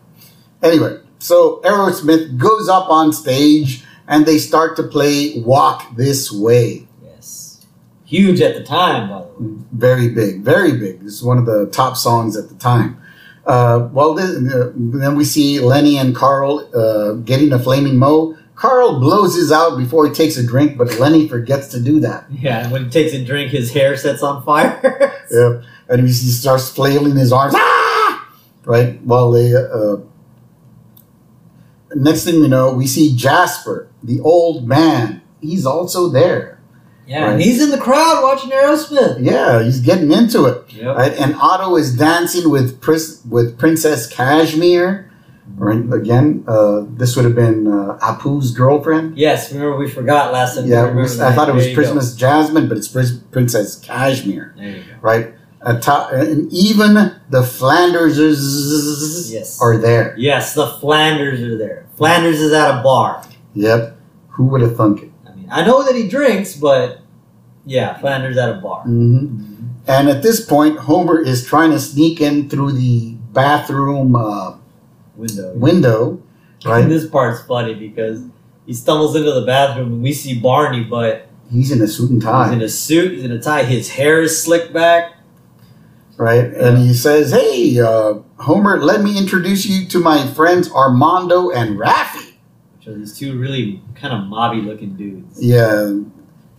Anyway, 0.64 1.00
so 1.20 1.60
Aerosmith 1.66 2.38
goes 2.38 2.70
up 2.70 2.90
on 2.90 3.12
stage 3.12 3.84
and 4.08 4.26
they 4.26 4.38
start 4.38 4.78
to 4.78 4.84
play 4.84 5.42
Walk 5.46 5.96
This 5.98 6.32
Way. 6.32 6.88
Yes, 7.04 7.66
huge 8.06 8.40
at 8.42 8.56
the 8.56 8.64
time, 8.64 9.10
by 9.10 9.20
the 9.20 9.26
way. 9.44 9.58
Very 9.74 10.08
big, 10.08 10.42
very 10.42 10.72
big. 10.78 11.02
This 11.02 11.14
is 11.16 11.24
one 11.24 11.38
of 11.38 11.46
the 11.46 11.66
top 11.68 11.98
songs 11.98 12.38
at 12.38 12.48
the 12.48 12.56
time. 12.56 12.98
Uh, 13.46 13.90
well, 13.92 14.14
this, 14.14 14.54
uh, 14.54 14.72
then 14.76 15.16
we 15.16 15.24
see 15.24 15.60
Lenny 15.60 15.98
and 15.98 16.16
Carl 16.16 16.70
uh, 16.76 17.14
getting 17.14 17.52
a 17.52 17.60
flaming 17.60 17.98
moe. 17.98 18.38
Carl 18.56 19.00
blows 19.00 19.36
his 19.36 19.52
out 19.52 19.78
before 19.78 20.06
he 20.06 20.14
takes 20.14 20.38
a 20.38 20.46
drink, 20.46 20.78
but 20.78 21.00
Lenny 21.00 21.28
forgets 21.28 21.70
to 21.70 21.80
do 21.80 22.00
that. 22.02 22.26
Yeah, 22.32 22.70
when 22.72 22.86
he 22.86 22.90
takes 22.92 23.14
a 23.14 23.24
drink, 23.24 23.52
his 23.52 23.74
hair 23.74 23.98
sets 23.98 24.22
on 24.24 24.44
fire. 24.44 25.18
Yep. 25.32 25.64
And 25.88 26.02
he 26.02 26.08
he 26.08 26.30
starts 26.30 26.70
flailing 26.70 27.16
his 27.16 27.32
arms. 27.32 27.54
Ah! 27.56 28.28
Right? 28.66 29.02
While 29.02 29.32
they. 29.32 29.56
Uh, 29.56 29.98
next 31.96 32.26
thing 32.26 32.42
we 32.42 32.48
know, 32.48 32.74
we 32.74 32.86
see 32.86 33.16
Jasper, 33.16 33.90
the 34.04 34.20
old 34.20 34.68
man. 34.68 35.22
He's 35.42 35.66
also 35.66 36.10
there. 36.10 36.51
Yeah, 37.12 37.24
Right. 37.24 37.34
and 37.34 37.42
he's 37.42 37.62
in 37.62 37.72
the 37.72 37.78
crowd 37.78 38.22
watching 38.24 38.52
Aerosmith. 38.52 39.18
Yeah, 39.20 39.62
he's 39.64 39.82
getting 39.82 40.12
into 40.14 40.46
it. 40.46 40.64
Yep. 40.70 40.96
Right? 40.96 41.14
And 41.20 41.36
Otto 41.36 41.76
is 41.76 41.94
dancing 41.98 42.50
with 42.50 42.80
Pris- 42.80 43.20
with 43.30 43.58
Princess 43.58 44.08
Kashmir. 44.08 45.08
Right? 45.58 45.84
Again, 45.94 46.46
uh, 46.48 46.84
this 46.96 47.16
would 47.16 47.26
have 47.26 47.36
been 47.36 47.68
uh, 47.68 47.98
Apu's 48.02 48.52
girlfriend. 48.52 49.18
Yes, 49.18 49.52
remember 49.52 49.76
we 49.78 49.90
forgot 49.90 50.32
last 50.32 50.56
time. 50.56 50.66
Yeah, 50.68 50.78
it 50.78 50.82
Remember 50.84 51.02
was- 51.02 51.18
that. 51.18 51.34
I 51.34 51.36
thought 51.36 51.50
it 51.50 51.56
was 51.56 51.68
go. 51.68 52.18
Jasmine, 52.18 52.70
but 52.70 52.78
it's 52.78 52.88
Pris- 52.88 53.20
Princess 53.32 53.76
Kashmir. 53.76 54.54
There 54.58 54.68
you 54.70 54.76
go. 54.78 54.82
Right? 55.02 55.34
And 55.64 56.52
even 56.54 57.12
the 57.30 57.44
Flanders 57.44 58.18
Yes. 59.32 59.60
are 59.62 59.78
there. 59.78 60.16
Yes, 60.18 60.54
the 60.54 60.66
Flanders 60.68 61.42
are 61.42 61.58
there. 61.58 61.86
Flanders 61.98 62.40
is 62.40 62.54
at 62.54 62.80
a 62.80 62.82
bar. 62.82 63.22
Yep. 63.54 63.98
Who 64.30 64.46
would 64.46 64.62
have 64.62 64.76
thunk 64.78 65.04
it? 65.04 65.12
I 65.30 65.36
mean, 65.36 65.48
I 65.52 65.66
know 65.66 65.84
that 65.84 65.96
he 65.96 66.08
drinks, 66.08 66.56
but 66.56 67.01
yeah, 67.66 67.98
Flanders 68.00 68.38
at 68.38 68.50
a 68.50 68.54
bar. 68.56 68.84
hmm 68.84 69.44
And 69.88 70.10
at 70.10 70.22
this 70.24 70.44
point, 70.46 70.78
Homer 70.80 71.20
is 71.20 71.46
trying 71.46 71.72
to 71.72 71.80
sneak 71.80 72.22
in 72.22 72.50
through 72.50 72.74
the 72.74 73.16
bathroom 73.34 74.16
uh, 74.16 74.56
Window. 75.16 75.54
window. 75.56 76.22
And 76.64 76.72
Right? 76.72 76.88
this 76.90 77.08
part's 77.10 77.42
funny 77.44 77.74
because 77.74 78.24
he 78.68 78.74
stumbles 78.74 79.16
into 79.16 79.32
the 79.32 79.42
bathroom 79.46 79.94
and 79.94 80.04
we 80.04 80.14
see 80.14 80.40
Barney, 80.40 80.84
but 80.84 81.28
He's 81.52 81.72
in 81.72 81.82
a 81.82 81.88
suit 81.88 82.12
and 82.12 82.22
tie. 82.22 82.46
He's 82.46 82.54
in 82.54 82.62
a 82.62 82.70
suit. 82.70 83.12
He's 83.14 83.24
in 83.26 83.32
a 83.32 83.42
tie. 83.42 83.64
His 83.64 83.90
hair 83.90 84.22
is 84.22 84.42
slicked 84.42 84.72
back. 84.72 85.14
right? 86.18 86.46
And 86.54 86.78
he 86.78 86.94
says, 86.94 87.32
"Hey, 87.32 87.78
uh, 87.80 88.20
Homer, 88.38 88.78
let 88.82 89.02
me 89.02 89.18
introduce 89.18 89.66
you 89.66 89.86
to 89.88 90.00
my 90.00 90.28
friends 90.28 90.72
Armando 90.72 91.50
and 91.50 91.78
Raffy." 91.80 92.36
Which 92.78 92.88
are 92.88 92.98
these 92.98 93.18
two 93.18 93.38
really 93.38 93.82
kind 93.96 94.14
of 94.14 94.30
mobby 94.30 94.64
looking 94.66 94.96
dudes. 94.96 95.44
Yeah, 95.44 96.00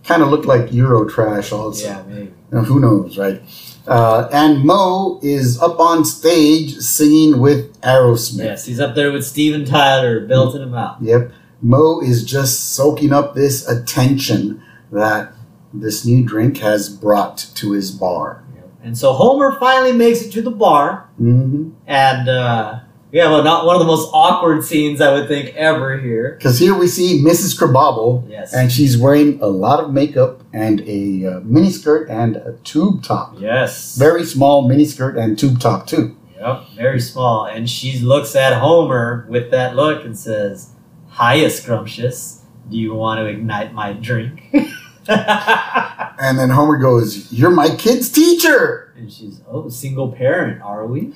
kind 0.03 0.21
of 0.21 0.29
looked 0.29 0.45
like 0.45 0.71
Euro 0.73 1.07
trash, 1.07 1.51
also. 1.51 1.85
Yeah, 1.85 2.03
maybe. 2.07 2.31
Who 2.51 2.79
knows, 2.79 3.17
right? 3.17 3.41
Uh, 3.87 4.29
and 4.31 4.63
Moe 4.63 5.19
is 5.23 5.59
up 5.61 5.79
on 5.79 6.05
stage 6.05 6.75
singing 6.77 7.39
with 7.39 7.79
Aerosmith. 7.81 8.43
Yes, 8.45 8.65
he's 8.65 8.79
up 8.79 8.95
there 8.95 9.11
with 9.11 9.25
Steven 9.25 9.65
Tyler 9.65 10.25
belting 10.25 10.61
him 10.61 10.73
out. 10.73 11.01
Yep. 11.01 11.31
Moe 11.61 11.99
is 12.01 12.23
just 12.23 12.73
soaking 12.73 13.11
up 13.11 13.33
this 13.35 13.67
attention 13.67 14.61
that 14.91 15.33
this 15.73 16.05
new 16.05 16.23
drink 16.23 16.57
has 16.57 16.87
brought 16.89 17.37
to 17.55 17.71
his 17.71 17.89
bar. 17.91 18.43
And 18.83 18.97
so 18.97 19.13
Homer 19.13 19.57
finally 19.59 19.93
makes 19.93 20.21
it 20.21 20.31
to 20.33 20.41
the 20.41 20.51
bar, 20.51 21.09
Mm-hmm. 21.21 21.69
and 21.87 22.27
uh, 22.29 22.79
we 23.13 23.29
well, 23.29 23.43
not 23.43 23.65
one 23.65 23.75
of 23.75 23.79
the 23.79 23.85
most 23.85 24.09
awkward 24.11 24.63
scenes 24.63 24.99
I 24.99 25.13
would 25.13 25.27
think 25.27 25.55
ever 25.55 25.97
here. 25.99 26.35
Because 26.37 26.57
here 26.57 26.73
we 26.73 26.87
see 26.87 27.23
Mrs. 27.23 27.55
Krabappel, 27.57 28.27
Yes. 28.27 28.53
and 28.53 28.71
she's 28.71 28.97
wearing 28.97 29.39
a 29.39 29.45
lot 29.47 29.83
of 29.83 29.93
makeup 29.93 30.41
and 30.51 30.81
a 30.81 31.25
uh, 31.27 31.39
miniskirt 31.41 32.09
and 32.09 32.37
a 32.37 32.53
tube 32.63 33.03
top. 33.03 33.35
yes. 33.39 33.95
Very 33.97 34.23
small 34.25 34.67
miniskirt 34.67 35.15
and 35.17 35.37
tube 35.37 35.59
top, 35.59 35.85
too. 35.85 36.15
Yep, 36.39 36.63
very 36.75 36.99
small. 36.99 37.45
And 37.45 37.69
she 37.69 37.99
looks 37.99 38.35
at 38.35 38.59
Homer 38.59 39.27
with 39.29 39.51
that 39.51 39.75
look 39.75 40.03
and 40.03 40.17
says, 40.17 40.71
Hiya, 41.11 41.51
Scrumptious. 41.51 42.41
Do 42.69 42.77
you 42.77 42.95
want 42.95 43.19
to 43.19 43.27
ignite 43.27 43.73
my 43.73 43.93
drink? 43.93 44.49
and 44.53 44.67
And 45.07 46.39
then 46.39 46.49
Homer 46.49 46.77
goes, 46.77 47.31
You're 47.31 47.51
my 47.51 47.69
kid's 47.75 48.09
teacher. 48.09 48.91
And 48.97 49.11
she's, 49.11 49.41
Oh, 49.47 49.69
single 49.69 50.11
parent, 50.11 50.61
are 50.63 50.87
we? 50.87 51.13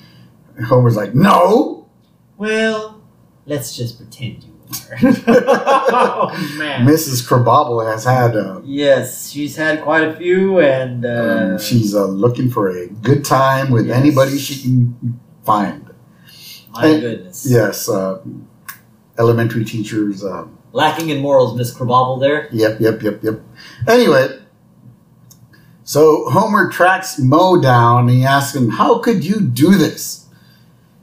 And 0.56 0.66
Homer's 0.66 0.96
like, 0.96 1.14
No. 1.14 1.77
Well, 2.38 3.02
let's 3.46 3.76
just 3.76 3.98
pretend 3.98 4.44
you 4.44 4.54
are. 4.90 4.98
oh, 5.28 6.54
man. 6.58 6.86
Mrs. 6.86 7.26
Krabappel 7.28 7.84
has 7.90 8.04
had, 8.04 8.36
uh, 8.36 8.60
Yes, 8.64 9.28
she's 9.30 9.56
had 9.56 9.82
quite 9.82 10.06
a 10.06 10.14
few, 10.16 10.60
and 10.60 11.04
uh, 11.04 11.52
um, 11.54 11.58
she's 11.58 11.94
uh, 11.94 12.06
looking 12.06 12.48
for 12.50 12.70
a 12.70 12.86
good 12.88 13.24
time 13.24 13.70
with 13.70 13.86
Yes. 13.88 13.96
anybody 13.96 14.38
she 14.38 14.62
can 14.62 15.20
find. 15.44 15.90
my 16.72 16.86
and- 16.86 17.00
goodness. 17.00 17.46
Yes, 17.50 17.88
uh, 17.88 18.20
elementary 19.18 19.64
teachers. 19.64 20.24
Uh, 20.24 20.46
Lacking 20.72 21.08
in 21.08 21.20
morals, 21.22 21.56
Miss 21.56 21.74
Krabappel 21.74 22.20
there. 22.20 22.48
yep, 22.52 22.78
yep, 22.78 23.02
yep, 23.02 23.24
yep. 23.24 23.40
Anyway, 23.88 24.38
so 25.82 26.28
Homer 26.30 26.70
tracks 26.70 27.18
Moe 27.18 27.60
down 27.60 28.00
and 28.02 28.10
he 28.10 28.22
asks 28.24 28.54
him, 28.54 28.68
How 28.68 28.98
could 28.98 29.24
you 29.24 29.40
do 29.40 29.74
this? 29.76 30.26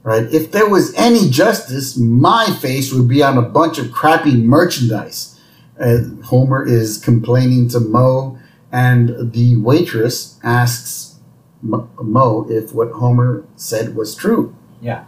Right? 0.05 0.31
If 0.31 0.51
there 0.51 0.69
was 0.69 0.93
any 0.93 1.31
justice, 1.31 1.97
my 1.97 2.45
face 2.61 2.93
would 2.93 3.07
be 3.07 3.23
on 3.23 3.39
a 3.39 3.41
bunch 3.41 3.79
of 3.79 3.91
crappy 3.91 4.35
merchandise. 4.35 5.41
Uh, 5.79 5.97
Homer 6.25 6.63
is 6.63 6.99
complaining 6.99 7.69
to 7.69 7.79
Moe, 7.79 8.37
and 8.71 9.33
the 9.33 9.55
waitress 9.57 10.39
asks 10.43 11.15
Moe- 11.63 11.89
Moe 11.99 12.45
if 12.51 12.71
what 12.71 12.91
Homer 12.91 13.47
said 13.55 13.95
was 13.95 14.13
true. 14.13 14.55
Yeah. 14.79 15.05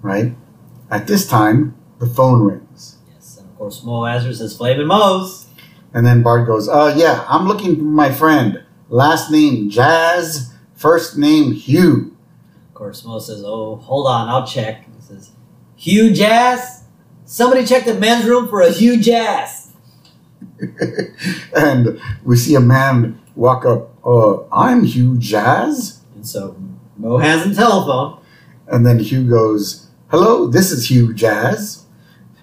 Right? 0.00 0.34
At 0.90 1.06
this 1.06 1.26
time, 1.28 1.76
the 1.98 2.06
phone 2.06 2.44
rings. 2.44 2.96
Yes, 3.12 3.36
and 3.36 3.46
of 3.46 3.58
course, 3.58 3.84
Moe 3.84 4.06
answers 4.06 4.38
says 4.38 4.56
Flamin' 4.56 4.86
Moe's. 4.86 5.48
And 5.92 6.06
then 6.06 6.22
Bart 6.22 6.46
goes, 6.46 6.66
uh, 6.66 6.94
yeah, 6.96 7.26
I'm 7.28 7.46
looking 7.46 7.76
for 7.76 7.82
my 7.82 8.10
friend. 8.10 8.64
Last 8.88 9.30
name 9.30 9.68
Jazz, 9.68 10.54
first 10.74 11.18
name 11.18 11.52
Hugh. 11.52 12.13
Moe 13.04 13.18
says, 13.18 13.42
"Oh, 13.44 13.76
hold 13.76 14.06
on, 14.06 14.28
I'll 14.28 14.46
check." 14.46 14.84
He 14.84 15.00
says, 15.00 15.30
"Hugh 15.76 16.12
Jazz, 16.12 16.84
somebody 17.24 17.64
check 17.64 17.84
the 17.84 17.94
men's 17.94 18.26
room 18.26 18.48
for 18.48 18.60
a 18.60 18.70
huge 18.70 19.08
ass." 19.08 19.72
and 21.56 22.00
we 22.24 22.36
see 22.36 22.54
a 22.54 22.60
man 22.60 23.20
walk 23.34 23.64
up, 23.66 23.90
uh, 24.06 24.44
I'm 24.52 24.84
Hugh 24.84 25.16
Jazz. 25.18 26.00
And 26.14 26.26
so 26.26 26.56
Moe 26.96 27.18
has 27.18 27.44
the 27.48 27.54
telephone, 27.54 28.20
And 28.68 28.86
then 28.86 28.98
Hugh 28.98 29.28
goes, 29.28 29.88
hello, 30.08 30.46
this 30.46 30.70
is 30.70 30.90
Hugh 30.90 31.12
Jazz. 31.12 31.84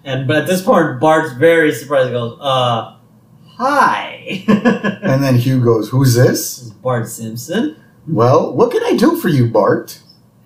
and 0.03 0.27
but 0.27 0.37
at 0.37 0.47
this 0.47 0.61
point, 0.61 0.99
Bart's 0.99 1.33
very 1.33 1.71
surprised. 1.71 2.07
He 2.07 2.13
goes, 2.13 2.37
"Uh, 2.41 2.97
hi." 3.57 4.43
And 5.03 5.23
then 5.23 5.35
Hugh 5.35 5.63
goes, 5.63 5.89
who's 5.89 6.15
this 6.15 6.27
this? 6.27 6.61
is 6.63 6.71
Bart 6.71 7.07
Simpson, 7.07 7.75
Well, 8.07 8.53
what 8.55 8.71
can 8.71 8.83
I 8.83 8.95
do 8.95 9.15
for 9.17 9.29
you, 9.29 9.47
Bart? 9.47 9.99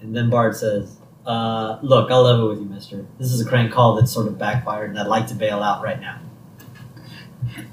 And 0.06 0.16
then 0.16 0.30
Bart 0.30 0.56
says, 0.56 0.98
"Uh, 1.26 1.80
look, 1.82 2.12
I'll 2.12 2.24
level 2.24 2.50
with 2.50 2.60
you, 2.60 2.66
Mister. 2.66 3.06
This 3.18 3.32
is 3.32 3.42
a 3.42 3.46
crank 3.46 3.72
call 3.72 3.96
that 3.96 4.08
sort 4.08 4.28
of 4.28 4.38
backfired, 4.38 4.92
and 4.92 5.00
I'd 5.00 5.08
like 5.08 5.28
to 5.28 5.36
bail 5.36 5.64
out 5.64 5.84
right 5.84 6.00
now." 6.00 6.20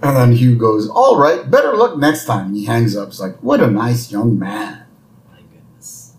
And 0.03 0.17
then 0.17 0.33
Hugh 0.33 0.57
goes, 0.57 0.89
all 0.89 1.17
right, 1.17 1.49
better 1.51 1.75
luck 1.75 1.97
next 1.97 2.25
time. 2.27 2.47
And 2.49 2.57
He 2.57 2.65
hangs 2.67 2.97
up. 2.97 3.09
It's 3.09 3.21
like, 3.21 3.37
what 3.43 3.61
a 3.61 3.69
nice 3.71 4.11
young 4.13 4.39
man. 4.39 4.85
My 5.31 5.39
goodness. 5.53 6.15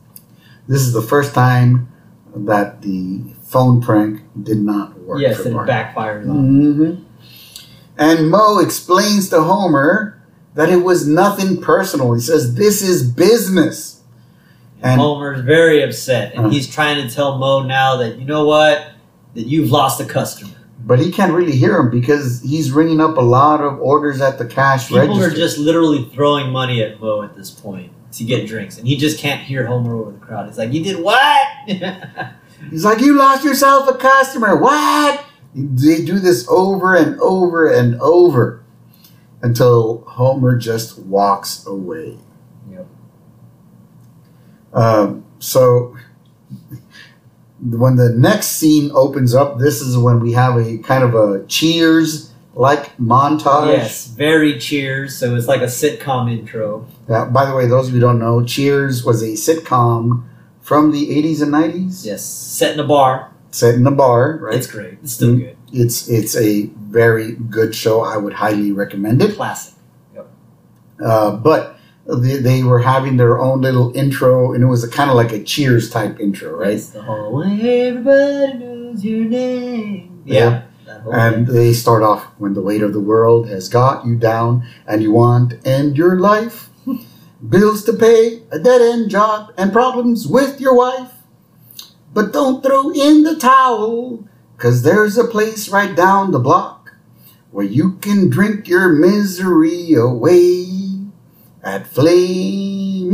This 0.68 0.82
is 0.82 0.94
the 0.94 1.02
first 1.02 1.34
time 1.34 1.92
that 2.36 2.82
the 2.82 3.22
phone 3.44 3.82
prank 3.82 4.22
did 4.42 4.58
not 4.58 4.98
work 5.00 5.22
yes, 5.22 5.40
it 5.42 5.54
Bart. 5.54 5.70
backfires 5.70 6.30
on. 6.30 6.74
hmm 6.74 7.04
And 7.98 8.30
Moe 8.30 8.60
explains 8.60 9.30
to 9.30 9.42
Homer 9.44 10.20
that 10.56 10.70
it 10.70 10.78
was 10.84 11.08
nothing 11.08 11.62
personal. 11.62 12.14
He 12.14 12.22
says, 12.22 12.56
This 12.56 12.82
is 12.82 13.04
business. 13.10 13.93
And 14.84 15.00
Homer's 15.00 15.42
very 15.42 15.82
upset, 15.82 16.34
and 16.36 16.48
Uh. 16.48 16.50
he's 16.50 16.68
trying 16.68 17.08
to 17.08 17.14
tell 17.14 17.38
Moe 17.38 17.64
now 17.64 17.98
that 17.98 18.20
you 18.20 18.26
know 18.26 18.46
what, 18.46 18.86
that 19.34 19.48
you've 19.48 19.72
lost 19.72 20.02
a 20.02 20.06
customer. 20.06 20.52
But 20.86 21.00
he 21.00 21.12
can't 21.12 21.32
really 21.34 21.56
hear 21.56 21.78
him 21.78 21.90
because 21.90 22.42
he's 22.42 22.72
ringing 22.72 23.00
up 23.00 23.16
a 23.18 23.22
lot 23.22 23.62
of 23.62 23.80
orders 23.80 24.20
at 24.20 24.38
the 24.38 24.46
cash 24.46 24.92
register. 24.92 25.02
People 25.02 25.16
register. 25.22 25.34
are 25.34 25.46
just 25.46 25.58
literally 25.58 26.04
throwing 26.14 26.52
money 26.52 26.84
at 26.84 27.00
Moe 27.00 27.22
at 27.24 27.36
this 27.38 27.50
point 27.50 27.92
to 28.14 28.24
get 28.26 28.46
drinks, 28.48 28.78
and 28.78 28.86
he 28.88 28.98
just 28.98 29.18
can't 29.18 29.42
hear 29.42 29.66
Homer 29.66 29.96
over 29.96 30.12
the 30.12 30.18
crowd. 30.20 30.48
He's 30.48 30.58
like, 30.58 30.74
"You 30.74 30.84
did 30.84 31.00
what?" 31.02 31.48
He's 32.70 32.86
like, 32.86 33.00
You 33.02 33.16
lost 33.18 33.44
yourself 33.44 33.90
a 33.90 33.98
customer. 33.98 34.56
What? 34.56 35.24
They 35.56 36.04
do 36.04 36.20
this 36.20 36.48
over 36.50 36.96
and 36.96 37.20
over 37.20 37.70
and 37.70 38.00
over 38.02 38.64
until 39.42 40.04
Homer 40.08 40.58
just 40.58 40.98
walks 41.00 41.66
away. 41.66 42.18
Yep. 42.72 42.88
Um, 44.74 45.24
so 45.40 45.96
when 47.62 47.96
the 47.96 48.10
next 48.10 48.48
scene 48.48 48.92
opens 48.94 49.34
up, 49.34 49.58
this 49.60 49.82
is 49.82 49.98
when 49.98 50.20
we 50.20 50.34
have 50.34 50.58
a 50.58 50.78
kind 50.80 51.04
of 51.04 51.16
a 51.16 51.46
cheers 51.48 52.32
like 52.56 52.96
montage. 52.98 53.78
yes, 53.78 54.08
very 54.08 54.60
cheers. 54.60 55.18
So 55.18 55.36
it's 55.36 55.48
like 55.48 55.62
a 55.62 55.66
sitcom 55.66 56.32
intro. 56.32 56.86
Uh, 57.10 57.26
by 57.26 57.46
the 57.46 57.56
way, 57.56 57.68
those 57.68 57.88
of 57.88 57.94
you 57.96 58.00
who 58.00 58.06
don't 58.06 58.20
know, 58.20 58.44
Cheers 58.44 59.04
was 59.04 59.22
a 59.24 59.30
sitcom 59.34 60.24
from 60.62 60.92
the 60.92 61.10
80s 61.10 61.42
and 61.42 61.52
90s 61.52 62.06
Yes, 62.06 62.24
set 62.24 62.74
in 62.74 62.80
a 62.80 62.84
bar. 62.88 63.32
set 63.52 63.76
in 63.76 63.86
a 63.88 63.92
bar, 63.92 64.38
right? 64.42 64.56
It's 64.56 64.68
great. 64.68 64.98
It's 65.04 65.14
still 65.14 65.36
Mm. 65.36 65.40
good. 65.40 65.58
It's 65.72 66.08
it's 66.10 66.36
a 66.36 66.68
very 66.90 67.34
good 67.34 67.74
show. 67.74 68.02
I 68.02 68.18
would 68.18 68.34
highly 68.34 68.72
recommend 68.72 69.22
it. 69.22 69.36
Classic. 69.36 69.74
Uh, 71.04 71.36
but 71.38 71.73
they, 72.06 72.38
they 72.38 72.64
were 72.64 72.80
having 72.80 73.18
their 73.18 73.40
own 73.40 73.62
little 73.62 73.96
intro, 73.96 74.54
and 74.54 74.64
it 74.64 74.68
was 74.68 74.84
a 74.84 74.90
kind 74.90 75.10
of 75.10 75.16
like 75.16 75.32
a 75.32 75.42
Cheers 75.44 75.90
type 75.90 76.20
intro, 76.20 76.56
right? 76.58 76.74
It's 76.74 76.90
the 76.90 77.02
whole 77.02 77.44
everybody 77.44 78.58
knows 78.58 79.04
your 79.04 79.26
name. 79.26 80.24
Yeah. 80.26 80.64
Yeah. 80.86 81.02
And 81.12 81.48
thing. 81.48 81.56
they 81.56 81.74
start 81.74 82.04
off 82.04 82.24
when 82.38 82.54
the 82.54 82.62
weight 82.62 82.84
of 82.84 82.94
the 82.94 83.00
world 83.00 83.48
has 83.50 83.70
got 83.70 84.06
you 84.06 84.16
down, 84.16 84.68
and 84.86 85.02
you 85.02 85.12
want 85.12 85.52
to 85.52 85.70
end 85.70 85.98
your 85.98 86.20
life. 86.20 86.70
Bills 87.50 87.84
to 87.86 87.94
pay, 87.94 88.44
a 88.52 88.60
dead 88.60 88.82
end 88.82 89.10
job, 89.10 89.54
and 89.58 89.72
problems 89.72 90.28
with 90.28 90.60
your 90.60 90.76
wife. 90.76 91.12
But 92.14 92.32
don't 92.32 92.62
throw 92.62 92.92
in 92.92 93.24
the 93.24 93.36
towel, 93.36 94.28
cause 94.58 94.84
there's 94.84 95.18
a 95.18 95.26
place 95.26 95.70
right 95.70 95.96
down 95.96 96.32
the 96.32 96.40
block 96.40 96.94
where 97.52 97.66
you 97.66 97.94
can 97.94 98.30
drink 98.30 98.68
your 98.68 98.90
misery 98.90 99.94
away 99.94 100.73
at 101.64 101.88
Flaming 101.88 103.14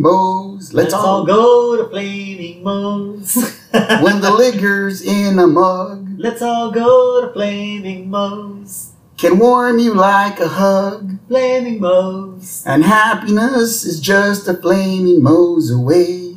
Moe's. 0.00 0.72
Let's, 0.72 0.94
all 0.94 1.26
go 1.26 1.76
to 1.76 1.88
Flaming 1.88 2.62
Moe's. 2.62 3.34
when 3.70 4.20
the 4.20 4.30
liquor's 4.30 5.02
in 5.02 5.38
a 5.38 5.46
mug 5.46 6.06
Let's 6.18 6.42
all 6.42 6.70
go 6.70 7.22
to 7.26 7.32
Flaming 7.32 8.10
Moe's. 8.10 8.92
can 9.16 9.38
warm 9.38 9.78
you 9.78 9.94
like 9.94 10.38
a 10.38 10.48
hug. 10.48 11.18
Flaming 11.28 11.80
Moe's. 11.80 12.62
And 12.66 12.84
happiness 12.84 13.84
is 13.84 14.00
just 14.00 14.46
a 14.46 14.54
flaming 14.54 15.22
Moe's 15.22 15.70
away. 15.70 16.34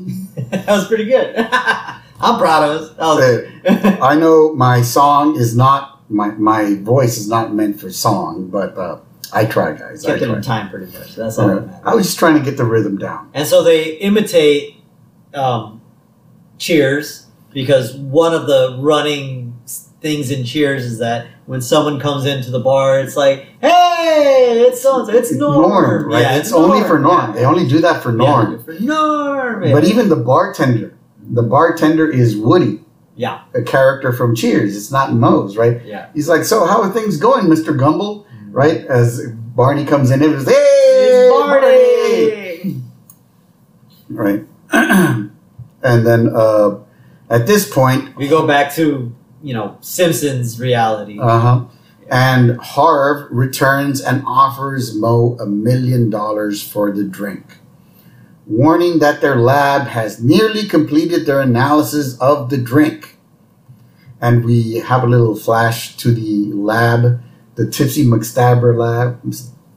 that 0.51 0.67
was 0.67 0.87
pretty 0.87 1.05
good. 1.05 1.35
I'm 2.21 2.39
proud 2.39 2.63
of 2.63 2.81
us. 2.81 2.95
Uh, 2.97 3.99
I 4.01 4.15
know 4.15 4.53
my 4.55 4.81
song 4.81 5.35
is 5.35 5.53
not 5.55 5.99
my 6.09 6.29
my 6.31 6.75
voice 6.75 7.17
is 7.17 7.27
not 7.27 7.53
meant 7.53 7.81
for 7.81 7.91
song, 7.91 8.47
but 8.47 8.77
uh, 8.77 8.99
I 9.33 9.45
try, 9.45 9.73
guys. 9.73 10.05
I 10.05 10.11
Kept 10.11 10.21
it 10.21 10.25
try. 10.27 10.35
in 10.35 10.41
time 10.41 10.69
pretty 10.69 10.85
much. 10.97 11.15
That's 11.15 11.37
all 11.39 11.47
that 11.47 11.53
Yeah. 11.55 11.59
matters. 11.65 11.81
I 11.85 11.95
was 11.95 12.05
just 12.05 12.19
trying 12.19 12.35
to 12.35 12.41
get 12.41 12.57
the 12.57 12.65
rhythm 12.65 12.97
down. 12.97 13.29
And 13.33 13.47
so 13.47 13.63
they 13.63 13.93
imitate 13.97 14.75
um, 15.33 15.81
Cheers 16.59 17.25
because 17.53 17.93
one 17.95 18.33
of 18.33 18.47
the 18.47 18.77
running 18.79 19.55
things 20.01 20.29
in 20.31 20.43
Cheers 20.43 20.83
is 20.85 20.99
that 20.99 21.27
when 21.45 21.61
someone 21.61 21.99
comes 21.99 22.25
into 22.25 22.51
the 22.51 22.59
bar, 22.59 22.99
it's 22.99 23.15
like, 23.17 23.45
"Hey, 23.59 24.65
it's 24.67 24.81
so 24.81 25.07
it's 25.09 25.31
Norm." 25.33 26.07
right? 26.07 26.21
Yeah, 26.21 26.35
it's 26.37 26.51
only 26.53 26.83
for 26.87 26.99
Norm. 26.99 27.29
Yeah. 27.29 27.31
They 27.35 27.45
only 27.45 27.67
do 27.67 27.79
that 27.81 28.01
for 28.03 28.11
Norm. 28.11 28.63
For 28.63 28.73
Norm. 28.73 29.71
But 29.71 29.85
even 29.85 30.09
the 30.09 30.15
bartender, 30.15 30.93
the 31.31 31.43
bartender 31.43 32.07
is 32.09 32.37
Woody. 32.37 32.81
Yeah. 33.15 33.41
A 33.55 33.61
character 33.61 34.11
from 34.13 34.35
Cheers. 34.35 34.75
It's 34.75 34.91
not 34.91 35.13
Moe's, 35.13 35.55
right? 35.57 35.81
yeah, 35.85 36.07
He's 36.15 36.27
like, 36.27 36.43
so 36.43 36.65
how 36.65 36.81
are 36.81 36.89
things 36.89 37.17
going, 37.17 37.45
Mr. 37.45 37.77
Gumble? 37.77 38.25
Right? 38.53 38.85
As 38.85 39.19
Barney 39.55 39.83
comes 39.83 40.11
in, 40.11 40.21
it 40.21 40.29
was, 40.29 40.45
hey, 40.45 40.53
It's 40.53 41.31
Barney. 41.33 42.81
Right. 44.09 44.45
and 44.71 46.05
then 46.07 46.29
uh, 46.35 46.79
at 47.29 47.47
this 47.47 47.67
point, 47.71 48.15
We 48.15 48.27
go 48.27 48.45
back 48.45 48.73
to 48.75 49.13
you 49.41 49.53
know 49.53 49.77
Simpsons 49.81 50.59
reality. 50.59 51.19
uh 51.19 51.39
huh. 51.39 51.65
And 52.11 52.59
Harv 52.61 53.27
returns 53.31 54.01
and 54.01 54.23
offers 54.27 54.93
Moe 54.95 55.35
a 55.39 55.45
million 55.47 56.09
dollars 56.11 56.61
for 56.61 56.91
the 56.91 57.03
drink, 57.03 57.57
warning 58.45 58.99
that 58.99 59.21
their 59.21 59.37
lab 59.37 59.87
has 59.87 60.21
nearly 60.21 60.67
completed 60.67 61.25
their 61.25 61.41
analysis 61.41 62.17
of 62.19 62.49
the 62.51 62.57
drink. 62.57 63.17
And 64.21 64.45
we 64.45 64.75
have 64.75 65.03
a 65.03 65.07
little 65.07 65.35
flash 65.35 65.97
to 65.97 66.11
the 66.13 66.51
lab, 66.53 67.21
the 67.55 67.69
Tipsy 67.69 68.05
McStabber 68.05 68.75
lab, 68.77 69.21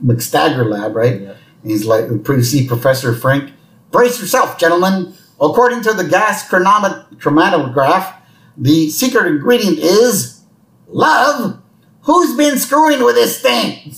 McStagger 0.05 0.69
lab, 0.69 0.95
right? 0.97 1.21
Yeah. 1.21 1.35
And 1.63 1.71
he's 1.71 1.85
like, 1.85 2.09
we 2.09 2.43
see 2.43 2.67
Professor 2.67 3.15
Frink, 3.15 3.53
brace 3.91 4.21
yourself, 4.21 4.59
gentlemen. 4.59 5.15
According 5.41 5.83
to 5.83 5.93
the 5.93 6.05
gas 6.05 6.49
chromatograph, 6.49 8.15
the 8.57 8.89
secret 8.91 9.27
ingredient 9.27 9.79
is 9.79 10.41
love. 10.89 11.61
Who's 12.03 12.37
been 12.37 12.59
screwing 12.59 13.05
with 13.05 13.17
this 13.17 13.41
thing? 13.43 13.95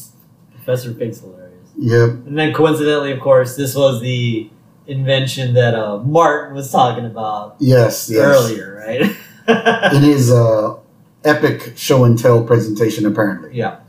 Professor 0.54 0.92
Pig's 0.94 1.20
hilarious. 1.20 1.68
Yep. 1.76 2.08
And 2.26 2.36
then 2.38 2.52
coincidentally, 2.52 3.12
of 3.12 3.20
course, 3.20 3.54
this 3.56 3.74
was 3.76 4.00
the 4.00 4.50
invention 4.86 5.54
that 5.54 5.74
uh, 5.74 5.98
Martin 5.98 6.54
was 6.56 6.72
talking 6.72 7.04
about 7.06 7.56
Yes, 7.60 8.08
yes. 8.10 8.20
earlier, 8.24 8.82
right? 8.84 9.92
In 9.94 10.02
his 10.02 10.32
uh, 10.32 10.74
epic 11.28 11.74
show 11.76 12.04
and 12.04 12.18
tell 12.18 12.42
presentation, 12.44 13.06
apparently. 13.06 13.50
yeah. 13.56 13.80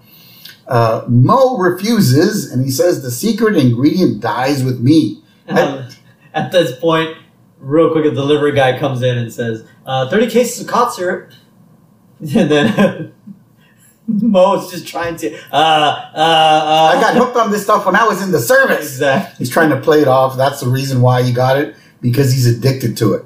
Uh, 0.67 1.03
Moe 1.07 1.57
refuses 1.57 2.51
and 2.51 2.63
he 2.63 2.69
says 2.69 3.01
the 3.01 3.09
secret 3.09 3.57
ingredient 3.57 4.19
dies 4.21 4.63
with 4.63 4.79
me. 4.79 5.23
Um, 5.49 5.87
at 6.31 6.51
this 6.51 6.77
point, 6.79 7.17
real 7.57 7.91
quick, 7.91 8.05
a 8.05 8.11
delivery 8.11 8.51
guy 8.51 8.77
comes 8.77 9.01
in 9.01 9.17
and 9.17 9.33
says, 9.33 9.65
uh, 9.87 10.07
30 10.07 10.29
cases 10.29 10.61
of 10.61 10.67
cot 10.67 10.93
syrup. 10.93 11.31
And 12.21 12.51
then 12.51 13.13
Moe's 14.07 14.69
just 14.69 14.87
trying 14.87 15.15
to, 15.17 15.33
uh, 15.51 15.55
uh, 15.55 16.13
uh. 16.13 16.93
I 16.95 17.01
got 17.01 17.15
hooked 17.15 17.35
on 17.35 17.49
this 17.49 17.63
stuff 17.63 17.85
when 17.87 17.95
I 17.95 18.03
was 18.07 18.21
in 18.21 18.31
the 18.31 18.39
service. 18.39 18.85
Exactly. 18.93 19.37
He's 19.39 19.49
trying 19.49 19.69
to 19.71 19.79
play 19.81 20.01
it 20.01 20.07
off. 20.07 20.37
That's 20.37 20.59
the 20.61 20.67
reason 20.69 21.01
why 21.01 21.23
he 21.23 21.31
got 21.31 21.57
it 21.57 21.75
because 22.01 22.31
he's 22.31 22.45
addicted 22.45 22.95
to 22.97 23.13
it. 23.13 23.25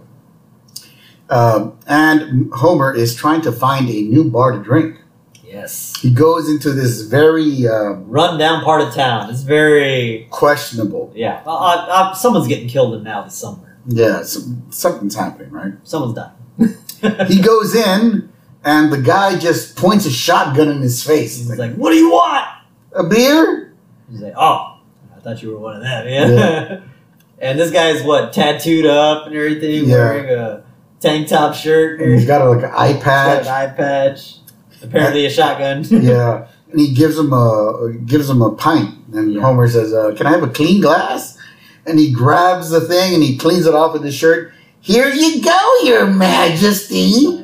Um, 1.30 1.78
and 1.88 2.52
Homer 2.54 2.94
is 2.94 3.16
trying 3.16 3.42
to 3.42 3.52
find 3.52 3.90
a 3.90 4.02
new 4.02 4.30
bar 4.30 4.52
to 4.52 4.60
drink. 4.62 4.98
Yes. 5.44 5.94
He 6.00 6.12
goes 6.12 6.50
into 6.50 6.72
this 6.72 7.02
very 7.02 7.68
uh, 7.68 7.94
Run 7.94 8.38
down 8.40 8.64
part 8.64 8.82
of 8.82 8.94
town. 8.94 9.30
It's 9.30 9.42
very, 9.42 10.28
questionable. 10.32 11.12
yeah. 11.16 11.42
Uh, 11.46 11.52
uh, 11.56 11.86
uh, 11.90 12.14
someone's 12.14 12.48
getting 12.48 12.68
killed 12.68 12.96
in 12.96 13.04
now 13.04 13.22
this 13.24 13.36
summer. 13.36 13.78
Yeah, 13.86 14.24
some, 14.24 14.66
something's 14.72 15.16
happening, 15.16 15.52
right? 15.52 15.74
Someone's 15.84 16.16
dying. 16.16 16.78
He 17.28 17.42
goes 17.42 17.76
in, 17.76 18.32
and 18.64 18.94
the 18.94 19.02
guy 19.02 19.38
just 19.38 19.76
points 19.76 20.06
a 20.06 20.12
shotgun 20.12 20.70
in 20.70 20.82
his 20.82 21.04
face. 21.04 21.36
He's 21.38 21.60
like, 21.60 21.76
what 21.76 21.92
do 21.92 21.98
you 21.98 22.12
want? 22.12 22.48
a 22.94 23.04
beer? 23.04 23.74
He's 24.10 24.22
like, 24.22 24.34
oh, 24.38 24.80
I 25.16 25.20
thought 25.20 25.42
you 25.44 25.52
were 25.52 25.60
one 25.60 25.76
of 25.78 25.82
them. 25.84 26.08
Yeah. 26.08 26.28
Yeah. 26.30 26.82
and 27.40 27.60
this 27.60 27.72
guy's 27.72 28.04
what 28.04 28.32
tattooed 28.32 28.86
up 28.86 29.28
and 29.28 29.36
everything, 29.36 29.86
Yeah. 29.90 29.96
wearing 29.96 30.30
a 30.30 30.64
tank 31.04 31.28
top 31.28 31.54
shirt. 31.54 32.02
And 32.02 32.14
he's 32.14 32.26
got 32.26 32.42
a, 32.42 32.50
like 32.50 32.64
an 32.64 32.72
eye 32.74 32.94
He's 32.94 33.04
got 33.04 33.38
an 33.40 33.46
patch. 33.46 33.48
eye 33.48 33.74
patch. 33.76 34.36
Apparently 34.82 35.26
a 35.26 35.30
shotgun. 35.30 35.84
yeah, 36.04 36.48
and 36.72 36.80
he 36.80 36.94
gives 36.94 37.18
him 37.18 37.32
a 37.32 37.94
gives 38.06 38.30
him 38.30 38.42
a 38.42 38.52
pint. 38.56 38.96
And 39.14 39.34
Yeah. 39.34 39.42
Homer 39.42 39.68
says, 39.70 39.94
uh, 39.94 40.14
"Can 40.18 40.26
I 40.28 40.32
have 40.32 40.44
a 40.44 40.48
clean 40.50 40.82
glass?" 40.82 41.38
And 41.86 42.00
he 42.00 42.12
grabs 42.12 42.70
the 42.70 42.82
thing 42.82 43.14
and 43.14 43.22
he 43.22 43.38
cleans 43.38 43.66
it 43.68 43.74
off 43.76 43.94
with 43.94 44.04
his 44.04 44.16
shirt. 44.16 44.52
Here 44.80 45.10
you 45.10 45.42
go, 45.42 45.80
Your 45.84 46.08
Majesty. 46.08 47.40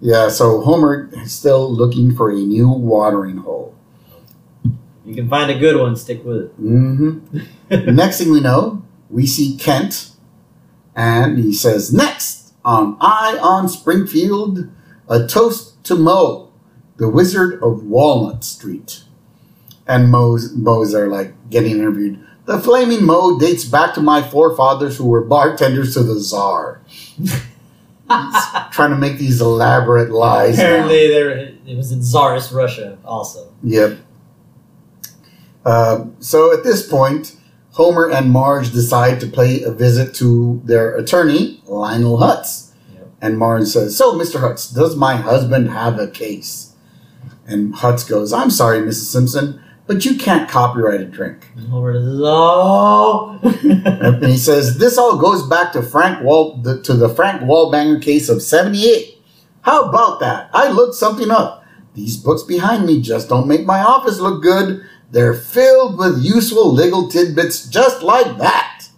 Yeah, 0.00 0.28
so 0.28 0.60
Homer 0.62 1.08
is 1.12 1.32
still 1.32 1.72
looking 1.72 2.14
for 2.14 2.30
a 2.30 2.34
new 2.34 2.68
watering 2.68 3.36
hole. 3.38 3.74
you 5.06 5.14
can 5.14 5.28
find 5.28 5.48
a 5.50 5.58
good 5.58 5.76
one, 5.80 5.94
stick 5.96 6.24
with 6.24 6.36
it. 6.44 6.48
hmm 6.56 7.18
Next 7.70 8.18
thing 8.18 8.30
we 8.32 8.40
know, 8.40 8.82
we 9.10 9.26
see 9.26 9.56
Kent, 9.56 10.10
and 10.96 11.38
he 11.38 11.52
says, 11.54 11.92
"Next 11.92 12.41
on 12.64 12.96
Eye 13.00 13.38
on 13.40 13.68
Springfield, 13.68 14.68
a 15.08 15.26
toast 15.26 15.82
to 15.84 15.94
Moe, 15.94 16.52
the 16.96 17.08
Wizard 17.08 17.62
of 17.62 17.84
Walnut 17.84 18.44
Street." 18.44 19.04
And 19.86 20.10
Moe's 20.10 20.52
Moe's 20.54 20.94
are 20.94 21.08
like 21.08 21.34
getting 21.50 21.72
interviewed. 21.72 22.24
The 22.44 22.58
flaming 22.60 23.04
Moe 23.04 23.38
dates 23.38 23.64
back 23.64 23.94
to 23.94 24.00
my 24.00 24.22
forefathers 24.22 24.96
who 24.96 25.06
were 25.06 25.22
bartenders 25.22 25.94
to 25.94 26.02
the 26.02 26.18
Czar. 26.18 26.80
Trying 28.72 28.90
to 28.90 28.96
make 28.96 29.18
these 29.18 29.40
elaborate 29.40 30.10
lies. 30.10 30.58
now. 30.58 30.64
Apparently, 30.64 31.08
there 31.08 31.30
it 31.66 31.76
was 31.76 31.92
in 31.92 32.02
Tsarist 32.02 32.52
Russia 32.52 32.98
also. 33.04 33.52
Yep. 33.62 33.98
Uh, 35.64 36.06
so 36.18 36.52
at 36.52 36.64
this 36.64 36.86
point, 36.86 37.36
Homer 37.72 38.10
and 38.10 38.30
Marge 38.30 38.72
decide 38.72 39.20
to 39.20 39.26
pay 39.26 39.62
a 39.62 39.70
visit 39.70 40.14
to 40.16 40.60
their 40.64 40.94
attorney, 40.96 41.62
Lionel 41.66 42.18
Hutz. 42.18 42.72
Yep. 42.94 43.08
And 43.22 43.38
Marge 43.38 43.66
says, 43.66 43.96
So, 43.96 44.12
Mr. 44.12 44.40
Hutz, 44.40 44.72
does 44.72 44.94
my 44.94 45.16
husband 45.16 45.70
have 45.70 45.98
a 45.98 46.08
case? 46.08 46.74
And 47.46 47.74
Hutz 47.74 48.08
goes, 48.08 48.32
I'm 48.32 48.50
sorry, 48.50 48.80
Mrs. 48.80 49.10
Simpson, 49.10 49.62
but 49.86 50.04
you 50.04 50.16
can't 50.16 50.48
copyright 50.48 51.00
a 51.00 51.06
drink. 51.06 51.48
And 51.56 51.68
Homer 51.68 51.94
says, 51.94 52.20
"Oh." 52.22 53.40
and 53.42 54.24
he 54.24 54.36
says, 54.36 54.78
This 54.78 54.96
all 54.96 55.16
goes 55.18 55.46
back 55.48 55.72
to 55.72 55.82
Frank 55.82 56.22
Wall 56.22 56.58
the, 56.58 56.80
to 56.82 56.94
the 56.94 57.08
Frank 57.08 57.42
Wallbanger 57.42 58.02
case 58.02 58.28
of 58.28 58.42
78. 58.42 59.18
How 59.62 59.88
about 59.88 60.20
that? 60.20 60.50
I 60.52 60.70
looked 60.70 60.94
something 60.94 61.30
up. 61.30 61.64
These 61.94 62.16
books 62.16 62.42
behind 62.42 62.86
me 62.86 63.00
just 63.00 63.28
don't 63.28 63.48
make 63.48 63.64
my 63.66 63.80
office 63.80 64.18
look 64.18 64.42
good. 64.42 64.84
They're 65.12 65.34
filled 65.34 65.98
with 65.98 66.24
useful 66.24 66.72
legal 66.72 67.06
tidbits 67.08 67.68
just 67.68 68.02
like 68.02 68.38
that. 68.38 68.88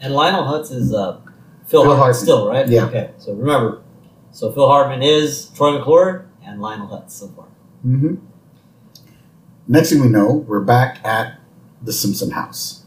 and 0.00 0.14
Lionel 0.14 0.44
Hutz 0.44 0.70
is 0.70 0.94
uh, 0.94 1.20
Phil, 1.66 1.82
Phil 1.82 1.84
Hartman, 1.84 1.96
Hartman. 1.98 2.14
still, 2.14 2.48
right? 2.48 2.68
Yeah. 2.68 2.84
Okay, 2.86 3.10
so 3.18 3.34
remember, 3.34 3.82
so 4.30 4.52
Phil 4.52 4.68
Hartman 4.68 5.02
is 5.02 5.46
Troy 5.56 5.76
McClure 5.76 6.30
and 6.44 6.60
Lionel 6.62 6.86
Hutz 6.86 7.10
so 7.10 7.28
far. 7.28 7.46
Mm-hmm. 7.84 8.14
Next 9.68 9.90
thing 9.90 10.00
we 10.00 10.08
know, 10.08 10.32
we're 10.46 10.60
back 10.60 11.04
at 11.04 11.40
the 11.82 11.92
Simpson 11.92 12.30
house. 12.30 12.84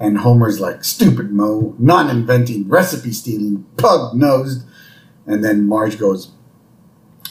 And 0.00 0.18
Homer's 0.18 0.58
like, 0.58 0.82
stupid 0.84 1.30
Moe, 1.32 1.76
non 1.78 2.08
inventing, 2.08 2.66
recipe 2.66 3.12
stealing, 3.12 3.64
pug 3.76 4.14
nosed. 4.14 4.64
And 5.26 5.44
then 5.44 5.68
Marge 5.68 5.98
goes, 5.98 6.32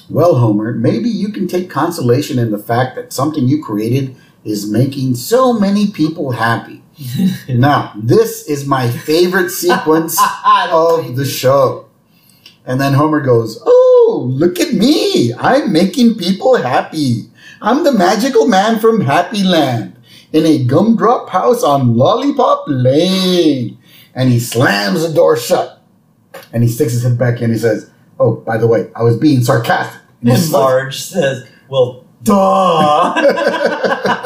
Well, 0.09 0.35
Homer, 0.35 0.73
maybe 0.73 1.09
you 1.09 1.29
can 1.29 1.47
take 1.47 1.69
consolation 1.71 2.37
in 2.37 2.51
the 2.51 2.59
fact 2.59 2.95
that 2.95 3.11
something 3.11 3.47
you 3.47 3.61
created 3.63 4.15
is 4.43 4.69
making 4.69 5.15
so 5.15 5.53
many 5.53 5.91
people 5.91 6.31
happy. 6.31 6.83
now, 7.49 7.93
this 7.95 8.47
is 8.47 8.65
my 8.65 8.89
favorite 8.89 9.49
sequence 9.63 10.19
of 10.69 11.15
the 11.15 11.25
show. 11.25 11.87
And 12.65 12.79
then 12.79 12.93
Homer 12.93 13.21
goes, 13.21 13.61
Oh, 13.65 14.27
look 14.29 14.59
at 14.59 14.73
me. 14.73 15.33
I'm 15.33 15.71
making 15.73 16.15
people 16.17 16.55
happy. 16.57 17.25
I'm 17.61 17.83
the 17.83 17.91
magical 17.91 18.47
man 18.47 18.79
from 18.79 19.01
Happy 19.01 19.43
Land 19.43 19.95
in 20.31 20.45
a 20.45 20.63
gumdrop 20.63 21.29
house 21.29 21.63
on 21.63 21.95
Lollipop 21.95 22.65
Lane. 22.67 23.77
And 24.13 24.29
he 24.29 24.39
slams 24.39 25.07
the 25.07 25.13
door 25.13 25.37
shut. 25.37 25.81
And 26.53 26.63
he 26.63 26.69
sticks 26.69 26.93
his 26.93 27.03
head 27.03 27.17
back 27.17 27.41
in. 27.41 27.51
He 27.51 27.57
says, 27.57 27.89
Oh, 28.19 28.35
by 28.35 28.57
the 28.57 28.67
way, 28.67 28.89
I 28.95 29.03
was 29.03 29.17
being 29.17 29.43
sarcastic. 29.43 30.01
And 30.21 30.29
And 30.29 30.51
Marge 30.51 31.01
says, 31.01 31.49
"Well, 31.67 32.05
duh." 32.21 33.13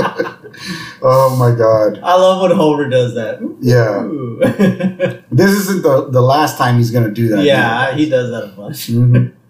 oh 1.07 1.35
my 1.37 1.55
God. 1.55 1.99
I 2.03 2.15
love 2.15 2.41
when 2.41 2.57
Homer 2.57 2.89
does 2.89 3.13
that. 3.15 3.39
Yeah. 3.61 5.21
This 5.31 5.51
isn't 5.51 5.83
the, 5.83 6.09
the 6.11 6.21
last 6.21 6.57
time 6.57 6.77
he's 6.77 6.91
going 6.91 7.03
to 7.03 7.11
do 7.11 7.27
that. 7.29 7.43
yeah, 7.43 7.93
he 7.93 8.09
does 8.09 8.29
that 8.31 8.45
a 8.45 8.47
bunch. 8.55 8.87
Mhm. 8.87 9.33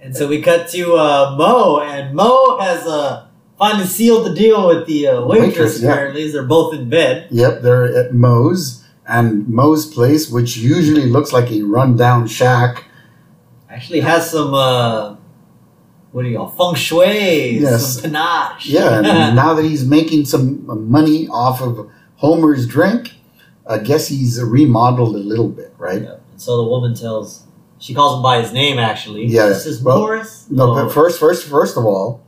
And 0.00 0.16
so 0.16 0.28
we 0.28 0.40
cut 0.40 0.68
to 0.68 0.94
uh, 0.94 1.34
Moe, 1.36 1.80
and 1.80 2.14
Moe 2.14 2.58
has 2.60 2.86
a 2.86 3.28
finally 3.58 3.84
sealed 3.84 4.26
the 4.26 4.34
deal 4.34 4.66
with 4.68 4.86
the 4.86 5.08
uh, 5.08 5.26
waitress. 5.26 5.48
Waitress, 5.48 5.82
yeah. 5.82 5.90
apparently, 5.90 6.22
as 6.22 6.32
they're 6.32 6.44
both 6.44 6.72
in 6.72 6.88
bed. 6.88 7.26
Yep, 7.30 7.62
they're 7.62 7.94
at 8.06 8.14
Moe's 8.14 8.84
and 9.06 9.48
Moe's 9.48 9.86
place, 9.92 10.30
which 10.30 10.56
usually 10.56 11.06
looks 11.06 11.32
like 11.32 11.50
a 11.50 11.62
rundown 11.62 12.26
shack. 12.28 12.84
Actually, 13.68 14.00
has 14.00 14.30
some 14.30 14.54
uh, 14.54 15.16
what 16.12 16.22
do 16.22 16.28
you 16.28 16.38
call 16.38 16.48
feng 16.50 16.74
shui? 16.74 17.58
Yes. 17.60 18.00
Some 18.00 18.10
panache. 18.12 18.66
Yeah, 18.66 18.98
and 18.98 19.06
now 19.36 19.54
that 19.54 19.64
he's 19.64 19.86
making 19.86 20.24
some 20.24 20.90
money 20.90 21.28
off 21.28 21.60
of 21.60 21.90
Homer's 22.16 22.66
drink, 22.66 23.12
I 23.66 23.78
guess 23.78 24.08
he's 24.08 24.42
remodeled 24.42 25.14
a 25.14 25.18
little 25.18 25.48
bit, 25.48 25.74
right? 25.78 26.02
Yeah. 26.02 26.16
And 26.32 26.40
so 26.40 26.56
the 26.56 26.68
woman 26.68 26.94
tells, 26.94 27.44
she 27.78 27.94
calls 27.94 28.16
him 28.16 28.22
by 28.22 28.40
his 28.40 28.52
name. 28.52 28.78
Actually, 28.78 29.26
Yeah, 29.26 29.52
She 29.52 29.60
says 29.60 29.82
well, 29.82 29.98
Morris. 29.98 30.46
No, 30.50 30.74
but 30.74 30.92
first, 30.92 31.20
first, 31.20 31.46
first 31.46 31.76
of 31.76 31.84
all, 31.84 32.24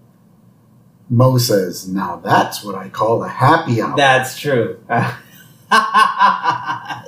Moe 1.08 1.38
says, 1.38 1.88
"Now 1.88 2.20
that's 2.22 2.62
what 2.62 2.76
I 2.76 2.88
call 2.88 3.24
a 3.24 3.28
happy 3.28 3.82
hour." 3.82 3.96
That's 3.96 4.38
true. 4.38 4.78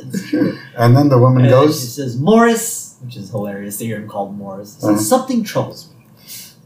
It's 0.05 0.29
true. 0.29 0.59
and 0.77 0.97
then 0.97 1.09
the 1.09 1.18
woman 1.18 1.45
And 1.45 1.53
then 1.53 1.66
she 1.68 1.73
says 1.73 2.18
Morris, 2.18 2.97
which 3.03 3.16
is 3.16 3.31
hilarious 3.31 3.79
to 3.79 3.85
hear 3.85 3.97
him 3.97 4.09
called 4.09 4.37
Morris. 4.37 4.73
Says, 4.75 4.85
Uh-huh. 4.85 4.97
Something 4.99 5.45
troubles 5.45 5.91
me. 5.97 6.01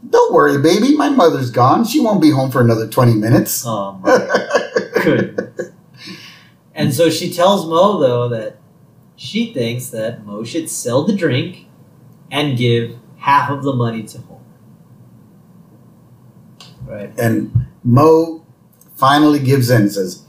"Don't 0.09 0.33
worry, 0.33 0.61
baby. 0.61 0.95
My 0.95 1.09
mother's 1.09 1.51
gone. 1.51 1.85
She 1.85 1.99
won't 1.99 2.21
be 2.21 2.31
home 2.31 2.51
for 2.51 2.61
another 2.61 2.87
twenty 2.87 3.13
minutes." 3.13 3.63
Oh 3.65 3.93
my 3.93 4.49
goodness. 5.03 5.71
And 6.75 6.93
so 6.93 7.09
she 7.09 7.33
tells 7.33 7.65
Moe 7.65 7.99
though 7.99 8.29
that 8.29 8.57
she 9.15 9.51
thinks 9.51 9.87
that 9.89 10.25
Moe 10.25 10.43
should 10.43 10.69
sell 10.69 11.03
the 11.03 11.15
drink 11.15 11.65
and 12.31 12.57
give 12.57 12.97
half 13.17 13.49
of 13.49 13.63
the 13.63 13.73
money 13.73 14.03
to 14.03 14.19
Homer. 14.19 14.41
Right. 16.85 17.19
And 17.19 17.67
Moe 17.83 18.45
finally 18.95 19.39
gives 19.39 19.69
in 19.69 19.83
and 19.83 19.91
says, 19.91 20.23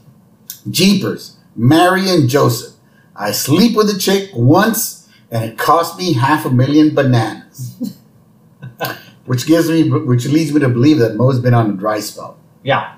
Jeepers, 0.69 1.37
Mary 1.55 2.09
and 2.09 2.27
Joseph. 2.27 2.75
I 3.15 3.31
sleep 3.31 3.75
with 3.75 3.89
a 3.89 3.99
chick 3.99 4.31
once 4.33 5.07
and 5.31 5.43
it 5.43 5.57
cost 5.57 5.97
me 5.97 6.13
half 6.13 6.45
a 6.45 6.49
million 6.49 6.95
bananas. 6.95 7.38
Which 9.29 9.45
gives 9.45 9.69
me 9.69 9.87
which 9.87 10.25
leads 10.25 10.51
me 10.51 10.59
to 10.61 10.69
believe 10.69 10.97
that 10.97 11.15
Moe's 11.15 11.39
been 11.39 11.53
on 11.53 11.69
a 11.69 11.73
dry 11.73 11.99
spell. 11.99 12.39
Yeah. 12.63 12.95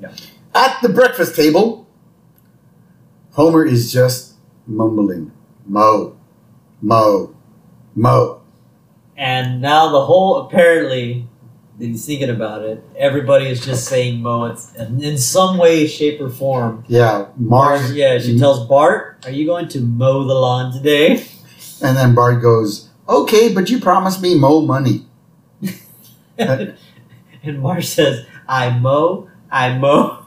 Yeah. 0.00 0.14
At 0.54 0.80
the 0.80 0.88
breakfast 0.88 1.34
table, 1.34 1.88
Homer 3.32 3.64
is 3.64 3.92
just 3.92 4.34
mumbling, 4.68 5.32
Mo, 5.66 6.16
Mo, 6.80 7.34
Mo. 7.96 8.42
And 9.16 9.60
now 9.60 9.90
the 9.90 10.04
whole 10.04 10.42
apparently 10.42 11.26
he's 11.80 12.06
thinking 12.06 12.30
about 12.30 12.62
it, 12.62 12.84
everybody 12.96 13.48
is 13.48 13.66
just 13.66 13.88
saying 13.88 14.22
Mo 14.22 14.44
it's 14.44 14.72
in 14.76 15.18
some 15.18 15.58
way, 15.58 15.88
shape, 15.88 16.20
or 16.20 16.30
form. 16.30 16.84
Yeah, 16.86 17.26
Marge. 17.36 17.90
yeah, 17.90 18.20
she 18.20 18.38
tells 18.38 18.68
Bart, 18.68 19.24
Are 19.24 19.32
you 19.32 19.46
going 19.46 19.66
to 19.70 19.80
mow 19.80 20.22
the 20.22 20.34
lawn 20.34 20.72
today? 20.72 21.26
And 21.82 21.96
then 21.96 22.14
Bart 22.14 22.40
goes, 22.40 22.88
Okay, 23.08 23.52
but 23.52 23.68
you 23.68 23.80
promised 23.80 24.22
me 24.22 24.38
Mo 24.38 24.60
money. 24.60 25.06
and 27.42 27.60
Marge 27.60 27.86
says, 27.86 28.26
I 28.48 28.70
mow, 28.70 29.28
I 29.50 29.76
mow. 29.78 30.26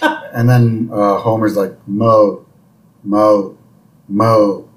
And 0.32 0.48
then 0.48 0.90
uh, 0.92 1.18
Homer's 1.18 1.56
like, 1.56 1.76
Mo, 1.88 2.44
Mo, 3.02 3.56
Mo. 4.08 4.68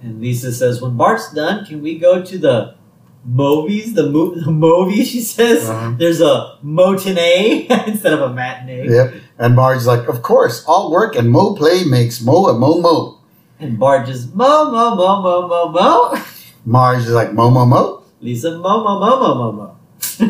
And 0.00 0.20
Lisa 0.20 0.52
says, 0.52 0.80
When 0.80 0.96
Bart's 0.96 1.32
done, 1.32 1.64
can 1.64 1.82
we 1.82 1.98
go 1.98 2.24
to 2.24 2.38
the 2.38 2.76
movies? 3.24 3.94
The, 3.94 4.08
mo- 4.08 4.34
the 4.34 4.50
movie, 4.50 5.04
she 5.12 5.20
says. 5.20 5.68
Uh-huh. 5.68 5.94
There's 5.98 6.20
a 6.20 6.58
matinee 6.62 7.66
instead 7.86 8.12
of 8.12 8.20
a 8.20 8.32
matinee. 8.32 8.88
Yep. 8.88 9.14
And 9.38 9.56
Marge's 9.56 9.86
like, 9.86 10.08
Of 10.08 10.22
course, 10.22 10.64
all 10.66 10.90
work 10.90 11.16
and 11.16 11.30
Mo 11.30 11.54
play 11.54 11.84
makes 11.84 12.22
Mo 12.22 12.46
a 12.46 12.58
Mo 12.58 12.80
Mo. 12.80 13.18
And 13.58 13.78
Bart 13.78 14.06
just 14.06 14.34
mo, 14.34 14.70
mo, 14.70 14.94
mo, 14.94 15.22
mo, 15.22 15.48
mo, 15.48 15.68
mo. 15.72 16.18
Marge 16.64 17.00
is 17.00 17.10
like, 17.10 17.32
Mo 17.32 17.50
Mo 17.50 17.64
Mo. 17.64 17.95
Lisa, 18.20 18.52
Momo 18.52 19.00
Momo 19.00 19.00
mo, 19.00 19.18
mo, 19.18 19.34
mo, 19.34 19.52
mo. 19.52 19.76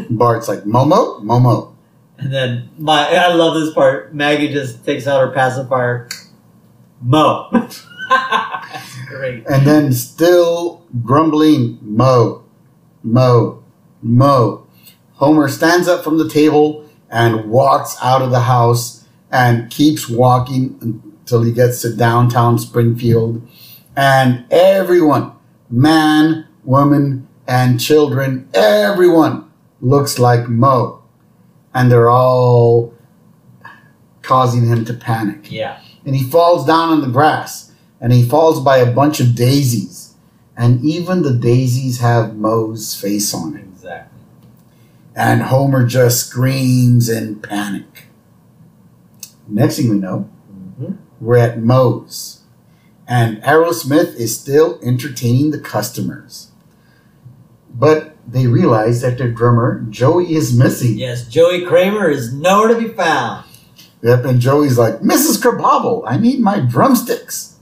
Bart's 0.11 0.49
like, 0.49 0.65
Momo 0.65 0.89
Mo, 0.89 1.21
Mo 1.21 1.41
Mo. 1.41 1.77
And 2.19 2.33
then 2.33 2.71
my, 2.79 3.09
I 3.15 3.33
love 3.35 3.55
this 3.55 3.75
part. 3.75 4.15
Maggie 4.15 4.53
just 4.53 4.85
takes 4.85 5.07
out 5.07 5.21
her 5.21 5.33
pacifier. 5.33 6.09
Mo. 7.03 7.49
That's 7.53 7.87
great. 9.07 9.47
And 9.47 9.67
then 9.67 9.93
still 9.93 10.85
grumbling, 11.05 11.79
Mo, 11.83 12.45
Mo, 13.03 13.63
Mo. 14.03 14.67
Homer 15.15 15.49
stands 15.49 15.89
up 15.89 16.03
from 16.05 16.19
the 16.19 16.29
table 16.29 16.89
and 17.11 17.51
walks 17.51 17.97
out 18.03 18.23
of 18.23 18.31
the 18.31 18.41
house 18.41 19.05
and 19.31 19.71
keeps 19.71 20.09
walking 20.09 20.79
until 21.21 21.43
he 21.43 21.53
gets 21.53 21.83
to 21.83 21.95
downtown 21.95 22.59
Springfield. 22.59 23.47
And 23.97 24.45
everyone, 24.51 25.33
man, 25.71 26.47
woman, 26.65 27.26
and 27.49 27.81
children, 27.81 28.49
everyone 28.55 29.51
looks 29.81 30.19
like 30.19 30.49
Moe. 30.49 31.03
And 31.75 31.93
they're 31.93 32.09
all 32.11 32.95
causing 34.23 34.67
him 34.67 34.85
to 34.87 34.95
panic. 34.95 35.51
Yeah. 35.53 35.79
and 36.05 36.17
he 36.17 36.25
falls 36.25 36.67
down 36.67 36.89
on 36.91 37.01
the 37.03 37.09
grass 37.09 37.73
and 38.01 38.13
he 38.13 38.27
falls 38.29 38.61
by 38.65 38.79
a 38.79 38.91
bunch 38.93 39.21
of 39.21 39.35
daisies. 39.35 40.15
And 40.57 40.83
even 40.85 41.23
the 41.23 41.35
daisies 41.35 42.01
have 42.01 42.35
moe's 42.37 42.95
face 42.99 43.35
on 43.35 43.57
it. 43.57 43.65
Exactly. 43.65 44.19
and 45.15 45.43
homer 45.43 45.87
just 45.87 46.27
screams 46.29 47.09
in 47.11 47.37
panic. 47.41 48.05
Next 49.49 49.77
thing 49.77 49.91
we 49.91 49.97
know 49.99 50.29
hmm 50.79 50.93
we're 51.21 51.37
at 51.39 51.59
moe's 51.63 52.41
and 53.09 53.41
aerosmith 53.43 54.15
is 54.17 54.39
still 54.39 54.79
entertaining 54.83 55.51
the 55.51 55.59
customers 55.59 56.51
but 57.79 58.17
they 58.27 58.47
realize 58.47 59.01
that 59.03 59.19
their 59.19 59.31
drummer 59.31 59.81
joey 59.91 60.35
is 60.35 60.57
missing 60.57 60.97
Yes, 60.99 61.29
Joey 61.29 61.65
Kramer 61.67 62.09
is 62.11 62.33
nowhere 62.33 62.69
to 62.75 62.79
be 62.81 62.89
found. 62.95 63.45
yep 64.03 64.25
and 64.25 64.41
joey's 64.41 64.77
like 64.79 65.01
mrs 65.01 65.41
krabobble 65.43 66.03
i 66.07 66.17
need 66.17 66.41
my 66.41 66.61
drumsticks 66.61 67.53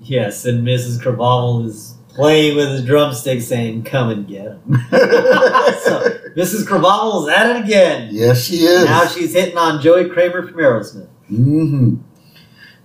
Yes, 0.00 0.46
and 0.46 0.66
Mrs. 0.66 1.00
Krabappel 1.02 1.66
is 1.66 1.94
playing 2.08 2.56
with 2.56 2.68
his 2.70 2.84
drumstick 2.84 3.42
saying, 3.42 3.82
Come 3.82 4.08
and 4.10 4.26
get 4.26 4.42
him. 4.46 4.60
so, 4.90 5.94
Mrs. 6.38 6.64
Krabappel 6.66 7.22
is 7.24 7.28
at 7.28 7.50
it 7.56 7.64
again. 7.64 8.08
yes 8.12 8.42
she 8.42 8.58
is 8.58 8.84
Now 8.86 9.06
she's 9.06 9.34
hitting 9.34 9.58
on 9.58 9.82
Joey 9.82 10.08
Kramer 10.08 10.46
from 10.46 10.54
Aerosmith. 10.54 11.08
Mm-hmm. 11.30 11.96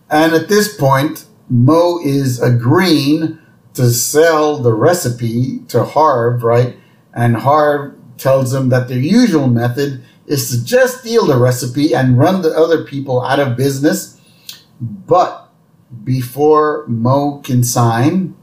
And 0.10 0.34
at 0.34 0.50
this 0.50 0.76
point, 0.76 1.26
Moe 1.50 2.00
is 2.04 2.42
agreeing 2.42 3.40
to 3.74 3.90
sell 3.90 4.58
the 4.58 4.74
recipe 4.74 5.60
to 5.68 5.84
Harv, 5.84 6.44
right? 6.44 6.78
And 7.14 7.38
Harv 7.38 7.96
tells 8.18 8.52
them 8.52 8.70
that 8.70 8.88
their 8.88 9.00
usual 9.00 9.48
method 9.48 10.04
is 10.26 10.50
to 10.50 10.64
just 10.64 11.00
steal 11.00 11.26
the 11.26 11.38
recipe 11.38 11.94
and 11.94 12.18
run 12.18 12.42
the 12.42 12.52
other 12.52 12.84
people 12.84 13.22
out 13.24 13.40
of 13.40 13.58
business. 13.58 14.20
But 14.80 15.50
before 16.04 16.86
Mo 16.88 17.42
can 17.44 17.64
sign, 17.64 18.36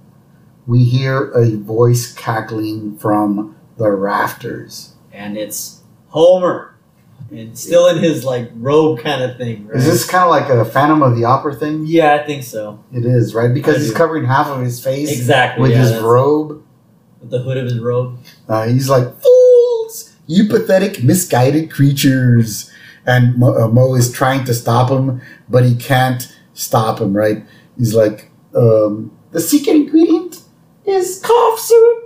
we 0.66 0.84
hear 0.84 1.30
a 1.32 1.56
voice 1.56 2.12
cackling 2.12 2.98
from 2.98 3.56
the 3.76 3.90
rafters. 3.90 4.94
And 5.12 5.36
it's 5.36 5.82
Homer. 6.08 6.76
And 7.30 7.56
still 7.56 7.86
in 7.88 7.98
his 7.98 8.24
like 8.24 8.50
robe 8.56 9.00
kind 9.00 9.22
of 9.22 9.36
thing, 9.36 9.66
right? 9.68 9.76
Is 9.76 9.84
this 9.84 10.04
kind 10.08 10.24
of 10.24 10.30
like 10.30 10.48
a 10.48 10.64
Phantom 10.64 11.02
of 11.02 11.14
the 11.16 11.24
Opera 11.24 11.54
thing? 11.54 11.84
Yeah, 11.86 12.14
I 12.14 12.24
think 12.26 12.42
so. 12.42 12.82
It 12.92 13.04
is, 13.06 13.34
right? 13.34 13.52
Because 13.54 13.76
I 13.76 13.78
he's 13.80 13.90
do. 13.90 13.94
covering 13.96 14.24
half 14.24 14.48
of 14.48 14.60
his 14.62 14.82
face 14.82 15.10
Exactly. 15.12 15.62
with 15.62 15.70
yeah, 15.72 15.78
his 15.78 15.98
robe. 16.02 16.62
with 17.20 17.30
the 17.30 17.38
hood 17.40 17.56
of 17.56 17.64
his 17.64 17.78
robe. 17.78 18.18
Uh, 18.48 18.66
he's 18.66 18.88
like, 18.88 19.04
fools! 19.22 20.16
You 20.26 20.48
pathetic, 20.48 21.02
misguided 21.04 21.70
creatures. 21.70 22.70
And 23.06 23.36
Moe, 23.36 23.54
uh, 23.64 23.68
Moe 23.68 23.94
is 23.94 24.10
trying 24.12 24.44
to 24.44 24.54
stop 24.54 24.90
him, 24.90 25.20
but 25.48 25.64
he 25.64 25.74
can't 25.76 26.36
stop 26.54 27.00
him, 27.00 27.16
right? 27.16 27.44
He's 27.78 27.94
like, 27.94 28.30
um, 28.54 29.16
the 29.30 29.40
secret 29.40 29.74
ingredient 29.76 30.42
is 30.84 31.20
cough 31.24 31.58
syrup. 31.58 31.99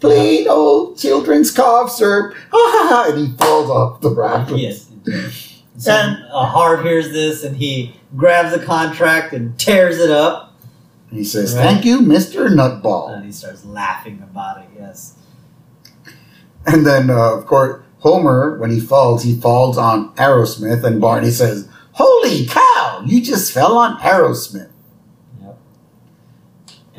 Plain 0.00 0.48
old 0.48 0.98
children's 0.98 1.50
cough 1.50 1.90
syrup. 1.92 2.34
Ha 2.34 2.48
ha 2.52 2.88
ha! 2.88 3.12
And 3.12 3.18
he 3.28 3.36
falls 3.36 3.68
off 3.70 4.00
the 4.00 4.10
rafters. 4.10 4.90
Yes. 5.06 5.62
So 5.78 5.92
uh, 5.92 6.46
Harv 6.46 6.82
hears 6.82 7.10
this 7.12 7.44
and 7.44 7.56
he 7.56 7.94
grabs 8.16 8.52
the 8.58 8.64
contract 8.64 9.32
and 9.32 9.58
tears 9.58 9.98
it 9.98 10.10
up. 10.10 10.54
He 11.10 11.24
says, 11.24 11.54
Right. 11.54 11.62
thank 11.62 11.84
you, 11.84 12.00
Mr. 12.00 12.48
Nutball. 12.48 13.14
And 13.16 13.24
he 13.24 13.32
starts 13.32 13.64
laughing 13.64 14.22
about 14.22 14.62
it, 14.62 14.68
yes. 14.78 15.16
And 16.66 16.86
then, 16.86 17.10
uh, 17.10 17.34
of 17.34 17.46
course, 17.46 17.82
Homer, 17.98 18.56
when 18.58 18.70
he 18.70 18.80
falls, 18.80 19.22
he 19.24 19.38
falls 19.40 19.76
on 19.76 20.14
Aerosmith, 20.14 20.84
and 20.84 21.00
Barney 21.00 21.30
says, 21.30 21.68
Holy 21.92 22.46
cow, 22.46 23.02
you 23.04 23.20
just 23.20 23.52
fell 23.52 23.76
on 23.76 23.98
Aerosmith. 23.98 24.70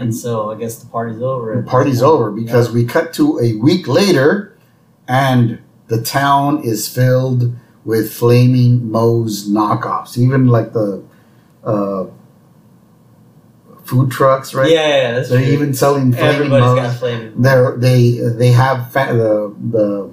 And 0.01 0.15
so 0.15 0.51
I 0.51 0.55
guess 0.57 0.77
the 0.79 0.89
party's 0.89 1.21
over. 1.21 1.55
The 1.55 1.63
party's 1.69 2.01
over 2.01 2.31
because 2.31 2.71
we 2.71 2.85
cut 2.85 3.13
to 3.13 3.39
a 3.39 3.55
week 3.57 3.87
later, 3.87 4.57
and 5.07 5.59
the 5.87 6.01
town 6.01 6.63
is 6.63 6.87
filled 6.87 7.53
with 7.85 8.11
flaming 8.13 8.89
Moe's 8.91 9.47
knockoffs. 9.49 10.17
Even 10.17 10.47
like 10.47 10.73
the 10.73 11.03
uh, 11.63 12.05
food 13.83 14.09
trucks, 14.11 14.53
right? 14.53 14.71
Yeah, 14.71 14.87
yeah, 14.87 15.11
that's 15.13 15.29
They're 15.29 15.41
true. 15.43 15.51
even 15.53 15.73
selling 15.73 16.11
flaming 16.13 16.35
Everybody's 16.35 16.65
Moe's. 16.65 16.75
got 16.79 16.97
flaming. 16.99 17.41
They're, 17.41 17.77
they 17.77 18.11
they 18.19 18.51
have 18.51 18.91
fa- 18.91 19.13
the 19.13 19.55
the 19.77 20.11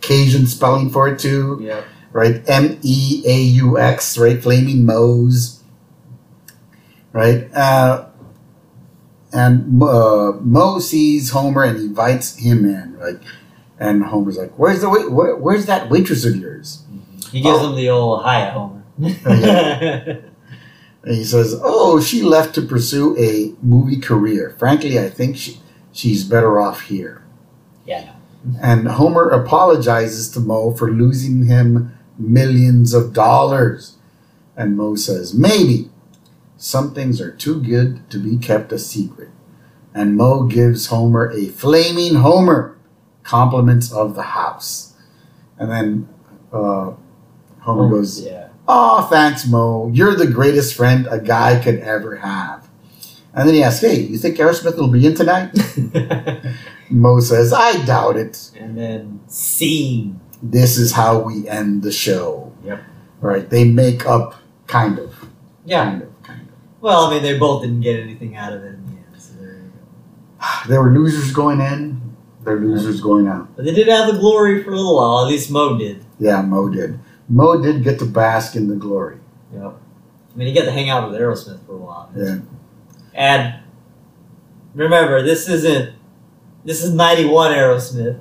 Cajun 0.00 0.46
spelling 0.46 0.90
for 0.90 1.08
it 1.08 1.18
too, 1.18 1.58
Yeah. 1.62 1.82
right? 2.12 2.42
M 2.48 2.78
E 2.82 3.22
A 3.26 3.36
U 3.64 3.78
X, 3.78 4.16
right? 4.18 4.40
Flaming 4.42 4.86
Moe's, 4.86 5.62
right? 7.12 7.52
Uh, 7.54 8.06
and 9.32 9.82
uh, 9.82 10.32
Moe 10.40 10.78
sees 10.78 11.30
Homer 11.30 11.62
and 11.64 11.76
invites 11.78 12.36
him 12.36 12.64
in, 12.64 12.96
right? 12.98 13.18
And 13.78 14.04
Homer's 14.04 14.38
like, 14.38 14.58
"Where's 14.58 14.80
the 14.80 14.88
wait? 14.88 15.10
Where, 15.10 15.36
where's 15.36 15.66
that 15.66 15.90
waitress 15.90 16.24
of 16.24 16.36
yours?" 16.36 16.82
He 17.30 17.40
gives 17.40 17.58
Oh. 17.60 17.70
him 17.70 17.76
the 17.76 17.88
old 17.90 18.22
hi, 18.22 18.50
Homer. 18.50 18.82
yeah. 18.98 20.16
And 21.02 21.14
he 21.14 21.22
says, 21.24 21.54
"Oh, 21.62 22.00
she 22.00 22.22
left 22.22 22.54
to 22.56 22.62
pursue 22.62 23.16
a 23.16 23.54
movie 23.62 24.00
career. 24.00 24.56
Frankly, 24.58 24.98
I 24.98 25.08
think 25.08 25.36
she, 25.36 25.60
she's 25.92 26.24
better 26.24 26.58
off 26.60 26.80
here." 26.82 27.22
Yeah. 27.86 28.12
And 28.60 28.88
Homer 28.88 29.28
apologizes 29.28 30.28
to 30.30 30.40
Moe 30.40 30.72
for 30.74 30.90
losing 30.90 31.46
him 31.46 31.92
millions 32.18 32.92
of 32.92 33.12
dollars. 33.12 33.96
And 34.56 34.76
Moe 34.76 34.96
says, 34.96 35.32
"Maybe 35.32 35.90
some 36.56 36.94
things 36.94 37.20
are 37.20 37.30
too 37.32 37.60
good 37.62 38.08
to 38.10 38.18
be 38.18 38.36
kept 38.36 38.72
a 38.72 38.78
secret." 38.78 39.30
And 39.94 40.16
Moe 40.16 40.44
gives 40.44 40.86
Homer 40.88 41.30
a 41.32 41.46
flaming 41.48 42.16
Homer, 42.16 42.76
compliments 43.22 43.90
of 43.92 44.14
the 44.14 44.22
house. 44.22 44.92
And 45.58 45.70
then 45.70 46.08
uh, 46.52 46.92
Homer 47.60 47.88
goes, 47.88 48.20
Yeah. 48.20 48.48
Oh, 48.68 49.06
thanks, 49.08 49.46
Moe. 49.48 49.90
You're 49.94 50.14
the 50.14 50.26
greatest 50.26 50.74
friend 50.74 51.06
a 51.10 51.18
guy 51.18 51.58
could 51.62 51.78
ever 51.78 52.16
have. 52.16 52.68
And 53.32 53.48
then 53.48 53.54
he 53.54 53.62
asks, 53.62 53.80
Hey, 53.80 54.00
you 54.00 54.18
think 54.18 54.36
Aerosmith 54.36 54.76
will 54.76 54.88
be 54.88 55.06
in 55.06 55.14
tonight? 55.14 55.50
Moe 56.90 57.20
says, 57.20 57.52
I 57.54 57.82
doubt 57.86 58.16
it. 58.16 58.50
and 58.58 58.76
then 58.76 59.20
scene. 59.28 60.20
This 60.42 60.76
is 60.76 60.92
how 60.92 61.20
we 61.20 61.48
end 61.48 61.82
the 61.82 61.90
show. 61.92 62.52
Yep. 62.64 62.82
Right? 63.22 63.48
They 63.48 63.64
make 63.64 64.04
up, 64.06 64.34
kind 64.66 64.98
of. 64.98 65.14
Yeah. 65.64 65.84
Kind 65.84 66.02
of, 66.02 66.22
kind 66.22 66.42
of. 66.42 66.48
Well, 66.86 67.06
I 67.06 67.10
mean, 67.10 67.24
they 67.24 67.36
both 67.36 67.62
didn't 67.62 67.80
get 67.80 67.98
anything 67.98 68.36
out 68.36 68.52
of 68.52 68.62
it 68.62 68.74
in 68.74 68.86
the 68.86 68.92
end. 68.92 69.20
So 69.20 69.32
there 70.68 70.76
you 70.76 70.80
were 70.80 70.92
losers 70.92 71.32
going 71.32 71.60
in, 71.60 72.00
they're 72.44 72.60
losers 72.60 73.00
going 73.00 73.26
out. 73.26 73.56
But 73.56 73.64
they 73.64 73.74
did 73.74 73.88
have 73.88 74.06
the 74.06 74.20
glory 74.20 74.62
for 74.62 74.70
a 74.70 74.76
little 74.76 74.94
while. 74.94 75.24
At 75.24 75.26
least 75.26 75.50
Moe 75.50 75.76
did. 75.76 76.04
Yeah, 76.20 76.42
Moe 76.42 76.68
did. 76.68 77.00
Moe 77.28 77.60
did 77.60 77.82
get 77.82 77.98
to 77.98 78.04
bask 78.04 78.54
in 78.54 78.68
the 78.68 78.76
glory. 78.76 79.18
Yep. 79.52 79.64
I 79.64 80.38
mean, 80.38 80.46
he 80.46 80.54
got 80.54 80.66
to 80.66 80.70
hang 80.70 80.88
out 80.88 81.10
with 81.10 81.20
Aerosmith 81.20 81.66
for 81.66 81.72
a 81.72 81.76
while. 81.76 82.08
Yeah. 82.14 82.38
And 83.14 83.64
remember, 84.72 85.22
this 85.22 85.48
isn't 85.48 85.92
this 86.64 86.84
is 86.84 86.94
'91 86.94 87.50
Aerosmith, 87.50 88.20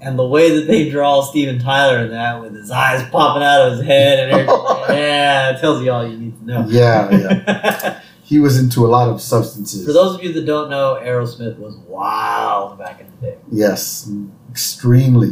and 0.00 0.18
the 0.18 0.26
way 0.26 0.58
that 0.58 0.66
they 0.66 0.90
draw 0.90 1.22
Steven 1.22 1.60
Tyler 1.60 2.06
in 2.06 2.10
that, 2.10 2.40
with 2.40 2.56
his 2.56 2.72
eyes 2.72 3.08
popping 3.08 3.44
out 3.44 3.68
of 3.68 3.78
his 3.78 3.86
head 3.86 4.18
and 4.18 4.32
everything, 4.48 4.96
yeah, 4.96 5.50
it 5.50 5.60
tells 5.60 5.84
you 5.84 5.92
all 5.92 6.04
you 6.04 6.18
need 6.18 6.27
know. 6.48 6.66
Yeah, 6.68 7.10
yeah. 7.10 8.00
He 8.28 8.38
was 8.38 8.58
into 8.58 8.84
a 8.84 8.88
lot 8.88 9.08
of 9.08 9.22
substances. 9.22 9.86
For 9.86 9.92
those 9.94 10.16
of 10.16 10.22
you 10.22 10.34
that 10.34 10.44
don't 10.44 10.68
know, 10.68 11.00
Aerosmith 11.02 11.58
was 11.58 11.78
wild 11.86 12.78
back 12.78 13.00
in 13.00 13.06
the 13.06 13.26
day. 13.26 13.38
yes, 13.50 14.10
extremely. 14.50 15.30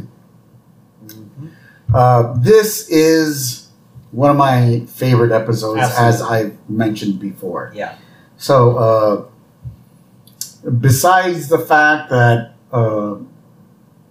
Mm-hmm. 1.05 1.49
Uh, 1.95 2.33
this 2.39 2.89
is 2.89 3.69
one 4.13 4.31
of 4.31 4.39
my 4.39 4.87
favorite 4.89 5.31
episodes, 5.31 5.83
as 5.99 6.23
I've 6.23 6.57
mentioned 6.71 7.21
before. 7.21 7.71
Yeah. 7.75 7.99
So, 8.39 8.79
uh, 8.79 10.71
besides 10.71 11.49
the 11.49 11.59
fact 11.59 12.09
that 12.09 12.55
uh, 12.73 13.17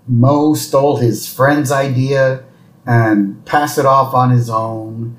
Moe 0.07 0.53
stole 0.53 0.97
his 0.97 1.27
friend's 1.27 1.71
idea 1.71 2.43
and 2.85 3.43
passed 3.45 3.79
it 3.79 3.87
off 3.87 4.13
on 4.13 4.29
his 4.29 4.47
own, 4.47 5.17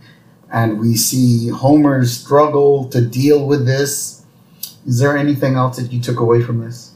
and 0.57 0.81
we 0.81 0.97
see 0.97 1.49
Homer's 1.51 2.11
struggle 2.19 2.89
to 2.89 3.01
deal 3.05 3.47
with 3.47 3.67
this, 3.67 4.25
is 4.87 4.99
there 4.99 5.17
anything 5.17 5.55
else 5.57 5.77
that 5.77 5.93
you 5.93 6.01
took 6.01 6.19
away 6.19 6.41
from 6.43 6.61
this? 6.61 6.93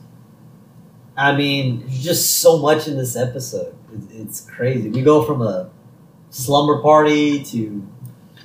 I 1.17 1.37
mean, 1.37 1.81
there's 1.81 2.03
just 2.03 2.39
so 2.39 2.57
much 2.59 2.89
in 2.89 2.97
this 2.97 3.17
episode. 3.17 3.75
It's 4.11 4.41
crazy. 4.41 4.89
We 4.89 5.03
go 5.03 5.23
from 5.25 5.43
a 5.43 5.69
slumber 6.31 6.81
party 6.81 7.45
to 7.45 7.87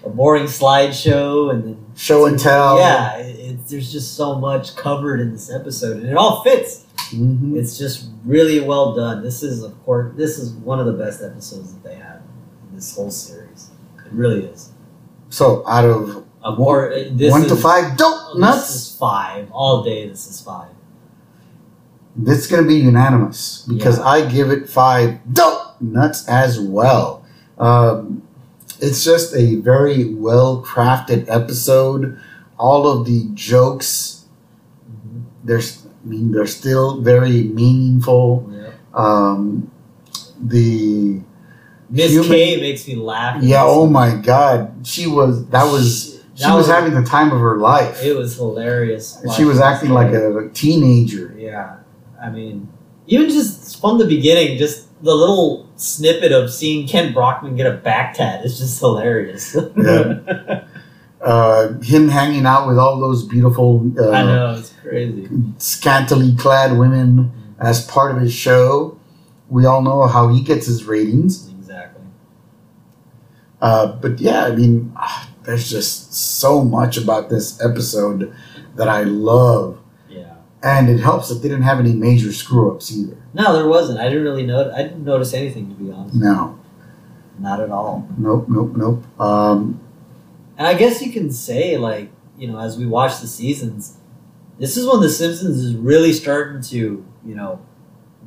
a 0.04 0.10
boring 0.10 0.46
slideshow, 0.46 1.50
and 1.52 1.64
then 1.64 1.86
Show 1.96 2.26
and 2.26 2.38
tell. 2.38 2.78
yeah, 2.78 3.16
it, 3.18 3.40
it, 3.40 3.68
there's 3.70 3.92
just 3.92 4.16
so 4.18 4.36
much 4.36 4.76
covered 4.76 5.22
in 5.22 5.32
this 5.32 5.50
episode, 5.50 5.98
and 5.98 6.08
it 6.10 6.18
all 6.18 6.44
fits. 6.44 6.84
Mhm. 7.12 7.56
It's 7.56 7.78
just 7.78 8.10
really 8.26 8.60
well 8.60 8.94
done. 8.96 9.24
This 9.24 9.42
is, 9.44 9.64
of 9.64 9.82
course, 9.86 10.12
this 10.18 10.38
is 10.38 10.52
one 10.52 10.80
of 10.80 10.86
the 10.88 10.94
best 10.94 11.22
episodes 11.24 11.72
that 11.74 11.84
they 11.88 11.96
have 11.96 12.22
in 12.70 12.76
this 12.76 12.94
whole 12.96 13.12
series. 13.12 13.70
It 14.06 14.12
really 14.12 14.46
is. 14.46 14.72
So, 15.36 15.68
out 15.68 15.84
of 15.84 16.24
uh, 16.44 16.56
this 17.12 17.30
one 17.30 17.44
to 17.52 17.56
is- 17.56 17.62
five 17.62 17.98
dope 17.98 18.22
oh, 18.36 18.40
This 18.40 18.70
is 18.70 18.96
five 18.98 19.52
all 19.52 19.84
day. 19.84 20.08
This 20.08 20.28
is 20.32 20.40
five. 20.40 20.70
this 22.16 22.38
is 22.40 22.48
going 22.48 22.64
to 22.64 22.68
be 22.68 22.76
unanimous 22.80 23.66
because 23.68 23.98
Yeah. 24.00 24.06
I 24.16 24.18
give 24.32 24.50
it 24.50 24.70
five 24.70 25.20
nuts 25.82 26.26
as 26.30 26.58
well. 26.58 27.26
Um, 27.58 28.24
it's 28.80 29.04
just 29.04 29.36
a 29.36 29.56
very 29.56 30.14
well 30.14 30.64
crafted 30.64 31.26
episode. 31.28 32.18
All 32.58 32.88
of 32.88 33.06
the 33.06 33.28
jokes, 33.34 34.24
Mm-hmm. 34.88 35.20
there's, 35.44 35.84
I 35.86 36.08
mean, 36.08 36.32
they're 36.32 36.48
still 36.62 37.02
very 37.02 37.44
meaningful. 37.62 38.48
Yeah. 38.54 38.72
Um, 38.94 39.70
the 40.40 41.20
Miss 41.90 42.12
Human- 42.12 42.30
K 42.30 42.60
makes 42.62 42.88
me 42.88 42.96
laugh. 42.96 43.42
yeah, 43.44 43.64
oh 43.64 43.88
my 43.88 44.16
god, 44.16 44.74
she 44.84 45.08
was 45.08 45.46
that 45.48 45.66
was 45.72 46.20
she 46.36 46.44
That 46.44 46.54
was 46.56 46.68
was- 46.68 46.76
having 46.76 46.94
the 46.94 47.04
time 47.04 47.32
of 47.32 47.40
her 47.40 47.58
life. 47.58 48.04
It 48.04 48.16
was 48.16 48.36
hilarious. 48.36 49.18
She 49.36 49.46
was 49.46 49.60
acting 49.60 49.92
like 49.92 50.12
a 50.14 50.50
teenager. 50.54 51.34
Yeah, 51.38 51.78
I 52.22 52.30
mean, 52.30 52.70
even 53.08 53.30
just 53.30 53.80
from 53.80 53.98
the 54.00 54.06
beginning, 54.06 54.58
just 54.58 54.88
the 55.04 55.14
little 55.14 55.70
snippet 55.76 56.32
of 56.32 56.52
seeing 56.52 56.88
Kent 56.88 57.14
Brockman 57.14 57.56
get 57.56 57.68
a 57.68 57.78
back 57.78 58.16
tat 58.16 58.44
is 58.46 58.58
just 58.60 58.80
hilarious. 58.80 59.56
Yeah. 59.78 60.64
Uh, 61.22 61.80
him 61.80 62.08
hanging 62.08 62.46
out 62.46 62.68
with 62.68 62.78
all 62.78 63.00
those 63.00 63.24
beautiful, 63.26 63.92
uh, 63.98 64.12
I 64.12 64.22
know 64.24 64.56
it's 64.60 64.72
crazy. 64.84 65.28
scantily 65.58 66.36
clad 66.36 66.78
women 66.78 67.32
as 67.60 67.84
part 67.88 68.16
of 68.16 68.22
his 68.22 68.32
show. 68.32 69.00
We 69.50 69.66
all 69.66 69.82
know 69.82 70.06
how 70.06 70.28
he 70.28 70.42
gets 70.44 70.68
his 70.68 70.84
ratings. 70.84 71.52
Uh, 73.62 73.88
but 73.94 74.20
yeah, 74.20 74.46
I 74.46 74.56
mean, 74.56 74.94
ah, 74.98 75.30
there's 75.44 75.70
just 75.70 76.14
so 76.14 76.64
much 76.64 76.98
about 76.98 77.30
this 77.30 77.62
episode 77.64 78.34
that 78.76 78.88
I 78.90 79.04
love. 79.04 79.80
Yeah. 80.10 80.36
And 80.62 80.90
it 80.90 81.00
helps 81.00 81.30
that 81.30 81.36
they 81.36 81.48
didn't 81.50 81.64
have 81.64 81.80
any 81.80 81.94
major 81.94 82.32
screw 82.34 82.72
ups 82.74 82.92
either. 82.96 83.18
No, 83.34 83.54
there 83.54 83.68
wasn't. 83.68 84.00
I 84.00 84.10
didn't 84.10 84.24
really 84.24 84.46
know. 84.46 84.72
I 84.72 84.84
didn't 84.84 85.04
notice 85.06 85.34
anything 85.34 85.70
to 85.70 85.76
be 85.76 85.92
honest. 85.92 86.16
No, 86.16 86.60
Not 87.40 87.60
at 87.60 87.70
all. 87.72 88.08
nope, 88.18 88.46
nope, 88.50 88.74
nope. 88.76 89.04
Um, 89.22 89.80
And 90.58 90.68
I 90.68 90.74
guess 90.74 91.02
you 91.02 91.12
can 91.12 91.32
say, 91.32 91.78
like, 91.78 92.10
you 92.38 92.48
know, 92.48 92.60
as 92.60 92.78
we 92.78 92.86
watch 92.86 93.20
the 93.22 93.28
seasons, 93.28 93.98
this 94.60 94.76
is 94.78 94.86
when 94.88 95.02
The 95.02 95.10
Simpsons 95.10 95.58
is 95.64 95.76
really 95.76 96.14
starting 96.14 96.62
to, 96.64 97.06
you 97.26 97.36
know, 97.36 97.60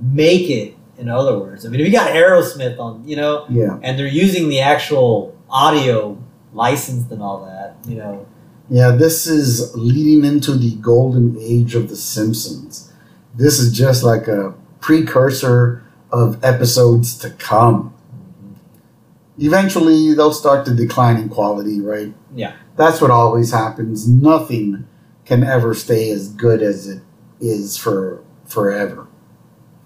make 0.00 0.48
it. 0.50 0.74
In 0.98 1.08
other 1.08 1.38
words, 1.38 1.64
I 1.64 1.68
mean, 1.68 1.80
if 1.80 1.86
you 1.86 1.92
got 1.92 2.10
Aerosmith 2.12 2.78
on, 2.78 3.06
you 3.06 3.16
know, 3.16 3.46
yeah, 3.48 3.78
and 3.82 3.98
they're 3.98 4.06
using 4.06 4.48
the 4.48 4.60
actual 4.60 5.36
audio 5.48 6.20
licensed 6.52 7.10
and 7.10 7.22
all 7.22 7.46
that, 7.46 7.76
you 7.88 7.96
know, 7.96 8.26
yeah, 8.70 8.90
this 8.90 9.26
is 9.26 9.74
leading 9.74 10.24
into 10.24 10.52
the 10.52 10.74
golden 10.76 11.36
age 11.40 11.74
of 11.74 11.88
The 11.88 11.96
Simpsons. 11.96 12.92
This 13.34 13.58
is 13.58 13.72
just 13.72 14.02
like 14.04 14.28
a 14.28 14.54
precursor 14.80 15.82
of 16.12 16.42
episodes 16.44 17.16
to 17.18 17.30
come. 17.30 17.94
Mm-hmm. 18.12 19.46
Eventually, 19.46 20.12
they'll 20.14 20.32
start 20.32 20.66
to 20.66 20.74
decline 20.74 21.16
in 21.16 21.28
quality, 21.30 21.80
right? 21.80 22.12
Yeah. 22.34 22.56
That's 22.76 23.00
what 23.00 23.10
always 23.10 23.52
happens. 23.52 24.06
Nothing 24.06 24.86
can 25.24 25.42
ever 25.44 25.74
stay 25.74 26.10
as 26.10 26.28
good 26.28 26.62
as 26.62 26.88
it 26.88 27.02
is 27.40 27.76
for 27.76 28.22
forever. 28.46 29.07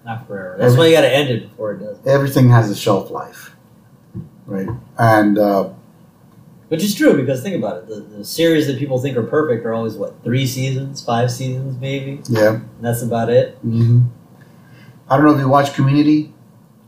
Not 0.05 0.27
forever. 0.27 0.57
That's 0.59 0.75
why 0.77 0.87
you 0.87 0.95
got 0.95 1.01
to 1.01 1.13
end 1.13 1.29
it 1.29 1.49
before 1.49 1.73
it 1.73 1.79
does. 1.79 1.97
Everything 2.05 2.49
has 2.49 2.69
a 2.69 2.75
shelf 2.75 3.09
life, 3.11 3.55
right? 4.45 4.67
And 4.97 5.37
uh, 5.37 5.69
Which 6.67 6.83
is 6.83 6.93
true 6.95 7.15
because 7.15 7.41
think 7.41 7.55
about 7.55 7.77
it. 7.77 7.87
The, 7.87 7.95
the 8.17 8.25
series 8.25 8.67
that 8.67 8.77
people 8.77 8.99
think 8.99 9.15
are 9.17 9.23
perfect 9.23 9.65
are 9.65 9.73
always, 9.73 9.95
what, 9.95 10.23
three 10.23 10.45
seasons, 10.45 11.03
five 11.03 11.31
seasons, 11.31 11.79
maybe? 11.79 12.21
yeah, 12.29 12.55
And 12.55 12.69
that's 12.81 13.01
about 13.01 13.29
it. 13.29 13.55
hmm 13.61 14.01
I 15.09 15.17
don't 15.17 15.25
know 15.25 15.33
if 15.33 15.39
you 15.39 15.49
watch 15.49 15.73
Community. 15.73 16.33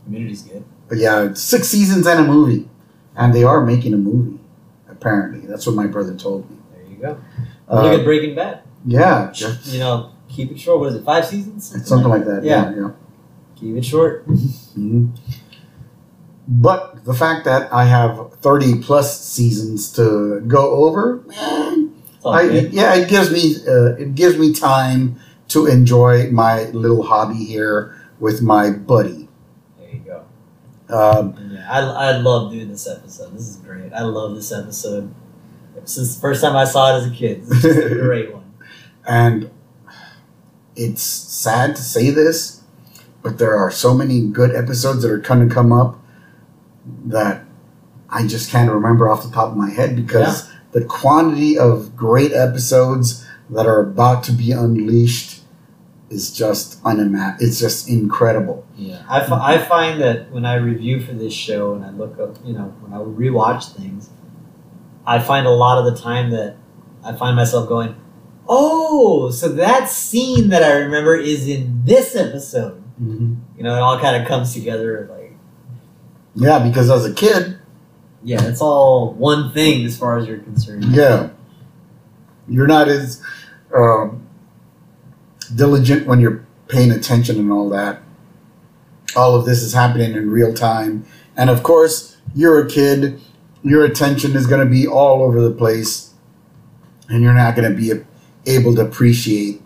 Community's 0.04 0.42
good. 0.42 0.64
but 0.88 0.98
yeah, 0.98 1.32
six 1.34 1.68
seasons 1.68 2.06
and 2.06 2.20
a 2.20 2.24
movie, 2.24 2.68
and 3.16 3.34
they 3.34 3.44
are 3.44 3.60
making 3.64 3.92
a 3.94 3.96
movie. 3.98 4.38
Apparently, 4.88 5.40
that's 5.46 5.66
what 5.66 5.76
my 5.76 5.86
brother 5.86 6.14
told 6.14 6.48
me. 6.50 6.56
There 6.72 6.90
you 6.90 6.96
go. 6.96 7.20
Uh, 7.68 7.82
Look 7.82 7.98
at 8.00 8.04
Breaking 8.04 8.34
Bad. 8.34 8.62
yeah, 8.86 9.32
You 9.64 9.78
know, 9.80 10.12
keep 10.28 10.50
it 10.50 10.58
short. 10.58 10.78
What 10.80 10.88
is 10.90 10.94
it? 10.96 11.04
Five 11.04 11.26
seasons? 11.26 11.74
it's 11.74 11.88
something 11.88 12.08
like 12.08 12.24
that. 12.24 12.42
Yeah. 12.44 12.70
Yeah, 12.70 12.76
yeah. 12.76 12.90
Keep 13.56 13.76
it 13.76 13.84
short. 13.84 14.26
Mhm. 14.76 15.16
But 16.48 17.04
the 17.04 17.14
fact 17.14 17.44
that 17.46 17.72
I 17.72 17.86
have 17.86 18.34
thirty 18.40 18.78
plus 18.80 19.20
seasons 19.20 19.90
to 19.94 20.40
go 20.46 20.84
over, 20.86 21.24
It's 21.28 22.24
all 22.24 22.32
I, 22.34 22.42
yeah, 22.70 22.94
it 22.94 23.08
gives 23.08 23.32
me 23.32 23.56
uh, 23.66 23.96
it 23.96 24.14
gives 24.14 24.38
me 24.38 24.52
time 24.52 25.16
to 25.48 25.66
enjoy 25.66 26.30
my 26.30 26.64
little 26.70 27.02
hobby 27.02 27.42
here 27.44 27.96
with 28.20 28.42
my 28.42 28.70
buddy. 28.70 29.28
There 29.78 29.90
you 29.90 30.00
go. 30.00 30.24
Um, 30.94 31.34
yeah, 31.50 31.66
I, 31.70 31.80
I 31.80 32.16
love 32.18 32.52
doing 32.52 32.68
this 32.68 32.86
episode. 32.86 33.34
This 33.34 33.48
is 33.48 33.56
great. 33.56 33.92
I 33.92 34.02
love 34.02 34.36
this 34.36 34.52
episode. 34.52 35.12
Since 35.84 36.14
the 36.16 36.20
first 36.20 36.42
time 36.42 36.54
I 36.56 36.64
saw 36.64 36.94
it 36.94 36.98
as 37.00 37.06
a 37.06 37.14
kid, 37.14 37.44
this 37.46 37.64
is 37.64 37.76
a 37.92 37.94
great 37.96 38.32
one. 38.34 38.54
and 39.06 39.50
it's 40.76 41.02
sad 41.02 41.74
to 41.76 41.82
say 41.82 42.10
this, 42.10 42.62
but 43.26 43.38
there 43.38 43.56
are 43.56 43.72
so 43.72 43.92
many 43.92 44.24
good 44.24 44.54
episodes 44.54 45.02
that 45.02 45.10
are 45.10 45.18
going 45.18 45.48
to 45.48 45.52
come 45.52 45.72
up 45.72 46.00
that 47.06 47.42
I 48.08 48.24
just 48.24 48.52
can't 48.52 48.70
remember 48.70 49.08
off 49.08 49.24
the 49.24 49.32
top 49.32 49.48
of 49.48 49.56
my 49.56 49.68
head 49.68 49.96
because 49.96 50.48
the 50.70 50.84
quantity 50.84 51.58
of 51.58 51.96
great 51.96 52.32
episodes 52.32 53.26
that 53.50 53.66
are 53.66 53.80
about 53.80 54.22
to 54.24 54.32
be 54.32 54.52
unleashed 54.52 55.40
is 56.08 56.30
just 56.32 56.78
unimaginable. 56.84 57.44
It's 57.44 57.58
just 57.58 57.88
incredible. 57.88 58.64
Yeah, 58.76 59.02
I, 59.08 59.54
I 59.54 59.58
find 59.58 60.00
that 60.00 60.30
when 60.30 60.44
I 60.44 60.54
review 60.54 61.00
for 61.00 61.12
this 61.12 61.34
show 61.34 61.74
and 61.74 61.84
I 61.84 61.90
look 61.90 62.20
up, 62.20 62.36
you 62.44 62.52
know, 62.52 62.72
when 62.80 62.92
I 62.92 62.98
rewatch 63.02 63.74
things, 63.74 64.08
I 65.04 65.18
find 65.18 65.48
a 65.48 65.50
lot 65.50 65.84
of 65.84 65.92
the 65.92 66.00
time 66.00 66.30
that 66.30 66.58
I 67.02 67.12
find 67.12 67.34
myself 67.34 67.68
going, 67.68 67.96
"Oh, 68.48 69.32
so 69.32 69.48
that 69.48 69.88
scene 69.88 70.50
that 70.50 70.62
I 70.62 70.74
remember 70.74 71.16
is 71.16 71.48
in 71.48 71.82
this 71.84 72.14
episode." 72.14 72.84
You 72.98 73.38
know, 73.58 73.74
it 73.76 73.80
all 73.80 73.98
kind 74.00 74.20
of 74.20 74.26
comes 74.26 74.54
together. 74.54 75.08
Like, 75.10 75.32
Yeah, 76.34 76.58
because 76.66 76.90
as 76.90 77.04
a 77.04 77.12
kid, 77.12 77.58
yeah, 78.22 78.42
it's 78.44 78.60
all 78.60 79.12
one 79.12 79.52
thing 79.52 79.84
as 79.84 79.96
far 79.96 80.18
as 80.18 80.26
you're 80.26 80.38
concerned. 80.38 80.84
yeah, 80.86 81.30
you're 82.48 82.66
not 82.66 82.88
as 82.88 83.22
um, 83.74 84.26
diligent 85.54 86.06
when 86.06 86.20
you're 86.20 86.44
paying 86.68 86.90
attention 86.90 87.38
and 87.38 87.52
all 87.52 87.68
that. 87.70 88.00
All 89.14 89.34
of 89.34 89.44
this 89.44 89.62
is 89.62 89.72
happening 89.72 90.14
in 90.14 90.30
real 90.30 90.52
time, 90.54 91.04
and 91.36 91.50
of 91.50 91.62
course, 91.62 92.16
you're 92.34 92.64
a 92.64 92.68
kid. 92.68 93.20
Your 93.62 93.84
attention 93.84 94.36
is 94.36 94.46
going 94.46 94.64
to 94.64 94.70
be 94.70 94.86
all 94.86 95.22
over 95.22 95.40
the 95.40 95.50
place, 95.50 96.12
and 97.08 97.22
you're 97.22 97.34
not 97.34 97.56
going 97.56 97.70
to 97.70 97.76
be 97.76 98.04
able 98.46 98.74
to 98.76 98.80
appreciate 98.82 99.60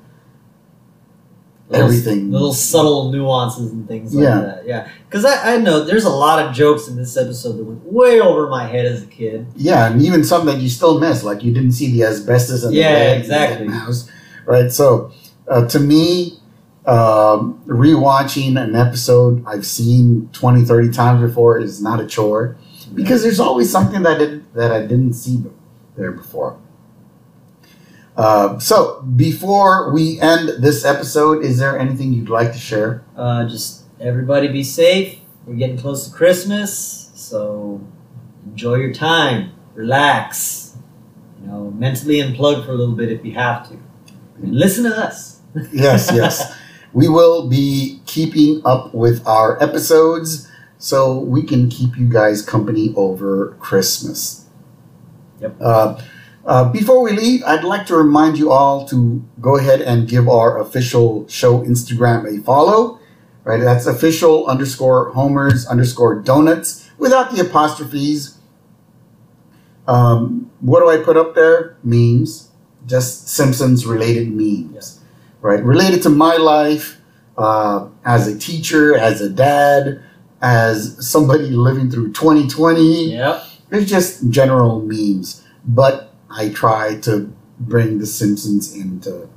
Little- 1.70 1.86
everything. 1.86 2.30
little 2.32 2.52
subtle 2.52 3.12
nuances 3.12 3.70
and 3.70 3.86
things 3.86 4.12
like 4.14 4.24
Yeah. 4.24 4.40
that. 4.40 4.62
Yeah, 4.66 4.88
because 5.08 5.24
I, 5.24 5.54
I 5.54 5.56
know 5.58 5.84
there's 5.84 6.04
a 6.04 6.10
lot 6.10 6.44
of 6.44 6.52
jokes 6.52 6.88
in 6.88 6.96
this 6.96 7.16
episode 7.16 7.58
that 7.58 7.64
went 7.64 7.92
way 7.92 8.20
over 8.20 8.48
my 8.48 8.66
head 8.66 8.86
as 8.86 9.02
a 9.04 9.06
kid. 9.06 9.46
Yeah, 9.56 9.86
and 9.90 10.02
even 10.02 10.24
some 10.24 10.46
that 10.46 10.58
you 10.58 10.68
still 10.68 10.98
miss, 10.98 11.22
like 11.22 11.44
you 11.44 11.52
didn't 11.54 11.72
see 11.72 11.92
the 11.92 12.04
asbestos 12.04 12.64
in 12.64 12.72
Yeah, 12.72 12.92
the 12.92 12.98
and 13.10 13.20
exactly. 13.20 13.66
the 13.68 13.72
mouse, 13.72 14.08
right? 14.46 14.70
So, 14.72 15.12
uh, 15.48 15.66
to 15.68 15.78
me, 15.78 16.40
um, 16.86 17.60
rewatching 17.66 18.60
an 18.60 18.74
episode 18.74 19.44
I've 19.46 19.66
seen 19.66 20.28
20, 20.32 20.64
30 20.64 20.90
times 20.90 21.20
before 21.22 21.58
is 21.58 21.80
not 21.80 22.00
a 22.00 22.06
chore 22.06 22.56
because 22.94 23.22
there's 23.22 23.38
always 23.38 23.70
something 23.70 24.02
that 24.02 24.18
did, 24.18 24.52
that 24.54 24.72
I 24.72 24.80
didn't 24.80 25.12
see 25.12 25.44
there 25.96 26.10
before. 26.12 26.56
Uh, 28.16 28.58
so, 28.58 29.02
before 29.02 29.92
we 29.92 30.20
end 30.20 30.62
this 30.62 30.84
episode, 30.84 31.44
is 31.44 31.58
there 31.58 31.78
anything 31.78 32.12
you'd 32.12 32.28
like 32.28 32.52
to 32.52 32.58
share? 32.58 33.04
Uh, 33.16 33.46
just 33.46 33.84
everybody 34.00 34.48
be 34.48 34.64
safe. 34.64 35.18
We're 35.46 35.54
getting 35.54 35.78
close 35.78 36.08
to 36.08 36.14
Christmas, 36.14 37.10
so 37.14 37.80
enjoy 38.46 38.76
your 38.76 38.92
time, 38.92 39.52
relax. 39.74 40.76
You 41.40 41.46
know, 41.46 41.70
mentally 41.70 42.16
unplug 42.16 42.66
for 42.66 42.72
a 42.72 42.74
little 42.74 42.94
bit 42.94 43.10
if 43.10 43.24
you 43.24 43.32
have 43.32 43.68
to, 43.68 43.78
and 44.42 44.54
listen 44.54 44.84
to 44.84 44.96
us. 44.96 45.40
yes, 45.72 46.10
yes. 46.12 46.56
We 46.92 47.08
will 47.08 47.48
be 47.48 48.02
keeping 48.06 48.62
up 48.64 48.92
with 48.92 49.24
our 49.24 49.62
episodes 49.62 50.50
so 50.78 51.20
we 51.20 51.44
can 51.44 51.68
keep 51.68 51.96
you 51.96 52.08
guys 52.08 52.42
company 52.42 52.92
over 52.96 53.56
Christmas. 53.60 54.46
Yep. 55.40 55.56
Uh, 55.60 56.00
uh, 56.44 56.70
before 56.70 57.02
we 57.02 57.12
leave, 57.12 57.42
I'd 57.44 57.64
like 57.64 57.86
to 57.86 57.96
remind 57.96 58.38
you 58.38 58.50
all 58.50 58.86
to 58.88 59.22
go 59.40 59.56
ahead 59.56 59.80
and 59.80 60.08
give 60.08 60.28
our 60.28 60.60
official 60.60 61.28
show 61.28 61.60
Instagram 61.64 62.26
a 62.26 62.42
follow. 62.42 62.98
Right, 63.42 63.60
that's 63.60 63.86
official 63.86 64.46
underscore 64.46 65.12
homers 65.12 65.66
underscore 65.66 66.20
donuts 66.20 66.90
without 66.98 67.34
the 67.34 67.40
apostrophes. 67.40 68.36
Um, 69.88 70.50
what 70.60 70.80
do 70.80 70.90
I 70.90 71.02
put 71.02 71.16
up 71.16 71.34
there? 71.34 71.78
Memes, 71.82 72.50
just 72.86 73.28
Simpsons 73.28 73.86
related 73.86 74.30
memes 74.30 75.00
right? 75.40 75.62
Related 75.62 76.02
to 76.02 76.08
my 76.08 76.36
life 76.36 77.00
uh, 77.38 77.88
as 78.04 78.26
a 78.28 78.38
teacher, 78.38 78.96
as 78.96 79.20
a 79.20 79.28
dad, 79.28 80.02
as 80.42 80.96
somebody 81.06 81.50
living 81.50 81.90
through 81.90 82.12
2020. 82.12 83.12
Yep. 83.12 83.44
It's 83.72 83.90
just 83.90 84.30
general 84.30 84.80
memes, 84.80 85.44
but 85.64 86.09
I 86.30 86.48
try 86.50 86.96
to 87.00 87.32
bring 87.58 87.98
the 87.98 88.06
Simpsons 88.06 88.74
into 88.74 89.28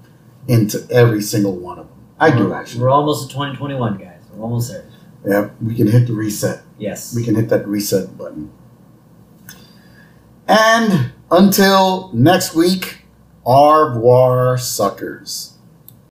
into 0.48 0.86
every 0.92 1.22
single 1.22 1.56
one 1.58 1.80
of 1.80 1.88
them. 1.88 1.98
I 2.20 2.30
do 2.32 2.46
We're- 2.46 2.56
actually. 2.56 2.82
We're 2.82 2.90
almost 2.90 3.26
at 3.26 3.32
2021, 3.32 3.98
guys. 3.98 4.20
We're 4.34 4.44
almost 4.44 4.70
there. 4.70 4.86
Yeah, 5.26 5.50
we 5.62 5.74
can 5.76 5.88
hit 5.88 6.08
the 6.08 6.14
reset. 6.14 6.62
Yes. 6.78 7.16
We 7.16 7.24
can 7.24 7.36
hit 7.36 7.48
that 7.50 7.66
reset 7.68 8.18
button. 8.18 8.52
And 10.48 11.12
until 11.32 12.12
next 12.14 12.54
week, 12.54 13.06
au 13.46 13.88
revoir, 13.88 14.58
suckers. 14.58 15.53